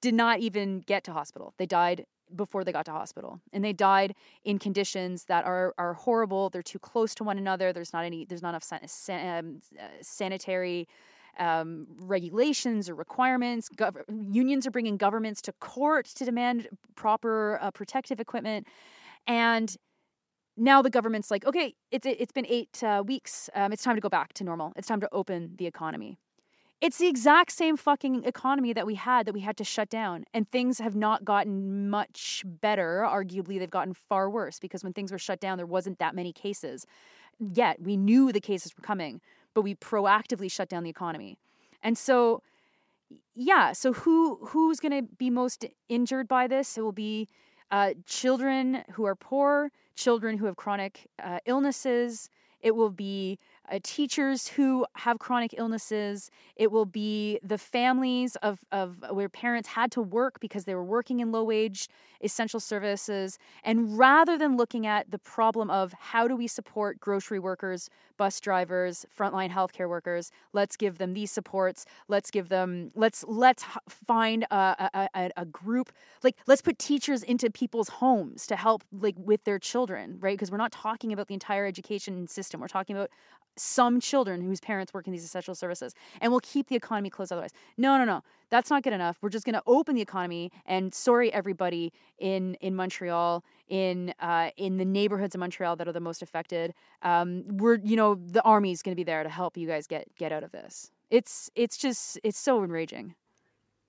did 0.01 0.15
not 0.15 0.41
even 0.41 0.81
get 0.81 1.05
to 1.05 1.13
hospital. 1.13 1.55
They 1.59 1.67
died 1.67 2.05
before 2.35 2.65
they 2.65 2.73
got 2.73 2.87
to 2.87 2.93
hospital 2.93 3.41
and 3.53 3.65
they 3.65 3.73
died 3.73 4.15
in 4.45 4.59
conditions 4.59 5.25
that 5.25 5.45
are 5.45 5.75
are 5.77 5.93
horrible 5.93 6.49
they're 6.49 6.63
too 6.63 6.79
close 6.79 7.15
to 7.15 7.25
one 7.25 7.37
another 7.37 7.75
there's 7.75 7.93
not 7.93 8.05
any 8.05 8.25
there's 8.25 8.41
not 8.41 8.51
enough 8.51 8.63
san- 8.65 8.89
san- 8.89 9.39
um, 9.39 9.61
uh, 9.79 9.85
sanitary 10.01 10.89
um, 11.39 11.87
regulations 11.99 12.89
or 12.89 12.95
requirements. 12.95 13.69
Gov- 13.69 14.03
unions 14.09 14.67
are 14.67 14.71
bringing 14.71 14.97
governments 14.97 15.41
to 15.43 15.53
court 15.55 16.07
to 16.07 16.25
demand 16.25 16.69
proper 16.95 17.59
uh, 17.61 17.71
protective 17.71 18.21
equipment, 18.21 18.67
and 19.27 19.77
now 20.57 20.83
the 20.83 20.91
government's 20.91 21.31
like, 21.31 21.47
okay, 21.47 21.75
it's 21.91 22.07
it's 22.07 22.33
been 22.33 22.47
eight 22.47 22.83
uh, 22.83 23.03
weeks. 23.07 23.49
Um, 23.55 23.73
it's 23.73 23.83
time 23.83 23.95
to 23.95 24.01
go 24.01 24.09
back 24.09 24.33
to 24.35 24.45
normal. 24.45 24.73
It's 24.77 24.89
time 24.89 25.01
to 25.01 25.09
open 25.13 25.55
the 25.57 25.67
economy. 25.67 26.19
It's 26.81 26.99
the 26.99 27.07
exact 27.07 27.53
same 27.53 27.77
fucking 27.77 28.25
economy 28.25 28.73
that 28.73 28.87
we 28.87 28.97
had 28.97 29.25
that 29.27 29.33
we 29.33 29.41
had 29.41 29.57
to 29.59 29.65
shut 29.65 29.89
down, 29.89 30.25
and 30.35 30.51
things 30.51 30.79
have 30.79 30.97
not 30.97 31.25
gotten 31.25 31.89
much 31.89 32.43
better. 32.45 33.07
Arguably, 33.09 33.59
they've 33.59 33.71
gotten 33.71 33.95
far 33.95 34.29
worse 34.29 34.59
because 34.59 34.83
when 34.83 34.93
things 34.93 35.13
were 35.13 35.19
shut 35.19 35.39
down, 35.39 35.59
there 35.59 35.67
wasn't 35.67 36.01
that 36.01 36.15
many 36.15 36.33
cases. 36.33 36.85
Yet 37.39 37.81
we 37.81 37.97
knew 37.97 38.33
the 38.33 38.41
cases 38.41 38.73
were 38.77 38.83
coming 38.83 39.21
but 39.55 39.63
we 39.63 39.75
proactively 39.75 40.51
shut 40.51 40.69
down 40.69 40.83
the 40.83 40.91
economy. 40.91 41.39
And 41.83 41.97
so 41.97 42.43
yeah, 43.35 43.73
so 43.73 43.93
who 43.93 44.39
who's 44.47 44.81
going 44.81 44.93
to 44.93 45.15
be 45.17 45.31
most 45.31 45.65
injured 45.89 46.29
by 46.29 46.47
this? 46.47 46.77
It 46.77 46.83
will 46.83 46.93
be 46.93 47.29
uh, 47.71 47.95
children 48.07 48.85
who 48.93 49.05
are 49.07 49.15
poor, 49.15 49.71
children 49.95 50.39
who 50.39 50.47
have 50.47 50.57
chronic 50.57 51.07
uh, 51.23 51.39
illnesses. 51.47 52.29
It 52.61 52.77
will 52.77 52.91
be 52.91 53.39
uh, 53.71 53.79
teachers 53.83 54.49
who 54.49 54.85
have 54.97 55.19
chronic 55.19 55.55
illnesses. 55.57 56.31
It 56.57 56.73
will 56.73 56.85
be 56.87 57.39
the 57.43 57.59
families 57.59 58.37
of, 58.37 58.61
of 58.73 59.05
where 59.11 59.29
parents 59.29 59.69
had 59.69 59.93
to 59.93 60.03
work 60.03 60.41
because 60.41 60.65
they 60.65 60.75
were 60.75 60.85
working 60.85 61.21
in 61.21 61.33
low 61.33 61.45
wage 61.45 61.89
essential 62.23 62.61
services. 62.61 63.39
And 63.65 63.99
rather 63.99 64.39
than 64.39 64.57
looking 64.57 64.87
at 64.87 65.11
the 65.11 65.19
problem 65.19 65.71
of 65.71 65.93
how 65.93 66.29
do 66.29 66.37
we 66.37 66.47
support 66.47 67.01
grocery 67.01 67.39
workers, 67.39 67.91
bus 68.17 68.41
drivers, 68.41 69.05
frontline 69.17 69.51
healthcare 69.51 69.89
workers, 69.89 70.31
let's 70.53 70.77
give 70.77 70.99
them 70.99 71.15
these 71.15 71.31
supports. 71.31 71.85
Let's 72.09 72.31
give 72.31 72.49
them, 72.49 72.93
let's, 72.95 73.25
let's 73.27 73.65
find 73.89 74.47
a, 74.51 75.09
a, 75.15 75.31
a 75.37 75.45
group, 75.47 75.93
like 76.23 76.37
let's 76.47 76.63
put 76.63 76.79
teachers 76.79 77.23
into 77.23 77.51
people's 77.51 77.89
homes 77.89 78.47
to 78.47 78.57
help 78.57 78.85
like 78.93 79.17
with 79.19 79.43
their 79.45 79.59
children, 79.59 80.19
right? 80.21 80.37
Because 80.37 80.51
we're 80.51 80.59
not 80.59 80.73
talking 80.73 81.13
about 81.13 81.27
the 81.27 81.35
entire 81.35 81.67
education 81.67 82.29
system. 82.29 82.61
We're 82.61 82.69
talking 82.69 82.97
about 82.97 83.11
some 83.57 84.01
children 84.01 84.41
whose 84.41 84.61
parents 84.61 84.95
work 84.95 85.07
in 85.07 85.13
these 85.13 85.25
essential 85.25 85.55
services 85.55 85.95
and 86.21 86.33
we'll 86.33 86.41
keep 86.41 86.69
the 86.69 86.77
economy 86.77 87.11
closed 87.11 87.33
otherwise. 87.33 87.53
No, 87.77 87.99
no, 87.99 88.05
no. 88.05 88.23
That's 88.51 88.71
not 88.71 88.83
good 88.83 88.93
enough. 88.93 89.19
We're 89.23 89.31
just 89.31 89.47
going 89.47 89.55
to 89.55 89.63
open 89.67 89.95
the 89.95 90.03
economy 90.03 90.53
and 90.67 90.95
sorry 90.95 91.33
everybody 91.33 91.93
in 92.19 92.55
in 92.57 92.75
Montreal 92.75 93.45
in 93.69 94.15
uh, 94.21 94.51
in 94.57 94.77
the 94.77 94.85
neighborhoods 94.85 95.35
of 95.35 95.41
Montreal 95.41 95.77
that 95.77 95.89
are 95.89 95.93
the 95.93 96.01
most 96.01 96.23
affected. 96.23 96.75
Um, 97.03 97.45
we're 97.49 97.79
you 97.79 97.97
know 97.97 98.15
the 98.15 98.43
army's 98.43 98.83
going 98.83 98.93
to 98.93 98.97
be 98.97 99.05
there 99.05 99.23
to 99.23 99.29
help 99.29 99.57
you 99.57 99.67
guys 99.67 99.87
get 99.87 100.07
get 100.17 100.33
out 100.33 100.45
of 100.45 100.53
this. 100.53 100.91
It's 101.11 101.51
it's 101.55 101.77
just 101.77 102.19
it's 102.23 102.39
so 102.39 102.63
enraging. 102.63 103.15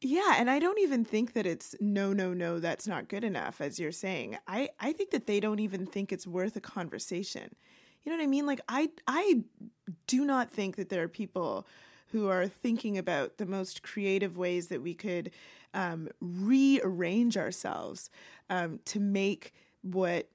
Yeah, 0.06 0.36
and 0.38 0.50
I 0.50 0.60
don't 0.60 0.80
even 0.80 1.06
think 1.06 1.32
that 1.32 1.46
it's 1.46 1.76
no, 1.80 2.12
no, 2.12 2.34
no, 2.34 2.60
that's 2.60 2.88
not 2.88 3.08
good 3.08 3.24
enough, 3.24 3.62
as 3.62 3.80
you're 3.80 3.94
saying. 3.94 4.38
I, 4.50 4.70
I 4.78 4.92
think 4.92 5.12
that 5.12 5.28
they 5.28 5.40
don't 5.40 5.60
even 5.60 5.86
think 5.86 6.12
it's 6.12 6.28
worth 6.28 6.58
a 6.58 6.62
conversation. 6.62 7.56
You 8.04 8.12
know 8.12 8.18
what 8.18 8.24
I 8.24 8.28
mean? 8.28 8.46
Like 8.46 8.62
I 8.68 8.90
I 9.08 9.44
do 10.08 10.26
not 10.26 10.52
think 10.52 10.76
that 10.76 10.90
there 10.90 11.04
are 11.04 11.08
people 11.08 11.66
who 12.08 12.30
are 12.30 12.48
thinking 12.48 12.98
about 12.98 13.38
the 13.38 13.46
most 13.46 13.82
creative 13.82 14.38
ways 14.38 14.68
that 14.68 14.82
we 14.82 14.94
could 14.94 15.32
um, 15.74 16.08
rearrange 16.22 17.38
ourselves 17.38 18.10
um, 18.50 18.80
to 18.86 19.00
make 19.00 19.54
what 19.82 20.30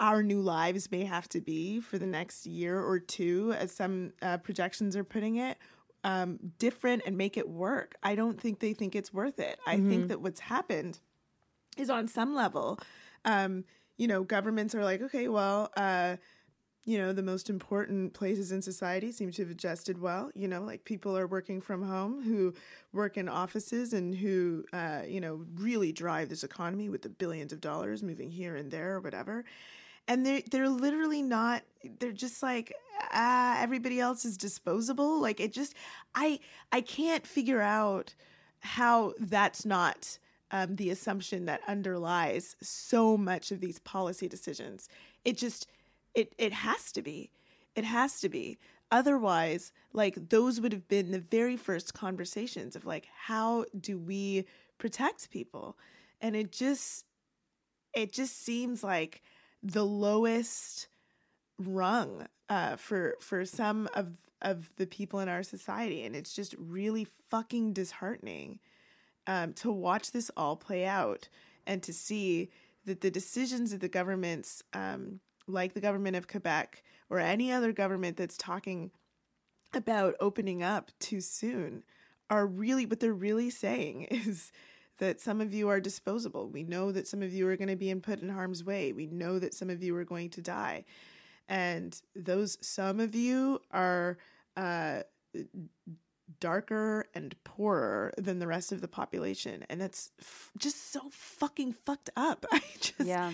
our 0.00 0.22
new 0.22 0.40
lives 0.40 0.90
may 0.90 1.04
have 1.04 1.28
to 1.28 1.40
be 1.40 1.78
for 1.78 1.98
the 1.98 2.06
next 2.06 2.46
year 2.46 2.80
or 2.80 2.98
two, 2.98 3.54
as 3.58 3.70
some 3.70 4.12
uh, 4.22 4.38
projections 4.38 4.96
are 4.96 5.04
putting 5.04 5.36
it, 5.36 5.58
um, 6.02 6.38
different 6.58 7.02
and 7.06 7.16
make 7.16 7.36
it 7.36 7.48
work. 7.48 7.94
I 8.02 8.14
don't 8.14 8.40
think 8.40 8.58
they 8.58 8.72
think 8.72 8.96
it's 8.96 9.12
worth 9.12 9.38
it. 9.38 9.60
I 9.66 9.76
mm-hmm. 9.76 9.90
think 9.90 10.08
that 10.08 10.20
what's 10.20 10.40
happened 10.40 10.98
is 11.76 11.90
on 11.90 12.08
some 12.08 12.34
level, 12.34 12.80
um, 13.24 13.64
you 13.96 14.08
know, 14.08 14.24
governments 14.24 14.74
are 14.74 14.82
like, 14.82 15.02
okay, 15.02 15.28
well, 15.28 15.70
uh, 15.76 16.16
you 16.90 16.98
know, 16.98 17.12
the 17.12 17.22
most 17.22 17.48
important 17.48 18.14
places 18.14 18.50
in 18.50 18.60
society 18.60 19.12
seem 19.12 19.30
to 19.30 19.42
have 19.42 19.50
adjusted 19.52 20.00
well. 20.00 20.28
You 20.34 20.48
know, 20.48 20.62
like 20.62 20.84
people 20.84 21.16
are 21.16 21.28
working 21.28 21.60
from 21.60 21.84
home 21.84 22.20
who 22.20 22.52
work 22.92 23.16
in 23.16 23.28
offices 23.28 23.92
and 23.92 24.12
who, 24.12 24.64
uh, 24.72 25.02
you 25.06 25.20
know, 25.20 25.44
really 25.54 25.92
drive 25.92 26.28
this 26.28 26.42
economy 26.42 26.88
with 26.88 27.02
the 27.02 27.08
billions 27.08 27.52
of 27.52 27.60
dollars 27.60 28.02
moving 28.02 28.28
here 28.28 28.56
and 28.56 28.72
there 28.72 28.96
or 28.96 29.00
whatever. 29.00 29.44
And 30.08 30.26
they're, 30.26 30.42
they're 30.50 30.68
literally 30.68 31.22
not, 31.22 31.62
they're 32.00 32.10
just 32.10 32.42
like, 32.42 32.74
ah, 33.12 33.60
everybody 33.60 34.00
else 34.00 34.24
is 34.24 34.36
disposable. 34.36 35.20
Like 35.20 35.38
it 35.38 35.52
just, 35.52 35.74
I, 36.16 36.40
I 36.72 36.80
can't 36.80 37.24
figure 37.24 37.60
out 37.60 38.14
how 38.58 39.14
that's 39.20 39.64
not 39.64 40.18
um, 40.50 40.74
the 40.74 40.90
assumption 40.90 41.44
that 41.44 41.60
underlies 41.68 42.56
so 42.60 43.16
much 43.16 43.52
of 43.52 43.60
these 43.60 43.78
policy 43.78 44.26
decisions. 44.26 44.88
It 45.24 45.36
just, 45.36 45.68
it 46.14 46.34
it 46.38 46.52
has 46.52 46.92
to 46.92 47.02
be. 47.02 47.30
It 47.74 47.84
has 47.84 48.20
to 48.20 48.28
be. 48.28 48.58
Otherwise, 48.90 49.72
like 49.92 50.30
those 50.30 50.60
would 50.60 50.72
have 50.72 50.88
been 50.88 51.12
the 51.12 51.20
very 51.20 51.56
first 51.56 51.94
conversations 51.94 52.74
of 52.74 52.84
like 52.84 53.06
how 53.26 53.64
do 53.78 53.98
we 53.98 54.44
protect 54.78 55.30
people? 55.30 55.76
And 56.20 56.34
it 56.34 56.52
just 56.52 57.04
it 57.94 58.12
just 58.12 58.44
seems 58.44 58.82
like 58.82 59.22
the 59.62 59.84
lowest 59.84 60.88
rung 61.58 62.26
uh, 62.48 62.76
for 62.76 63.16
for 63.20 63.44
some 63.44 63.88
of 63.94 64.08
of 64.42 64.72
the 64.76 64.86
people 64.86 65.20
in 65.20 65.28
our 65.28 65.42
society, 65.42 66.02
and 66.04 66.16
it's 66.16 66.34
just 66.34 66.54
really 66.58 67.06
fucking 67.28 67.72
disheartening 67.72 68.58
um, 69.26 69.52
to 69.52 69.70
watch 69.70 70.12
this 70.12 70.30
all 70.36 70.56
play 70.56 70.86
out 70.86 71.28
and 71.66 71.82
to 71.82 71.92
see 71.92 72.50
that 72.86 73.02
the 73.02 73.10
decisions 73.10 73.72
of 73.72 73.80
the 73.80 73.88
governments, 73.88 74.62
um, 74.72 75.20
like 75.46 75.74
the 75.74 75.80
government 75.80 76.16
of 76.16 76.28
Quebec 76.28 76.82
or 77.08 77.18
any 77.18 77.52
other 77.52 77.72
government 77.72 78.16
that's 78.16 78.36
talking 78.36 78.90
about 79.74 80.14
opening 80.20 80.62
up 80.62 80.90
too 80.98 81.20
soon, 81.20 81.82
are 82.28 82.46
really 82.46 82.86
what 82.86 83.00
they're 83.00 83.12
really 83.12 83.50
saying 83.50 84.02
is 84.10 84.52
that 84.98 85.20
some 85.20 85.40
of 85.40 85.52
you 85.52 85.68
are 85.68 85.80
disposable. 85.80 86.48
We 86.48 86.62
know 86.62 86.92
that 86.92 87.08
some 87.08 87.22
of 87.22 87.32
you 87.32 87.48
are 87.48 87.56
going 87.56 87.68
to 87.68 87.76
be 87.76 87.92
put 87.96 88.20
in 88.20 88.28
harm's 88.28 88.62
way. 88.62 88.92
We 88.92 89.06
know 89.06 89.38
that 89.38 89.54
some 89.54 89.70
of 89.70 89.82
you 89.82 89.96
are 89.96 90.04
going 90.04 90.30
to 90.30 90.42
die. 90.42 90.84
And 91.48 92.00
those 92.14 92.58
some 92.60 93.00
of 93.00 93.14
you 93.14 93.60
are 93.72 94.18
uh, 94.56 95.02
darker 96.38 97.06
and 97.14 97.34
poorer 97.44 98.12
than 98.16 98.38
the 98.38 98.46
rest 98.46 98.72
of 98.72 98.80
the 98.80 98.88
population. 98.88 99.64
And 99.68 99.80
that's 99.80 100.12
f- 100.20 100.50
just 100.58 100.92
so 100.92 101.00
fucking 101.10 101.72
fucked 101.72 102.10
up. 102.14 102.46
I 102.52 102.62
just, 102.80 103.00
Yeah. 103.00 103.32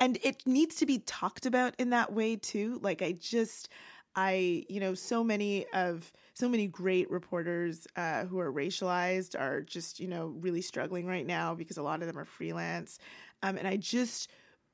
And 0.00 0.18
it 0.22 0.46
needs 0.46 0.76
to 0.76 0.86
be 0.86 0.98
talked 1.00 1.46
about 1.46 1.74
in 1.78 1.90
that 1.90 2.12
way 2.12 2.36
too. 2.36 2.78
Like, 2.82 3.02
I 3.02 3.12
just, 3.12 3.68
I, 4.16 4.64
you 4.68 4.80
know, 4.80 4.94
so 4.94 5.22
many 5.22 5.66
of 5.74 6.10
so 6.34 6.48
many 6.48 6.66
great 6.66 7.10
reporters 7.10 7.86
uh, 7.96 8.24
who 8.24 8.38
are 8.40 8.52
racialized 8.52 9.38
are 9.38 9.60
just, 9.60 10.00
you 10.00 10.08
know, 10.08 10.34
really 10.40 10.62
struggling 10.62 11.06
right 11.06 11.26
now 11.26 11.54
because 11.54 11.76
a 11.76 11.82
lot 11.82 12.00
of 12.00 12.06
them 12.08 12.18
are 12.18 12.24
freelance. 12.24 12.98
Um, 13.42 13.58
and 13.58 13.68
I 13.68 13.76
just 13.76 14.30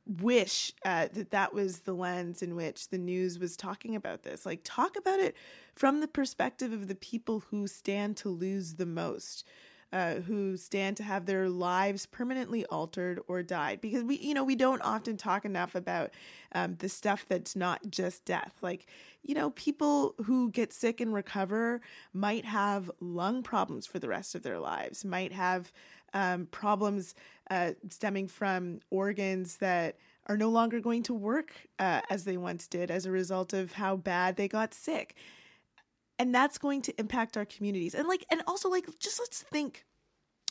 wish 0.07 0.73
uh, 0.85 1.09
that 1.13 1.33
that 1.33 1.53
was 1.53 1.81
the 1.81 1.93
lens 1.93 2.41
in 2.43 2.55
which 2.55 2.89
the 2.91 2.99
news 2.99 3.41
was 3.41 3.57
talking 3.57 3.97
about 3.97 4.23
this. 4.23 4.47
Like, 4.47 4.61
talk 4.63 4.97
about 4.97 5.19
it 5.19 5.35
from 5.75 6.01
the 6.01 6.09
perspective 6.09 6.73
of 6.73 6.87
the 6.87 6.95
people 6.95 7.41
who 7.51 7.67
stand 7.67 8.17
to 8.19 8.29
lose 8.29 8.75
the 8.75 8.87
most. 8.87 9.45
Uh, 9.93 10.17
who 10.17 10.57
stand 10.57 10.97
to 10.97 11.05
have 11.05 11.27
their 11.27 11.49
lives 11.49 12.07
permanently 12.07 12.67
altered 12.67 13.21
or 13.29 13.41
died. 13.41 13.81
Because 13.81 14.03
we 14.03 14.19
you 14.19 14.35
know 14.35 14.43
we 14.43 14.57
don't 14.57 14.83
often 14.83 15.17
talk 15.17 15.45
enough 15.45 15.77
about 15.77 16.11
um, 16.53 16.75
the 16.81 16.89
stuff 16.89 17.25
that's 17.29 17.55
not 17.55 17.81
just 17.89 18.25
death. 18.25 18.53
Like 18.63 18.87
you 19.23 19.35
know 19.35 19.51
people 19.51 20.15
who 20.25 20.51
get 20.51 20.73
sick 20.73 21.01
and 21.01 21.15
recover 21.15 21.81
might 22.13 22.45
have 22.45 22.91
lung 23.01 23.45
problems 23.45 23.87
for 23.87 24.01
the 24.01 24.09
rest 24.09 24.35
of 24.35 24.43
their 24.43 24.59
lives 24.59 25.05
might 25.05 25.33
have 25.33 25.71
um, 26.15 26.47
problems 26.47 27.15
uh, 27.51 27.73
stemming 27.89 28.27
from 28.27 28.81
organs 28.91 29.59
that 29.59 29.99
are 30.27 30.37
no 30.37 30.49
longer 30.49 30.81
going 30.81 31.05
to 31.05 31.15
work 31.15 31.53
uh, 31.79 32.01
as 32.11 32.25
they 32.25 32.37
once 32.37 32.67
did 32.67 32.91
as 32.91 33.07
a 33.07 33.11
result 33.11 33.53
of 33.53 33.73
how 33.73 33.97
bad 33.97 34.37
they 34.37 34.49
got 34.49 34.75
sick 34.75 35.15
and 36.19 36.35
that's 36.35 36.59
going 36.59 36.83
to 36.83 36.99
impact 37.01 37.37
our 37.37 37.45
communities. 37.45 37.95
And 37.95 38.09
like 38.09 38.25
and 38.31 38.43
also 38.47 38.69
like 38.69 38.87
just 38.99 39.19
let's 39.19 39.43
think 39.43 39.85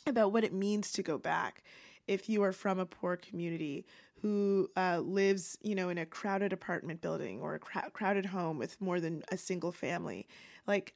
about 0.06 0.32
what 0.32 0.44
it 0.44 0.52
means 0.52 0.92
to 0.92 1.02
go 1.02 1.18
back 1.18 1.62
if 2.06 2.28
you 2.28 2.42
are 2.42 2.52
from 2.52 2.78
a 2.78 2.86
poor 2.86 3.16
community 3.16 3.84
who 4.22 4.68
uh, 4.76 5.00
lives 5.00 5.58
you 5.62 5.74
know 5.74 5.88
in 5.88 5.98
a 5.98 6.06
crowded 6.06 6.52
apartment 6.52 7.00
building 7.00 7.40
or 7.40 7.54
a 7.54 7.58
crowd 7.58 7.92
crowded 7.92 8.26
home 8.26 8.58
with 8.58 8.80
more 8.80 9.00
than 9.00 9.22
a 9.30 9.36
single 9.36 9.72
family. 9.72 10.26
Like 10.66 10.94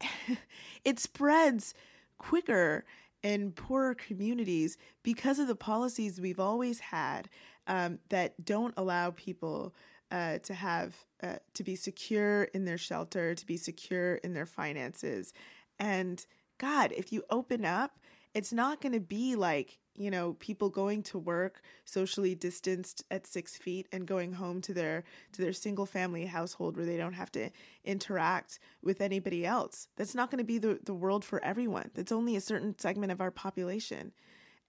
it 0.84 0.98
spreads 0.98 1.74
quicker 2.18 2.84
in 3.22 3.52
poorer 3.52 3.94
communities 3.94 4.76
because 5.02 5.38
of 5.38 5.48
the 5.48 5.56
policies 5.56 6.20
we've 6.20 6.40
always 6.40 6.78
had 6.78 7.28
um, 7.66 7.98
that 8.08 8.44
don't 8.44 8.74
allow 8.76 9.10
people 9.10 9.74
uh, 10.10 10.38
to 10.38 10.54
have 10.54 10.94
uh, 11.22 11.36
to 11.54 11.64
be 11.64 11.76
secure 11.76 12.44
in 12.44 12.64
their 12.64 12.78
shelter, 12.78 13.34
to 13.34 13.46
be 13.46 13.56
secure 13.56 14.16
in 14.16 14.34
their 14.34 14.46
finances. 14.46 15.32
And 15.78 16.24
God, 16.58 16.92
if 16.96 17.12
you 17.12 17.22
open 17.30 17.64
up, 17.64 17.98
it's 18.34 18.52
not 18.52 18.80
going 18.80 18.92
to 18.92 19.00
be 19.00 19.36
like 19.36 19.78
you 19.98 20.10
know 20.10 20.34
people 20.34 20.70
going 20.70 21.02
to 21.02 21.18
work 21.18 21.60
socially 21.84 22.34
distanced 22.34 23.04
at 23.10 23.26
six 23.26 23.56
feet 23.56 23.88
and 23.92 24.06
going 24.06 24.32
home 24.32 24.60
to 24.62 24.72
their 24.72 25.04
to 25.32 25.42
their 25.42 25.52
single 25.52 25.86
family 25.86 26.24
household 26.24 26.76
where 26.76 26.86
they 26.86 26.96
don't 26.96 27.14
have 27.14 27.32
to 27.32 27.50
interact 27.84 28.60
with 28.82 29.00
anybody 29.00 29.44
else. 29.44 29.88
That's 29.96 30.14
not 30.14 30.30
going 30.30 30.38
to 30.38 30.44
be 30.44 30.58
the, 30.58 30.78
the 30.84 30.94
world 30.94 31.24
for 31.24 31.44
everyone. 31.44 31.90
That's 31.94 32.12
only 32.12 32.36
a 32.36 32.40
certain 32.40 32.78
segment 32.78 33.12
of 33.12 33.20
our 33.20 33.30
population. 33.30 34.12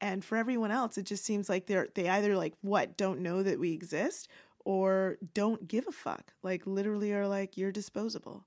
And 0.01 0.23
for 0.23 0.37
everyone 0.37 0.71
else 0.71 0.97
it 0.97 1.05
just 1.05 1.25
seems 1.25 1.47
like 1.47 1.67
they're 1.67 1.89
they 1.93 2.09
either 2.09 2.35
like 2.35 2.53
what 2.61 2.97
don't 2.97 3.19
know 3.19 3.43
that 3.43 3.59
we 3.59 3.73
exist 3.73 4.29
or 4.65 5.17
don't 5.33 5.67
give 5.67 5.87
a 5.87 5.91
fuck. 5.91 6.33
Like 6.43 6.65
literally 6.67 7.13
are 7.13 7.27
like 7.27 7.57
you're 7.57 7.71
disposable. 7.71 8.45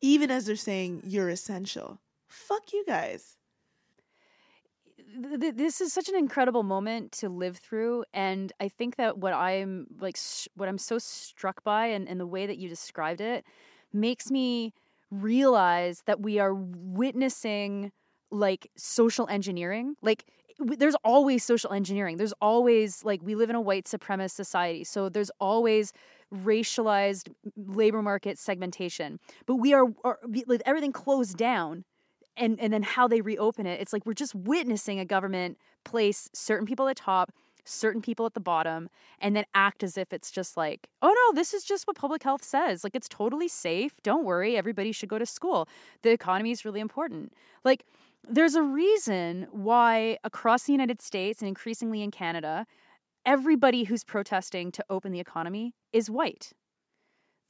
Even 0.00 0.30
as 0.30 0.46
they're 0.46 0.56
saying 0.56 1.02
you're 1.04 1.28
essential. 1.28 2.00
Fuck 2.28 2.72
you 2.72 2.84
guys. 2.86 3.36
th- 5.22 5.40
th- 5.40 5.54
this 5.56 5.80
is 5.80 5.92
such 5.92 6.08
an 6.08 6.16
incredible 6.16 6.62
moment 6.62 7.12
to 7.12 7.28
live 7.28 7.56
through 7.58 8.04
and 8.12 8.52
i 8.60 8.68
think 8.68 8.96
that 8.96 9.18
what 9.18 9.32
i'm 9.32 9.86
like 10.00 10.18
what 10.54 10.68
i'm 10.68 10.78
so 10.78 10.98
struck 10.98 11.62
by 11.64 11.86
and, 11.86 12.08
and 12.08 12.20
the 12.20 12.26
way 12.26 12.46
that 12.46 12.58
you 12.58 12.68
described 12.68 13.20
it 13.20 13.44
makes 13.92 14.30
me 14.30 14.72
realize 15.10 16.02
that 16.06 16.20
we 16.20 16.38
are 16.38 16.54
witnessing 16.54 17.90
like 18.30 18.70
social 18.76 19.26
engineering 19.28 19.94
like 20.02 20.26
there's 20.58 20.96
always 21.04 21.44
social 21.44 21.72
engineering. 21.72 22.16
There's 22.16 22.34
always 22.40 23.04
like 23.04 23.20
we 23.22 23.34
live 23.34 23.50
in 23.50 23.56
a 23.56 23.60
white 23.60 23.84
supremacist 23.86 24.32
society 24.32 24.84
so 24.84 25.08
there's 25.08 25.30
always 25.40 25.92
racialized 26.34 27.28
labor 27.56 28.02
market 28.02 28.38
segmentation. 28.38 29.18
But 29.46 29.56
we 29.56 29.72
are, 29.72 29.86
are 30.04 30.18
with 30.24 30.62
everything 30.66 30.92
closed 30.92 31.36
down 31.36 31.84
and 32.36 32.58
and 32.60 32.72
then 32.72 32.82
how 32.82 33.08
they 33.08 33.20
reopen 33.20 33.66
it 33.66 33.80
it's 33.80 33.92
like 33.92 34.06
we're 34.06 34.14
just 34.14 34.34
witnessing 34.34 35.00
a 35.00 35.04
government 35.04 35.58
place 35.84 36.30
certain 36.32 36.66
people 36.66 36.86
at 36.88 36.96
the 36.96 37.02
top 37.02 37.32
certain 37.64 38.00
people 38.00 38.24
at 38.24 38.34
the 38.34 38.40
bottom 38.40 38.88
and 39.20 39.36
then 39.36 39.44
act 39.54 39.82
as 39.82 39.98
if 39.98 40.12
it's 40.12 40.30
just 40.30 40.56
like 40.56 40.88
oh 41.02 41.08
no 41.12 41.36
this 41.36 41.52
is 41.52 41.64
just 41.64 41.86
what 41.86 41.96
public 41.96 42.22
health 42.22 42.42
says. 42.42 42.82
Like 42.82 42.94
it's 42.94 43.08
totally 43.08 43.48
safe. 43.48 43.92
Don't 44.02 44.24
worry. 44.24 44.56
Everybody 44.56 44.92
should 44.92 45.08
go 45.08 45.18
to 45.18 45.26
school. 45.26 45.68
The 46.02 46.10
economy 46.10 46.50
is 46.50 46.64
really 46.64 46.80
important. 46.80 47.32
Like 47.64 47.84
there's 48.30 48.54
a 48.54 48.62
reason 48.62 49.46
why 49.50 50.18
across 50.24 50.64
the 50.64 50.72
united 50.72 51.00
states 51.00 51.40
and 51.40 51.48
increasingly 51.48 52.02
in 52.02 52.10
canada 52.10 52.66
everybody 53.28 53.84
who's 53.84 54.04
protesting 54.04 54.72
to 54.72 54.82
open 54.88 55.12
the 55.12 55.20
economy 55.20 55.74
is 55.92 56.10
white. 56.10 56.52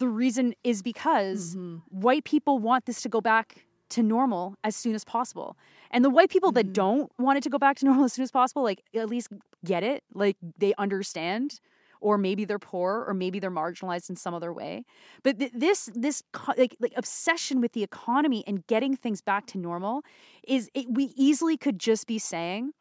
The 0.00 0.08
reason 0.08 0.54
is 0.64 0.82
because 0.82 1.54
mm-hmm. 1.54 1.76
white 1.88 2.24
people 2.24 2.58
want 2.58 2.86
this 2.86 3.00
to 3.02 3.08
go 3.08 3.20
back 3.20 3.64
to 3.90 4.02
normal 4.02 4.56
as 4.64 4.74
soon 4.74 4.96
as 4.96 5.04
possible. 5.04 5.56
And 5.92 6.04
the 6.04 6.10
white 6.10 6.30
people 6.30 6.50
that 6.52 6.66
mm-hmm. 6.66 6.72
don't 6.72 7.12
want 7.18 7.38
it 7.38 7.42
to 7.44 7.48
go 7.48 7.58
back 7.58 7.76
to 7.78 7.84
normal 7.84 8.04
as 8.04 8.12
soon 8.12 8.24
as 8.24 8.32
possible, 8.32 8.64
like 8.64 8.82
at 8.92 9.08
least 9.08 9.28
get 9.64 9.84
it, 9.84 10.02
like 10.12 10.36
they 10.58 10.74
understand, 10.78 11.60
or 12.01 12.18
maybe 12.18 12.44
they're 12.44 12.59
poor, 12.59 13.05
or 13.07 13.14
maybe 13.14 13.38
they're 13.38 13.51
marginalized 13.51 14.11
in 14.11 14.16
some 14.16 14.34
other 14.34 14.53
way. 14.53 14.84
But 15.22 15.38
th- 15.38 15.53
this 15.55 15.90
this 15.94 16.22
co- 16.32 16.55
like 16.57 16.76
like 16.80 16.92
obsession 16.96 17.61
with 17.61 17.72
the 17.72 17.82
economy 17.82 18.44
and 18.46 18.66
getting 18.66 18.96
things 18.96 19.20
back 19.20 19.46
to 19.46 19.59
normal 19.59 20.03
is 20.46 20.70
it, 20.74 20.86
we 20.90 21.12
easily 21.16 21.57
could 21.57 21.78
just 21.78 22.07
be 22.07 22.18
saying 22.18 22.72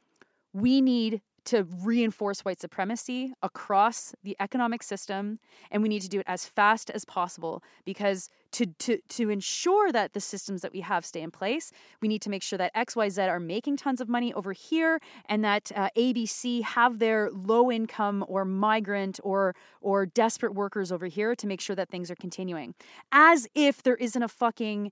we 0.54 0.82
need 0.82 1.22
to 1.48 1.64
reinforce 1.84 2.42
white 2.46 2.60
supremacy 2.60 3.34
across 3.42 4.14
the 4.24 4.36
economic 4.40 4.84
system 4.84 5.40
and 5.72 5.82
we 5.82 5.90
need 5.90 6.02
to 6.02 6.10
do 6.10 6.20
it 6.20 6.26
as 6.28 6.46
fast 6.46 6.90
as 6.92 7.04
possible 7.06 7.64
because 7.86 8.30
to 8.52 8.66
to 8.80 8.98
to 9.10 9.30
ensure 9.30 9.92
that 9.92 10.14
the 10.14 10.20
systems 10.20 10.62
that 10.62 10.72
we 10.72 10.82
have 10.82 11.06
stay 11.06 11.22
in 11.22 11.32
place 11.32 11.72
we 12.02 12.08
need 12.08 12.22
to 12.22 12.30
make 12.30 12.44
sure 12.44 12.58
that 12.58 12.74
xyz 12.76 13.30
are 13.30 13.40
making 13.40 13.76
tons 13.76 14.00
of 14.00 14.08
money 14.08 14.34
over 14.34 14.54
here 14.54 15.00
and 15.26 15.44
that 15.44 15.72
uh, 15.76 15.90
abc 15.98 16.62
have 16.62 17.00
their 17.00 17.30
low 17.32 17.72
income 17.72 18.24
or 18.28 18.46
migrant 18.46 19.20
or 19.24 19.56
or 19.82 20.06
desperate 20.06 20.54
workers 20.54 20.92
over 20.92 21.08
here 21.08 21.36
to 21.36 21.48
make 21.48 21.62
sure 21.62 21.76
that 21.76 21.90
things 21.90 22.12
are 22.12 22.16
continuing. 22.16 22.74
As 23.12 23.48
if 23.56 23.84
there 23.84 23.96
isn't 23.96 24.22
a 24.22 24.28
fucking 24.28 24.92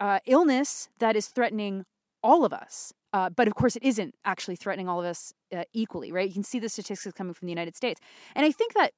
uh, 0.00 0.20
illness 0.26 0.88
that 0.98 1.16
is 1.16 1.26
threatening 1.26 1.84
all 2.22 2.44
of 2.44 2.52
us 2.52 2.92
uh, 3.16 3.30
but 3.30 3.48
of 3.48 3.54
course, 3.54 3.76
it 3.76 3.82
isn't 3.82 4.14
actually 4.26 4.56
threatening 4.56 4.90
all 4.90 5.00
of 5.00 5.06
us 5.06 5.32
uh, 5.56 5.64
equally, 5.72 6.12
right? 6.12 6.28
You 6.28 6.34
can 6.34 6.42
see 6.42 6.58
the 6.58 6.68
statistics 6.68 7.14
coming 7.16 7.32
from 7.32 7.46
the 7.46 7.52
United 7.52 7.74
States, 7.74 7.98
and 8.34 8.44
I 8.44 8.52
think 8.52 8.74
that 8.74 8.92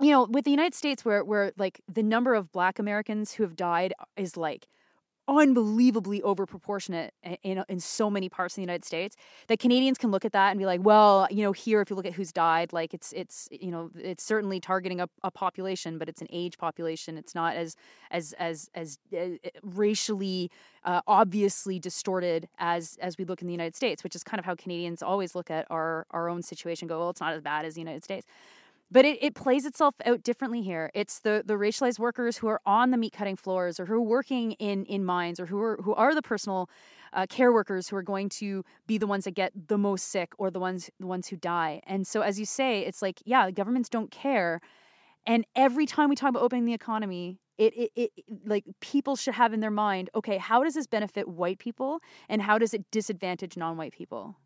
you 0.00 0.10
know, 0.10 0.26
with 0.30 0.46
the 0.46 0.50
United 0.50 0.74
States, 0.74 1.04
where 1.04 1.22
where 1.22 1.52
like 1.58 1.82
the 1.86 2.02
number 2.02 2.34
of 2.34 2.50
Black 2.52 2.78
Americans 2.78 3.32
who 3.32 3.42
have 3.42 3.56
died 3.56 3.92
is 4.16 4.34
like 4.34 4.66
unbelievably 5.30 6.20
overproportionate 6.22 7.10
in, 7.44 7.64
in 7.68 7.78
so 7.78 8.10
many 8.10 8.28
parts 8.28 8.54
of 8.54 8.56
the 8.56 8.62
United 8.62 8.84
States 8.84 9.16
that 9.46 9.60
Canadians 9.60 9.96
can 9.96 10.10
look 10.10 10.24
at 10.24 10.32
that 10.32 10.50
and 10.50 10.58
be 10.58 10.66
like, 10.66 10.82
well, 10.82 11.28
you 11.30 11.44
know, 11.44 11.52
here 11.52 11.80
if 11.80 11.88
you 11.88 11.94
look 11.94 12.04
at 12.04 12.12
who's 12.12 12.32
died, 12.32 12.72
like 12.72 12.92
it's 12.92 13.12
it's 13.12 13.48
you 13.52 13.70
know 13.70 13.90
it's 13.96 14.24
certainly 14.24 14.58
targeting 14.58 15.00
a, 15.00 15.08
a 15.22 15.30
population, 15.30 15.98
but 15.98 16.08
it's 16.08 16.20
an 16.20 16.26
age 16.30 16.58
population. 16.58 17.16
It's 17.16 17.34
not 17.34 17.54
as 17.54 17.76
as 18.10 18.32
as 18.40 18.68
as 18.74 18.98
uh, 19.16 19.28
racially 19.62 20.50
uh, 20.84 21.00
obviously 21.06 21.78
distorted 21.78 22.48
as 22.58 22.98
as 23.00 23.16
we 23.16 23.24
look 23.24 23.40
in 23.40 23.46
the 23.46 23.54
United 23.54 23.76
States, 23.76 24.02
which 24.02 24.16
is 24.16 24.24
kind 24.24 24.40
of 24.40 24.44
how 24.44 24.56
Canadians 24.56 25.00
always 25.00 25.36
look 25.36 25.50
at 25.50 25.64
our 25.70 26.06
our 26.10 26.28
own 26.28 26.42
situation. 26.42 26.88
Go, 26.88 26.98
well, 26.98 27.10
it's 27.10 27.20
not 27.20 27.34
as 27.34 27.40
bad 27.40 27.64
as 27.64 27.74
the 27.74 27.80
United 27.80 28.02
States 28.02 28.26
but 28.90 29.04
it, 29.04 29.22
it 29.22 29.34
plays 29.34 29.64
itself 29.64 29.94
out 30.04 30.22
differently 30.22 30.62
here. 30.62 30.90
It's 30.94 31.20
the 31.20 31.42
the 31.44 31.54
racialized 31.54 31.98
workers 31.98 32.38
who 32.38 32.48
are 32.48 32.60
on 32.66 32.90
the 32.90 32.96
meat 32.96 33.12
cutting 33.12 33.36
floors 33.36 33.78
or 33.78 33.86
who 33.86 33.94
are 33.94 34.02
working 34.02 34.52
in 34.52 34.84
in 34.86 35.04
mines 35.04 35.38
or 35.38 35.46
who 35.46 35.60
are 35.60 35.78
who 35.82 35.94
are 35.94 36.14
the 36.14 36.22
personal 36.22 36.68
uh, 37.12 37.26
care 37.28 37.52
workers 37.52 37.88
who 37.88 37.96
are 37.96 38.02
going 38.02 38.28
to 38.28 38.64
be 38.86 38.98
the 38.98 39.06
ones 39.06 39.24
that 39.24 39.32
get 39.32 39.52
the 39.68 39.78
most 39.78 40.08
sick 40.08 40.32
or 40.38 40.50
the 40.50 40.60
ones 40.60 40.90
the 40.98 41.06
ones 41.06 41.28
who 41.28 41.36
die. 41.36 41.80
And 41.86 42.06
so 42.06 42.22
as 42.22 42.38
you 42.38 42.46
say, 42.46 42.80
it's 42.80 43.02
like 43.02 43.20
yeah, 43.24 43.50
governments 43.50 43.88
don't 43.88 44.10
care. 44.10 44.60
And 45.26 45.44
every 45.54 45.86
time 45.86 46.08
we 46.08 46.16
talk 46.16 46.30
about 46.30 46.42
opening 46.42 46.64
the 46.64 46.72
economy, 46.72 47.38
it, 47.58 47.74
it, 47.76 47.92
it 47.94 48.10
like 48.46 48.64
people 48.80 49.16
should 49.16 49.34
have 49.34 49.52
in 49.52 49.60
their 49.60 49.70
mind, 49.70 50.08
okay, 50.14 50.38
how 50.38 50.64
does 50.64 50.74
this 50.74 50.86
benefit 50.86 51.28
white 51.28 51.58
people 51.58 52.00
and 52.28 52.40
how 52.40 52.56
does 52.56 52.72
it 52.72 52.90
disadvantage 52.90 53.56
non-white 53.56 53.92
people? 53.92 54.36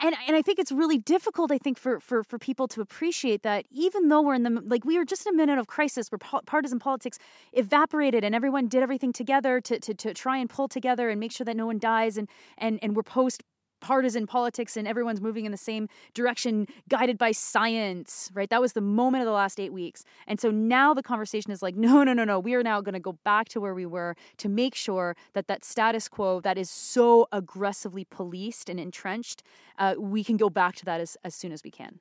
And 0.00 0.14
and 0.26 0.36
I 0.36 0.42
think 0.42 0.58
it's 0.58 0.72
really 0.72 0.98
difficult. 0.98 1.50
I 1.50 1.58
think 1.58 1.78
for 1.78 2.00
for 2.00 2.22
for 2.22 2.38
people 2.38 2.68
to 2.68 2.80
appreciate 2.80 3.42
that, 3.42 3.64
even 3.70 4.08
though 4.08 4.22
we're 4.22 4.34
in 4.34 4.42
the 4.42 4.62
like 4.64 4.84
we 4.84 4.98
are 4.98 5.04
just 5.04 5.26
in 5.26 5.34
a 5.34 5.36
minute 5.36 5.58
of 5.58 5.66
crisis 5.66 6.10
where 6.10 6.18
po- 6.18 6.40
partisan 6.46 6.78
politics 6.78 7.18
evaporated 7.52 8.24
and 8.24 8.34
everyone 8.34 8.68
did 8.68 8.82
everything 8.82 9.12
together 9.12 9.60
to, 9.60 9.78
to 9.80 9.94
to 9.94 10.14
try 10.14 10.36
and 10.38 10.50
pull 10.50 10.68
together 10.68 11.10
and 11.10 11.20
make 11.20 11.32
sure 11.32 11.44
that 11.44 11.56
no 11.56 11.66
one 11.66 11.78
dies 11.78 12.16
and 12.16 12.28
and 12.58 12.78
and 12.82 12.96
we're 12.96 13.02
post 13.02 13.42
partisan 13.84 14.26
politics 14.26 14.78
and 14.78 14.88
everyone's 14.88 15.20
moving 15.20 15.44
in 15.44 15.52
the 15.52 15.58
same 15.58 15.90
direction, 16.14 16.66
guided 16.88 17.18
by 17.18 17.32
science, 17.32 18.30
right? 18.32 18.48
That 18.48 18.62
was 18.62 18.72
the 18.72 18.80
moment 18.80 19.20
of 19.20 19.26
the 19.26 19.32
last 19.32 19.60
eight 19.60 19.74
weeks. 19.74 20.04
And 20.26 20.40
so 20.40 20.50
now 20.50 20.94
the 20.94 21.02
conversation 21.02 21.52
is 21.52 21.60
like, 21.60 21.76
no, 21.86 22.02
no, 22.02 22.14
no, 22.14 22.24
no. 22.24 22.40
We 22.40 22.54
are 22.54 22.62
now 22.62 22.80
going 22.80 22.94
to 22.94 23.00
go 23.00 23.12
back 23.24 23.50
to 23.50 23.60
where 23.60 23.74
we 23.74 23.84
were 23.84 24.16
to 24.38 24.48
make 24.48 24.74
sure 24.74 25.16
that 25.34 25.48
that 25.48 25.66
status 25.66 26.08
quo 26.08 26.40
that 26.40 26.56
is 26.56 26.70
so 26.70 27.28
aggressively 27.30 28.06
policed 28.06 28.70
and 28.70 28.80
entrenched, 28.80 29.42
uh, 29.78 29.96
we 29.98 30.24
can 30.24 30.38
go 30.38 30.48
back 30.48 30.76
to 30.76 30.86
that 30.86 31.02
as, 31.02 31.18
as 31.22 31.34
soon 31.34 31.52
as 31.52 31.62
we 31.62 31.70
can 31.70 32.00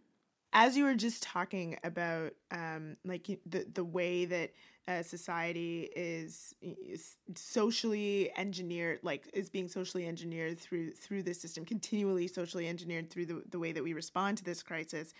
as 0.53 0.77
you 0.77 0.83
were 0.83 0.93
just 0.93 1.23
talking 1.23 1.77
about 1.83 2.31
um, 2.51 2.95
like 3.03 3.27
the 3.45 3.65
the 3.73 3.83
way 3.83 4.25
that 4.25 4.51
uh, 4.87 5.01
society 5.01 5.89
is, 5.95 6.53
is, 6.61 7.15
socially 7.35 8.31
engineered 8.37 8.99
like 9.01 9.29
is 9.33 9.49
being 9.49 9.67
socially 9.67 10.07
engineered 10.07 10.59
through 10.59 10.91
through 10.91 11.23
this 11.23 11.39
system 11.39 11.63
continually 11.63 12.27
socially 12.27 12.67
engineered 12.67 13.09
through 13.09 13.25
the, 13.25 13.41
the 13.49 13.59
way 13.59 13.71
that 13.71 13.83
we 13.83 13.93
respond 13.93 14.37
to 14.37 14.43
this 14.43 14.61
crisis. 14.61 15.13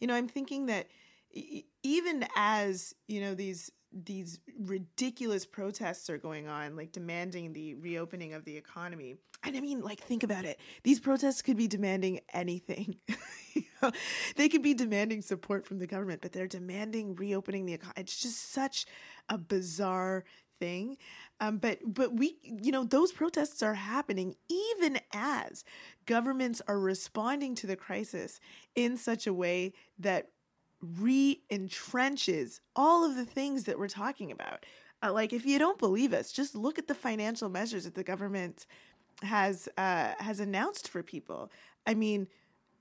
You 0.00 0.06
know 0.06 0.14
i'm 0.14 0.28
thinking 0.28 0.66
that 0.66 0.86
even 1.82 2.26
as 2.36 2.94
you 3.06 3.20
know 3.20 3.34
these 3.34 3.70
these 3.92 4.38
ridiculous 4.58 5.46
protests 5.46 6.10
are 6.10 6.18
going 6.18 6.46
on 6.46 6.76
like 6.76 6.92
demanding 6.92 7.52
the 7.52 7.74
reopening 7.74 8.34
of 8.34 8.44
the 8.44 8.56
economy. 8.56 9.16
And 9.44 9.56
i 9.56 9.60
mean 9.60 9.80
like 9.80 10.00
think 10.00 10.22
about 10.22 10.44
it. 10.44 10.60
These 10.82 11.00
protests 11.00 11.42
could 11.42 11.56
be 11.56 11.68
demanding 11.68 12.20
anything. 12.32 12.96
You 13.54 13.64
know? 13.82 13.90
they 14.36 14.48
could 14.48 14.62
be 14.62 14.74
demanding 14.74 15.20
support 15.20 15.66
from 15.66 15.78
the 15.78 15.86
government 15.86 16.20
but 16.20 16.32
they're 16.32 16.46
demanding 16.46 17.16
reopening 17.16 17.66
the 17.66 17.72
economy 17.72 17.94
it's 17.96 18.20
just 18.20 18.52
such 18.52 18.84
a 19.28 19.38
bizarre 19.38 20.24
thing. 20.58 20.96
Um, 21.40 21.58
but 21.58 21.78
but 21.86 22.14
we 22.14 22.36
you 22.42 22.72
know 22.72 22.84
those 22.84 23.12
protests 23.12 23.62
are 23.62 23.74
happening 23.74 24.34
even 24.48 25.00
as 25.12 25.64
governments 26.06 26.60
are 26.66 26.78
responding 26.78 27.54
to 27.56 27.66
the 27.66 27.76
crisis 27.76 28.40
in 28.74 28.96
such 28.96 29.26
a 29.26 29.32
way 29.32 29.72
that 29.98 30.28
re 30.82 31.42
entrenches 31.50 32.60
all 32.76 33.04
of 33.04 33.16
the 33.16 33.24
things 33.24 33.64
that 33.64 33.78
we're 33.78 33.88
talking 33.88 34.30
about. 34.30 34.64
Uh, 35.02 35.12
like, 35.12 35.32
if 35.32 35.46
you 35.46 35.58
don't 35.58 35.78
believe 35.78 36.12
us, 36.12 36.32
just 36.32 36.54
look 36.54 36.78
at 36.78 36.88
the 36.88 36.94
financial 36.94 37.48
measures 37.48 37.84
that 37.84 37.94
the 37.94 38.04
government 38.04 38.66
has 39.22 39.68
uh, 39.76 40.12
has 40.18 40.40
announced 40.40 40.88
for 40.88 41.02
people. 41.02 41.50
I 41.86 41.94
mean, 41.94 42.28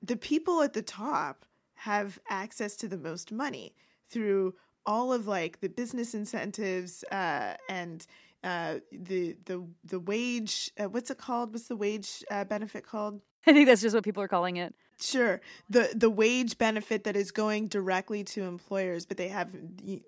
the 0.02 0.18
people 0.18 0.62
at 0.62 0.74
the 0.74 0.82
top 0.82 1.46
have 1.76 2.20
access 2.30 2.76
to 2.78 2.88
the 2.88 2.98
most 2.98 3.32
money 3.32 3.76
through 4.10 4.56
all 4.86 5.14
of 5.14 5.28
like 5.28 5.60
the 5.60 5.70
business 5.70 6.14
incentives 6.14 7.04
uh, 7.12 7.56
and 7.70 8.06
uh, 8.44 8.76
the 8.92 9.36
the 9.46 9.64
the 9.84 10.00
wage. 10.00 10.72
Uh, 10.80 10.90
what's 10.90 11.12
it 11.12 11.18
called? 11.18 11.54
What's 11.54 11.68
the 11.68 11.76
wage 11.76 12.24
uh, 12.32 12.46
benefit 12.46 12.86
called? 12.86 13.22
I 13.46 13.54
think 13.54 13.68
that's 13.68 13.82
just 13.82 13.96
what 13.96 14.04
people 14.04 14.24
are 14.24 14.28
calling 14.28 14.58
it. 14.58 14.74
Sure, 15.00 15.42
the 15.70 15.92
the 15.94 16.10
wage 16.10 16.58
benefit 16.58 17.04
that 17.04 17.16
is 17.16 17.32
going 17.32 17.68
directly 17.68 18.24
to 18.24 18.44
employers, 18.44 19.06
but 19.06 19.18
they 19.18 19.28
have 19.28 19.56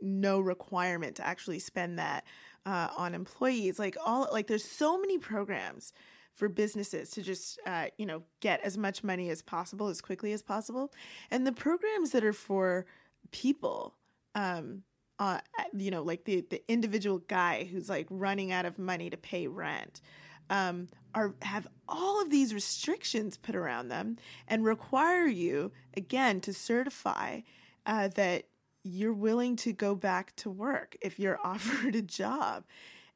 no 0.01 0.39
requirement 0.39 1.15
to 1.17 1.27
actually 1.27 1.59
spend 1.59 1.99
that 1.99 2.25
uh, 2.65 2.87
on 2.97 3.13
employees. 3.13 3.77
Like 3.77 3.95
all, 4.03 4.27
like 4.31 4.47
there's 4.47 4.65
so 4.65 4.99
many 4.99 5.19
programs 5.19 5.93
for 6.33 6.49
businesses 6.49 7.11
to 7.11 7.21
just 7.21 7.59
uh, 7.67 7.87
you 7.99 8.05
know 8.07 8.23
get 8.39 8.61
as 8.61 8.79
much 8.79 9.03
money 9.03 9.29
as 9.29 9.43
possible 9.43 9.89
as 9.89 10.01
quickly 10.01 10.33
as 10.33 10.41
possible, 10.41 10.91
and 11.29 11.45
the 11.45 11.51
programs 11.51 12.09
that 12.11 12.23
are 12.23 12.33
for 12.33 12.87
people. 13.31 13.95
Um, 14.33 14.83
uh, 15.19 15.39
you 15.73 15.91
know, 15.91 16.01
like 16.01 16.23
the 16.23 16.45
the 16.49 16.63
individual 16.71 17.19
guy 17.27 17.65
who's 17.65 17.89
like 17.89 18.07
running 18.09 18.51
out 18.51 18.65
of 18.65 18.79
money 18.79 19.09
to 19.11 19.17
pay 19.17 19.45
rent 19.47 20.01
um, 20.49 20.87
are 21.15 21.33
have 21.41 21.67
all 21.87 22.21
of 22.21 22.29
these 22.29 22.53
restrictions 22.53 23.37
put 23.37 23.55
around 23.55 23.89
them 23.89 24.17
and 24.47 24.63
require 24.63 25.25
you 25.25 25.71
again 25.95 26.39
to 26.41 26.53
certify 26.53 27.41
uh, 27.85 28.07
that 28.09 28.45
you're 28.83 29.13
willing 29.13 29.55
to 29.55 29.73
go 29.73 29.95
back 29.95 30.35
to 30.37 30.49
work 30.49 30.95
if 31.01 31.19
you're 31.19 31.39
offered 31.43 31.95
a 31.95 32.01
job. 32.01 32.63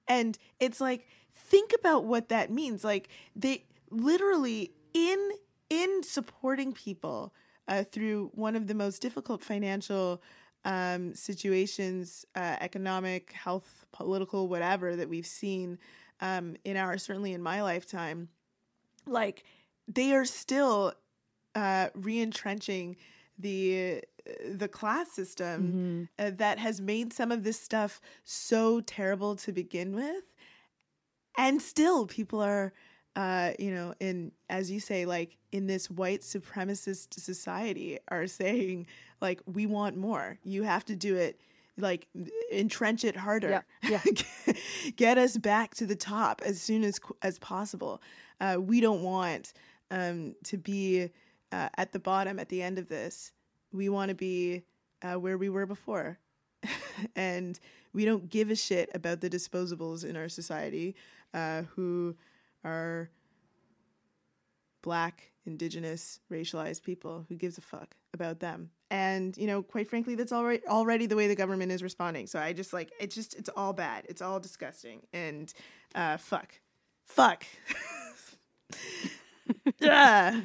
And 0.08 0.38
it's 0.60 0.82
like 0.82 1.08
think 1.34 1.74
about 1.78 2.06
what 2.06 2.30
that 2.30 2.52
means. 2.52 2.84
Like 2.84 3.10
they 3.36 3.66
literally 3.90 4.74
in 4.94 5.32
in 5.70 6.04
supporting 6.04 6.74
people 6.74 7.34
uh, 7.68 7.84
through 7.84 8.30
one 8.34 8.56
of 8.56 8.68
the 8.68 8.76
most 8.76 9.02
difficult 9.02 9.42
financial 9.42 10.22
um, 10.66 11.14
situations 11.14 12.26
uh, 12.36 12.56
economic 12.62 13.32
health 13.34 13.86
political 13.92 14.48
whatever 14.48 14.96
that 14.96 15.10
we've 15.10 15.28
seen 15.28 15.78
um, 16.24 16.56
in 16.64 16.78
our 16.78 16.98
certainly 16.98 17.34
in 17.34 17.44
my 17.44 17.62
lifetime, 17.62 18.30
like 19.06 19.44
they 19.88 20.14
are 20.14 20.26
still 20.26 20.94
uh, 21.54 21.90
re-entrenching 21.94 22.96
the 23.38 24.02
the 24.50 24.70
class 24.70 25.12
system 25.12 26.08
mm-hmm. 26.18 26.26
uh, 26.26 26.32
that 26.38 26.58
has 26.58 26.80
made 26.80 27.12
some 27.12 27.30
of 27.30 27.44
this 27.44 27.60
stuff 27.60 28.00
so 28.24 28.80
terrible 28.80 29.36
to 29.36 29.52
begin 29.52 29.94
with, 29.94 30.24
and 31.38 31.62
still 31.62 32.08
people 32.08 32.42
are. 32.42 32.74
Uh, 33.16 33.52
you 33.60 33.70
know, 33.70 33.94
in 34.00 34.32
as 34.50 34.72
you 34.72 34.80
say, 34.80 35.06
like 35.06 35.38
in 35.52 35.68
this 35.68 35.88
white 35.88 36.22
supremacist 36.22 37.14
society, 37.20 38.00
are 38.08 38.26
saying 38.26 38.88
like 39.22 39.40
we 39.46 39.68
want 39.68 39.96
more. 39.96 40.40
You 40.44 40.64
have 40.64 40.84
to 40.86 40.96
do 40.96 41.16
it 41.16 41.40
like 41.78 42.08
entrench 42.52 43.04
it 43.04 43.16
harder. 43.16 43.64
Yeah. 43.84 44.02
yeah. 44.06 44.54
Get 44.96 45.18
us 45.18 45.38
back 45.38 45.76
to 45.76 45.86
the 45.86 45.96
top 45.96 46.42
as 46.46 46.62
soon 46.62 46.84
as 46.84 47.00
as 47.22 47.40
possible. 47.40 48.02
Uh, 48.40 48.58
we 48.60 48.82
don't 48.82 49.02
want 49.02 49.54
um, 49.92 50.36
to 50.44 50.58
be 50.58 51.10
uh, 51.52 51.70
at 51.78 51.92
the 51.92 52.00
bottom 52.00 52.40
at 52.40 52.50
the 52.50 52.62
end 52.62 52.78
of 52.78 52.90
this. 52.90 53.32
We 53.72 53.90
want 53.90 54.10
to 54.10 54.16
be 54.16 54.64
uh, 55.02 55.16
where 55.16 55.38
we 55.38 55.50
were 55.50 55.66
before. 55.66 56.20
and 57.16 57.60
we 57.94 58.06
don't 58.06 58.30
give 58.30 58.50
a 58.50 58.56
shit 58.56 58.90
about 58.94 59.22
the 59.22 59.30
disposables 59.30 60.06
in 60.06 60.16
our 60.16 60.30
society 60.30 60.96
uh, 61.34 61.64
who 61.76 62.16
are 62.64 63.10
black, 64.82 65.32
indigenous, 65.46 66.20
racialized 66.32 66.84
people. 66.84 67.26
Who 67.30 67.36
gives 67.36 67.58
a 67.58 67.62
fuck 67.62 67.96
about 68.14 68.40
them? 68.40 68.70
And 68.94 69.36
you 69.38 69.48
know 69.48 69.64
quite 69.64 69.90
frankly 69.90 70.14
that's 70.14 70.32
already 70.32 70.64
already 70.68 71.08
the 71.08 71.16
way 71.16 71.28
the 71.28 71.36
government 71.36 71.72
is 71.72 71.82
responding. 71.82 72.28
So 72.28 72.38
i 72.38 72.54
just 72.54 72.74
like 72.74 72.92
it's 73.00 73.16
just 73.16 73.34
it's 73.34 73.50
all 73.58 73.74
bad. 73.74 74.06
It's 74.08 74.22
all 74.22 74.40
disgusting. 74.40 75.02
And 75.12 75.52
uh 75.96 76.18
fuck. 76.18 76.54
Fuck. 77.06 77.46
Yeah. 79.80 80.40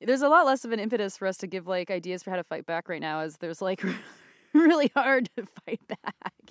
There's 0.00 0.20
a 0.22 0.28
lot 0.28 0.44
less 0.44 0.64
of 0.66 0.72
an 0.72 0.80
impetus 0.80 1.16
for 1.16 1.26
us 1.26 1.38
to 1.38 1.46
give 1.46 1.66
like 1.66 1.90
ideas 1.90 2.22
for 2.22 2.30
how 2.30 2.36
to 2.36 2.44
fight 2.44 2.66
back 2.66 2.88
right 2.90 3.00
now 3.00 3.20
as 3.20 3.38
there's 3.38 3.62
like 3.62 3.82
really 4.54 4.90
hard 4.94 5.30
to 5.36 5.46
fight 5.64 5.80
back 5.88 6.43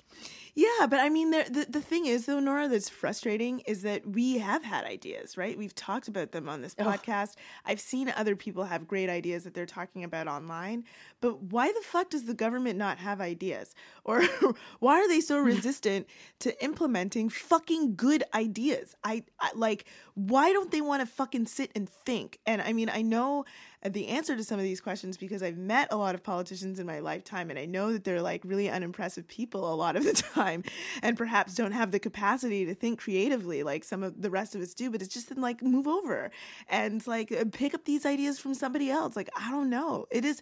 yeah, 0.56 0.86
but 0.88 1.00
I 1.00 1.08
mean, 1.08 1.30
the, 1.30 1.44
the, 1.50 1.66
the 1.68 1.80
thing 1.80 2.06
is, 2.06 2.26
though, 2.26 2.38
Nora, 2.38 2.68
that's 2.68 2.88
frustrating 2.88 3.60
is 3.60 3.82
that 3.82 4.06
we 4.06 4.38
have 4.38 4.62
had 4.62 4.84
ideas, 4.84 5.36
right? 5.36 5.58
We've 5.58 5.74
talked 5.74 6.06
about 6.06 6.30
them 6.30 6.48
on 6.48 6.62
this 6.62 6.76
podcast. 6.76 7.30
Ugh. 7.30 7.42
I've 7.66 7.80
seen 7.80 8.12
other 8.16 8.36
people 8.36 8.62
have 8.64 8.86
great 8.86 9.10
ideas 9.10 9.42
that 9.44 9.54
they're 9.54 9.66
talking 9.66 10.04
about 10.04 10.28
online. 10.28 10.84
But 11.20 11.42
why 11.42 11.68
the 11.68 11.82
fuck 11.82 12.10
does 12.10 12.24
the 12.24 12.34
government 12.34 12.78
not 12.78 12.98
have 12.98 13.20
ideas? 13.20 13.74
Or 14.04 14.22
why 14.78 15.00
are 15.00 15.08
they 15.08 15.20
so 15.20 15.38
resistant 15.40 16.06
to 16.40 16.62
implementing 16.62 17.30
fucking 17.30 17.96
good 17.96 18.22
ideas? 18.32 18.94
I, 19.02 19.24
I 19.40 19.50
like, 19.56 19.86
why 20.14 20.52
don't 20.52 20.70
they 20.70 20.80
want 20.80 21.00
to 21.00 21.06
fucking 21.06 21.46
sit 21.46 21.72
and 21.74 21.88
think? 21.88 22.38
And 22.46 22.62
I 22.62 22.72
mean, 22.72 22.90
I 22.90 23.02
know 23.02 23.44
the 23.84 24.08
answer 24.08 24.34
to 24.34 24.42
some 24.42 24.58
of 24.58 24.64
these 24.64 24.80
questions 24.80 25.18
because 25.18 25.42
I've 25.42 25.58
met 25.58 25.88
a 25.90 25.96
lot 25.96 26.14
of 26.14 26.22
politicians 26.22 26.78
in 26.78 26.86
my 26.86 27.00
lifetime 27.00 27.50
and 27.50 27.58
I 27.58 27.66
know 27.66 27.92
that 27.92 28.04
they're 28.04 28.22
like 28.22 28.42
really 28.44 28.70
unimpressive 28.70 29.28
people 29.28 29.70
a 29.72 29.76
lot 29.76 29.94
of 29.94 30.04
the 30.04 30.12
time 30.34 30.64
and 31.02 31.18
perhaps 31.18 31.54
don't 31.54 31.72
have 31.72 31.90
the 31.90 31.98
capacity 31.98 32.64
to 32.64 32.74
think 32.74 32.98
creatively 32.98 33.62
like 33.62 33.84
some 33.84 34.02
of 34.02 34.22
the 34.22 34.30
rest 34.30 34.54
of 34.54 34.62
us 34.62 34.72
do 34.72 34.90
but 34.90 35.02
it's 35.02 35.12
just 35.12 35.28
then 35.28 35.40
like 35.42 35.62
move 35.62 35.86
over 35.86 36.30
and 36.68 37.06
like 37.06 37.30
uh, 37.30 37.44
pick 37.52 37.74
up 37.74 37.84
these 37.84 38.06
ideas 38.06 38.38
from 38.38 38.54
somebody 38.54 38.90
else. 38.90 39.16
Like 39.16 39.28
I 39.36 39.50
don't 39.50 39.68
know. 39.68 40.06
It 40.10 40.24
is 40.24 40.40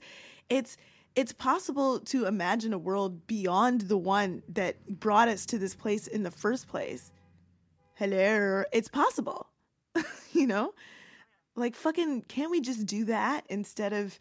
it's 0.48 0.76
it's 1.16 1.32
possible 1.32 1.98
to 2.00 2.26
imagine 2.26 2.72
a 2.72 2.78
world 2.78 3.26
beyond 3.26 3.82
the 3.82 3.98
one 3.98 4.42
that 4.48 4.86
brought 5.00 5.28
us 5.28 5.44
to 5.46 5.58
this 5.58 5.74
place 5.74 6.06
in 6.06 6.22
the 6.22 6.30
first 6.30 6.68
place. 6.68 7.10
Hello. 7.94 8.62
It's 8.72 8.88
possible 8.88 9.48
you 10.32 10.46
know 10.46 10.74
like, 11.56 11.74
fucking, 11.74 12.22
can't 12.22 12.50
we 12.50 12.60
just 12.60 12.86
do 12.86 13.04
that 13.06 13.44
instead 13.48 13.92
of 13.92 14.18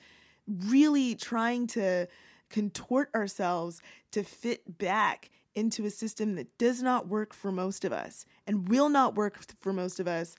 really 0.47 1.15
trying 1.15 1.67
to 1.67 2.07
contort 2.49 3.09
ourselves 3.15 3.81
to 4.11 4.23
fit 4.23 4.77
back 4.77 5.29
into 5.55 5.85
a 5.85 5.89
system 5.89 6.35
that 6.35 6.57
does 6.57 6.81
not 6.81 7.07
work 7.07 7.33
for 7.33 7.51
most 7.51 7.85
of 7.85 7.91
us 7.91 8.25
and 8.47 8.69
will 8.69 8.89
not 8.89 9.15
work 9.15 9.39
for 9.61 9.73
most 9.73 9.99
of 9.99 10.07
us 10.07 10.35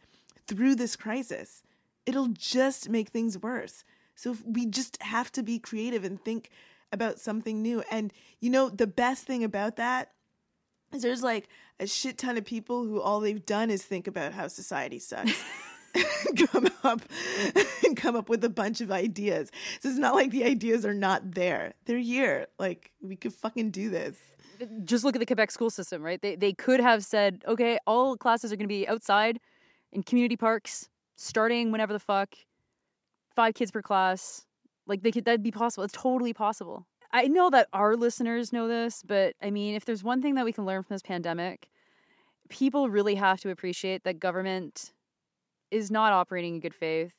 through 0.47 0.74
this 0.74 0.97
crisis? 0.97 1.62
It'll 2.07 2.28
just 2.28 2.88
make 2.88 3.09
things 3.09 3.38
worse. 3.38 3.84
So 4.14 4.36
we 4.45 4.66
just 4.66 5.03
have 5.03 5.32
to 5.32 5.43
be 5.43 5.59
creative 5.59 6.05
and 6.05 6.22
think 6.22 6.51
about 6.93 7.18
something 7.18 7.62
new. 7.62 7.82
And 7.90 8.12
you 8.40 8.51
know, 8.51 8.68
the 8.68 8.86
best 8.86 9.24
thing 9.24 9.45
about 9.45 9.76
that 9.76 10.12
is 10.93 11.03
there's 11.03 11.22
like 11.22 11.49
a 11.80 11.86
shit 11.86 12.18
ton 12.18 12.36
of 12.36 12.45
people 12.45 12.84
who 12.84 13.01
all 13.01 13.20
they've 13.20 13.45
done 13.45 13.70
is 13.70 13.82
think 13.82 14.07
about 14.07 14.32
how 14.32 14.49
society 14.49 14.99
sucks. 14.99 15.43
come 16.51 16.68
up 16.84 17.03
and 17.84 17.97
come 17.97 18.16
up 18.16 18.28
with 18.28 18.45
a 18.45 18.49
bunch 18.49 18.80
of 18.80 18.90
ideas. 18.90 19.51
So 19.80 19.88
it's 19.88 19.99
not 19.99 20.14
like 20.14 20.30
the 20.30 20.45
ideas 20.45 20.84
are 20.86 20.95
not 20.95 21.32
there. 21.34 21.74
They're 21.84 21.99
here. 21.99 22.47
Like 22.59 22.90
we 23.01 23.16
could 23.16 23.32
fucking 23.32 23.70
do 23.70 23.90
this. 23.90 24.16
Just 24.84 25.05
look 25.05 25.16
at 25.16 25.18
the 25.18 25.26
Quebec 25.26 25.51
school 25.51 25.70
system, 25.70 26.03
right? 26.03 26.20
They 26.20 26.36
they 26.36 26.53
could 26.53 26.80
have 26.80 27.05
said, 27.05 27.43
okay, 27.47 27.78
all 27.86 28.16
classes 28.16 28.53
are 28.53 28.57
going 28.57 28.68
to 28.68 28.74
be 28.74 28.88
outside 28.88 29.40
in 29.93 30.03
community 30.03 30.36
parks, 30.36 30.88
starting 31.16 31.72
whenever 31.72 31.93
the 31.93 31.99
fuck, 31.99 32.34
five 33.34 33.55
kids 33.55 33.70
per 33.70 33.82
class. 33.82 34.47
Like 34.86 35.03
they 35.03 35.11
could 35.11 35.24
that'd 35.24 35.43
be 35.43 35.51
possible. 35.51 35.84
It's 35.84 35.95
totally 35.95 36.32
possible. 36.32 36.86
I 37.12 37.28
know 37.28 37.51
that 37.51 37.68
our 37.74 37.95
listeners 37.95 38.53
know 38.53 38.68
this, 38.68 39.03
but 39.07 39.34
I 39.43 39.51
mean, 39.51 39.74
if 39.74 39.84
there's 39.84 40.03
one 40.03 40.22
thing 40.22 40.34
that 40.36 40.47
we 40.47 40.53
can 40.53 40.64
learn 40.64 40.82
from 40.82 40.95
this 40.95 41.03
pandemic, 41.03 41.68
people 42.49 42.88
really 42.88 43.16
have 43.16 43.40
to 43.40 43.51
appreciate 43.51 44.05
that 44.05 44.18
government 44.18 44.93
is 45.73 45.91
not 45.91 46.12
operating 46.12 46.55
in 46.55 46.61
good 46.61 46.75
faith. 46.75 47.12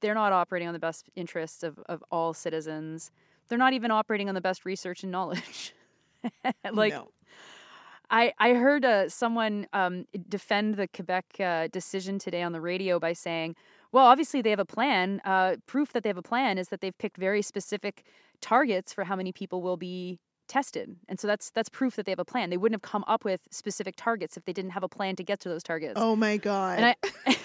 They're 0.00 0.14
not 0.14 0.32
operating 0.32 0.68
on 0.68 0.74
the 0.74 0.80
best 0.80 1.10
interests 1.16 1.62
of, 1.62 1.78
of 1.88 2.02
all 2.10 2.32
citizens. 2.32 3.10
They're 3.48 3.58
not 3.58 3.72
even 3.72 3.90
operating 3.90 4.28
on 4.28 4.34
the 4.34 4.40
best 4.40 4.64
research 4.64 5.02
and 5.02 5.12
knowledge. 5.12 5.74
like, 6.72 6.94
no. 6.94 7.08
I, 8.10 8.32
I 8.38 8.54
heard 8.54 8.84
uh, 8.84 9.08
someone 9.08 9.66
um, 9.72 10.06
defend 10.28 10.76
the 10.76 10.88
Quebec 10.88 11.24
uh, 11.40 11.68
decision 11.68 12.18
today 12.18 12.42
on 12.42 12.52
the 12.52 12.60
radio 12.60 12.98
by 12.98 13.12
saying, 13.12 13.56
well, 13.92 14.06
obviously 14.06 14.42
they 14.42 14.50
have 14.50 14.58
a 14.58 14.64
plan. 14.64 15.20
Uh, 15.24 15.56
proof 15.66 15.92
that 15.92 16.02
they 16.02 16.10
have 16.10 16.18
a 16.18 16.22
plan 16.22 16.58
is 16.58 16.68
that 16.68 16.80
they've 16.80 16.96
picked 16.98 17.16
very 17.16 17.42
specific 17.42 18.04
targets 18.40 18.92
for 18.92 19.04
how 19.04 19.16
many 19.16 19.32
people 19.32 19.62
will 19.62 19.76
be 19.76 20.18
tested. 20.48 20.96
And 21.08 21.18
so 21.18 21.26
that's 21.26 21.50
that's 21.50 21.68
proof 21.68 21.96
that 21.96 22.06
they 22.06 22.12
have 22.12 22.18
a 22.18 22.24
plan. 22.24 22.50
They 22.50 22.56
wouldn't 22.56 22.82
have 22.82 22.90
come 22.90 23.04
up 23.06 23.24
with 23.24 23.40
specific 23.50 23.94
targets 23.96 24.36
if 24.36 24.44
they 24.44 24.52
didn't 24.52 24.72
have 24.72 24.82
a 24.82 24.88
plan 24.88 25.16
to 25.16 25.24
get 25.24 25.40
to 25.40 25.48
those 25.48 25.62
targets. 25.62 25.94
Oh 25.96 26.16
my 26.16 26.36
god. 26.36 26.78
And 26.78 26.86
I 26.86 27.36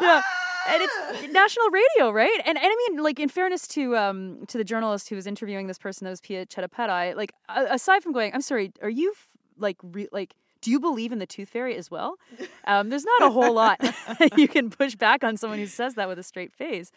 yeah. 0.00 0.22
And 0.68 0.82
it's 0.82 1.32
national 1.32 1.66
radio, 1.70 2.10
right? 2.12 2.38
And, 2.44 2.56
and 2.56 2.66
I 2.66 2.88
mean, 2.88 3.02
like 3.02 3.18
in 3.18 3.28
fairness 3.28 3.66
to 3.68 3.96
um 3.96 4.44
to 4.48 4.58
the 4.58 4.64
journalist 4.64 5.08
who 5.08 5.16
was 5.16 5.26
interviewing 5.26 5.66
this 5.66 5.78
person, 5.78 6.04
that 6.04 6.10
was 6.10 6.20
Piya 6.20 6.46
Chattopadhyay. 6.46 7.16
Like 7.16 7.32
aside 7.48 8.02
from 8.02 8.12
going, 8.12 8.32
I'm 8.34 8.42
sorry, 8.42 8.72
are 8.82 8.90
you 8.90 9.14
like 9.58 9.76
re- 9.82 10.08
like 10.12 10.34
do 10.60 10.70
you 10.70 10.78
believe 10.78 11.12
in 11.12 11.18
the 11.18 11.26
tooth 11.26 11.48
fairy 11.48 11.76
as 11.76 11.90
well? 11.90 12.16
Um, 12.66 12.90
there's 12.90 13.04
not 13.04 13.22
a 13.22 13.30
whole 13.30 13.54
lot 13.54 13.80
you 14.36 14.46
can 14.46 14.70
push 14.70 14.94
back 14.94 15.24
on 15.24 15.36
someone 15.36 15.58
who 15.58 15.66
says 15.66 15.94
that 15.94 16.06
with 16.06 16.18
a 16.20 16.22
straight 16.22 16.52
face. 16.52 16.92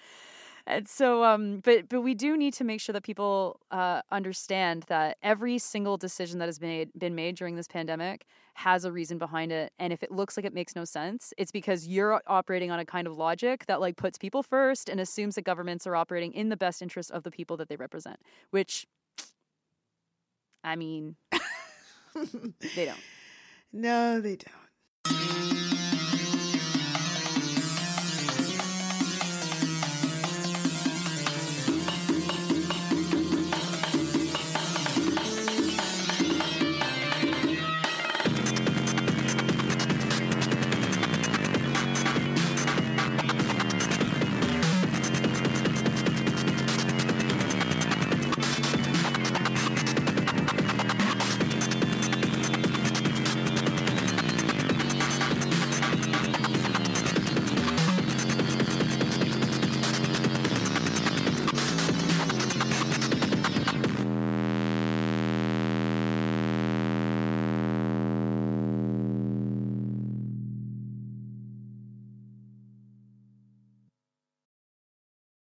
And 0.65 0.87
so, 0.87 1.25
um, 1.25 1.59
but 1.63 1.89
but 1.89 2.01
we 2.01 2.13
do 2.13 2.37
need 2.37 2.53
to 2.53 2.63
make 2.63 2.79
sure 2.79 2.93
that 2.93 3.03
people 3.03 3.59
uh, 3.71 4.01
understand 4.11 4.85
that 4.87 5.17
every 5.21 5.57
single 5.57 5.97
decision 5.97 6.39
that 6.39 6.45
has 6.45 6.57
been 6.57 6.69
made, 6.69 6.89
been 6.97 7.15
made 7.15 7.35
during 7.35 7.55
this 7.55 7.67
pandemic 7.67 8.25
has 8.53 8.85
a 8.85 8.91
reason 8.91 9.17
behind 9.17 9.51
it. 9.51 9.73
And 9.77 9.91
if 9.91 10.03
it 10.03 10.11
looks 10.11 10.37
like 10.37 10.45
it 10.45 10.53
makes 10.53 10.75
no 10.75 10.85
sense, 10.85 11.33
it's 11.37 11.51
because 11.51 11.87
you're 11.87 12.21
operating 12.27 12.71
on 12.71 12.79
a 12.79 12.85
kind 12.85 13.07
of 13.07 13.17
logic 13.17 13.65
that 13.65 13.81
like 13.81 13.97
puts 13.97 14.17
people 14.17 14.41
first 14.41 14.87
and 14.87 15.01
assumes 15.01 15.35
that 15.35 15.43
governments 15.43 15.85
are 15.85 15.95
operating 15.95 16.31
in 16.33 16.47
the 16.47 16.57
best 16.57 16.81
interest 16.81 17.11
of 17.11 17.23
the 17.23 17.31
people 17.31 17.57
that 17.57 17.67
they 17.67 17.75
represent. 17.75 18.19
Which, 18.51 18.87
I 20.63 20.77
mean, 20.77 21.17
they 22.75 22.85
don't. 22.85 22.99
No, 23.73 24.21
they 24.21 24.37
don't. 24.37 25.52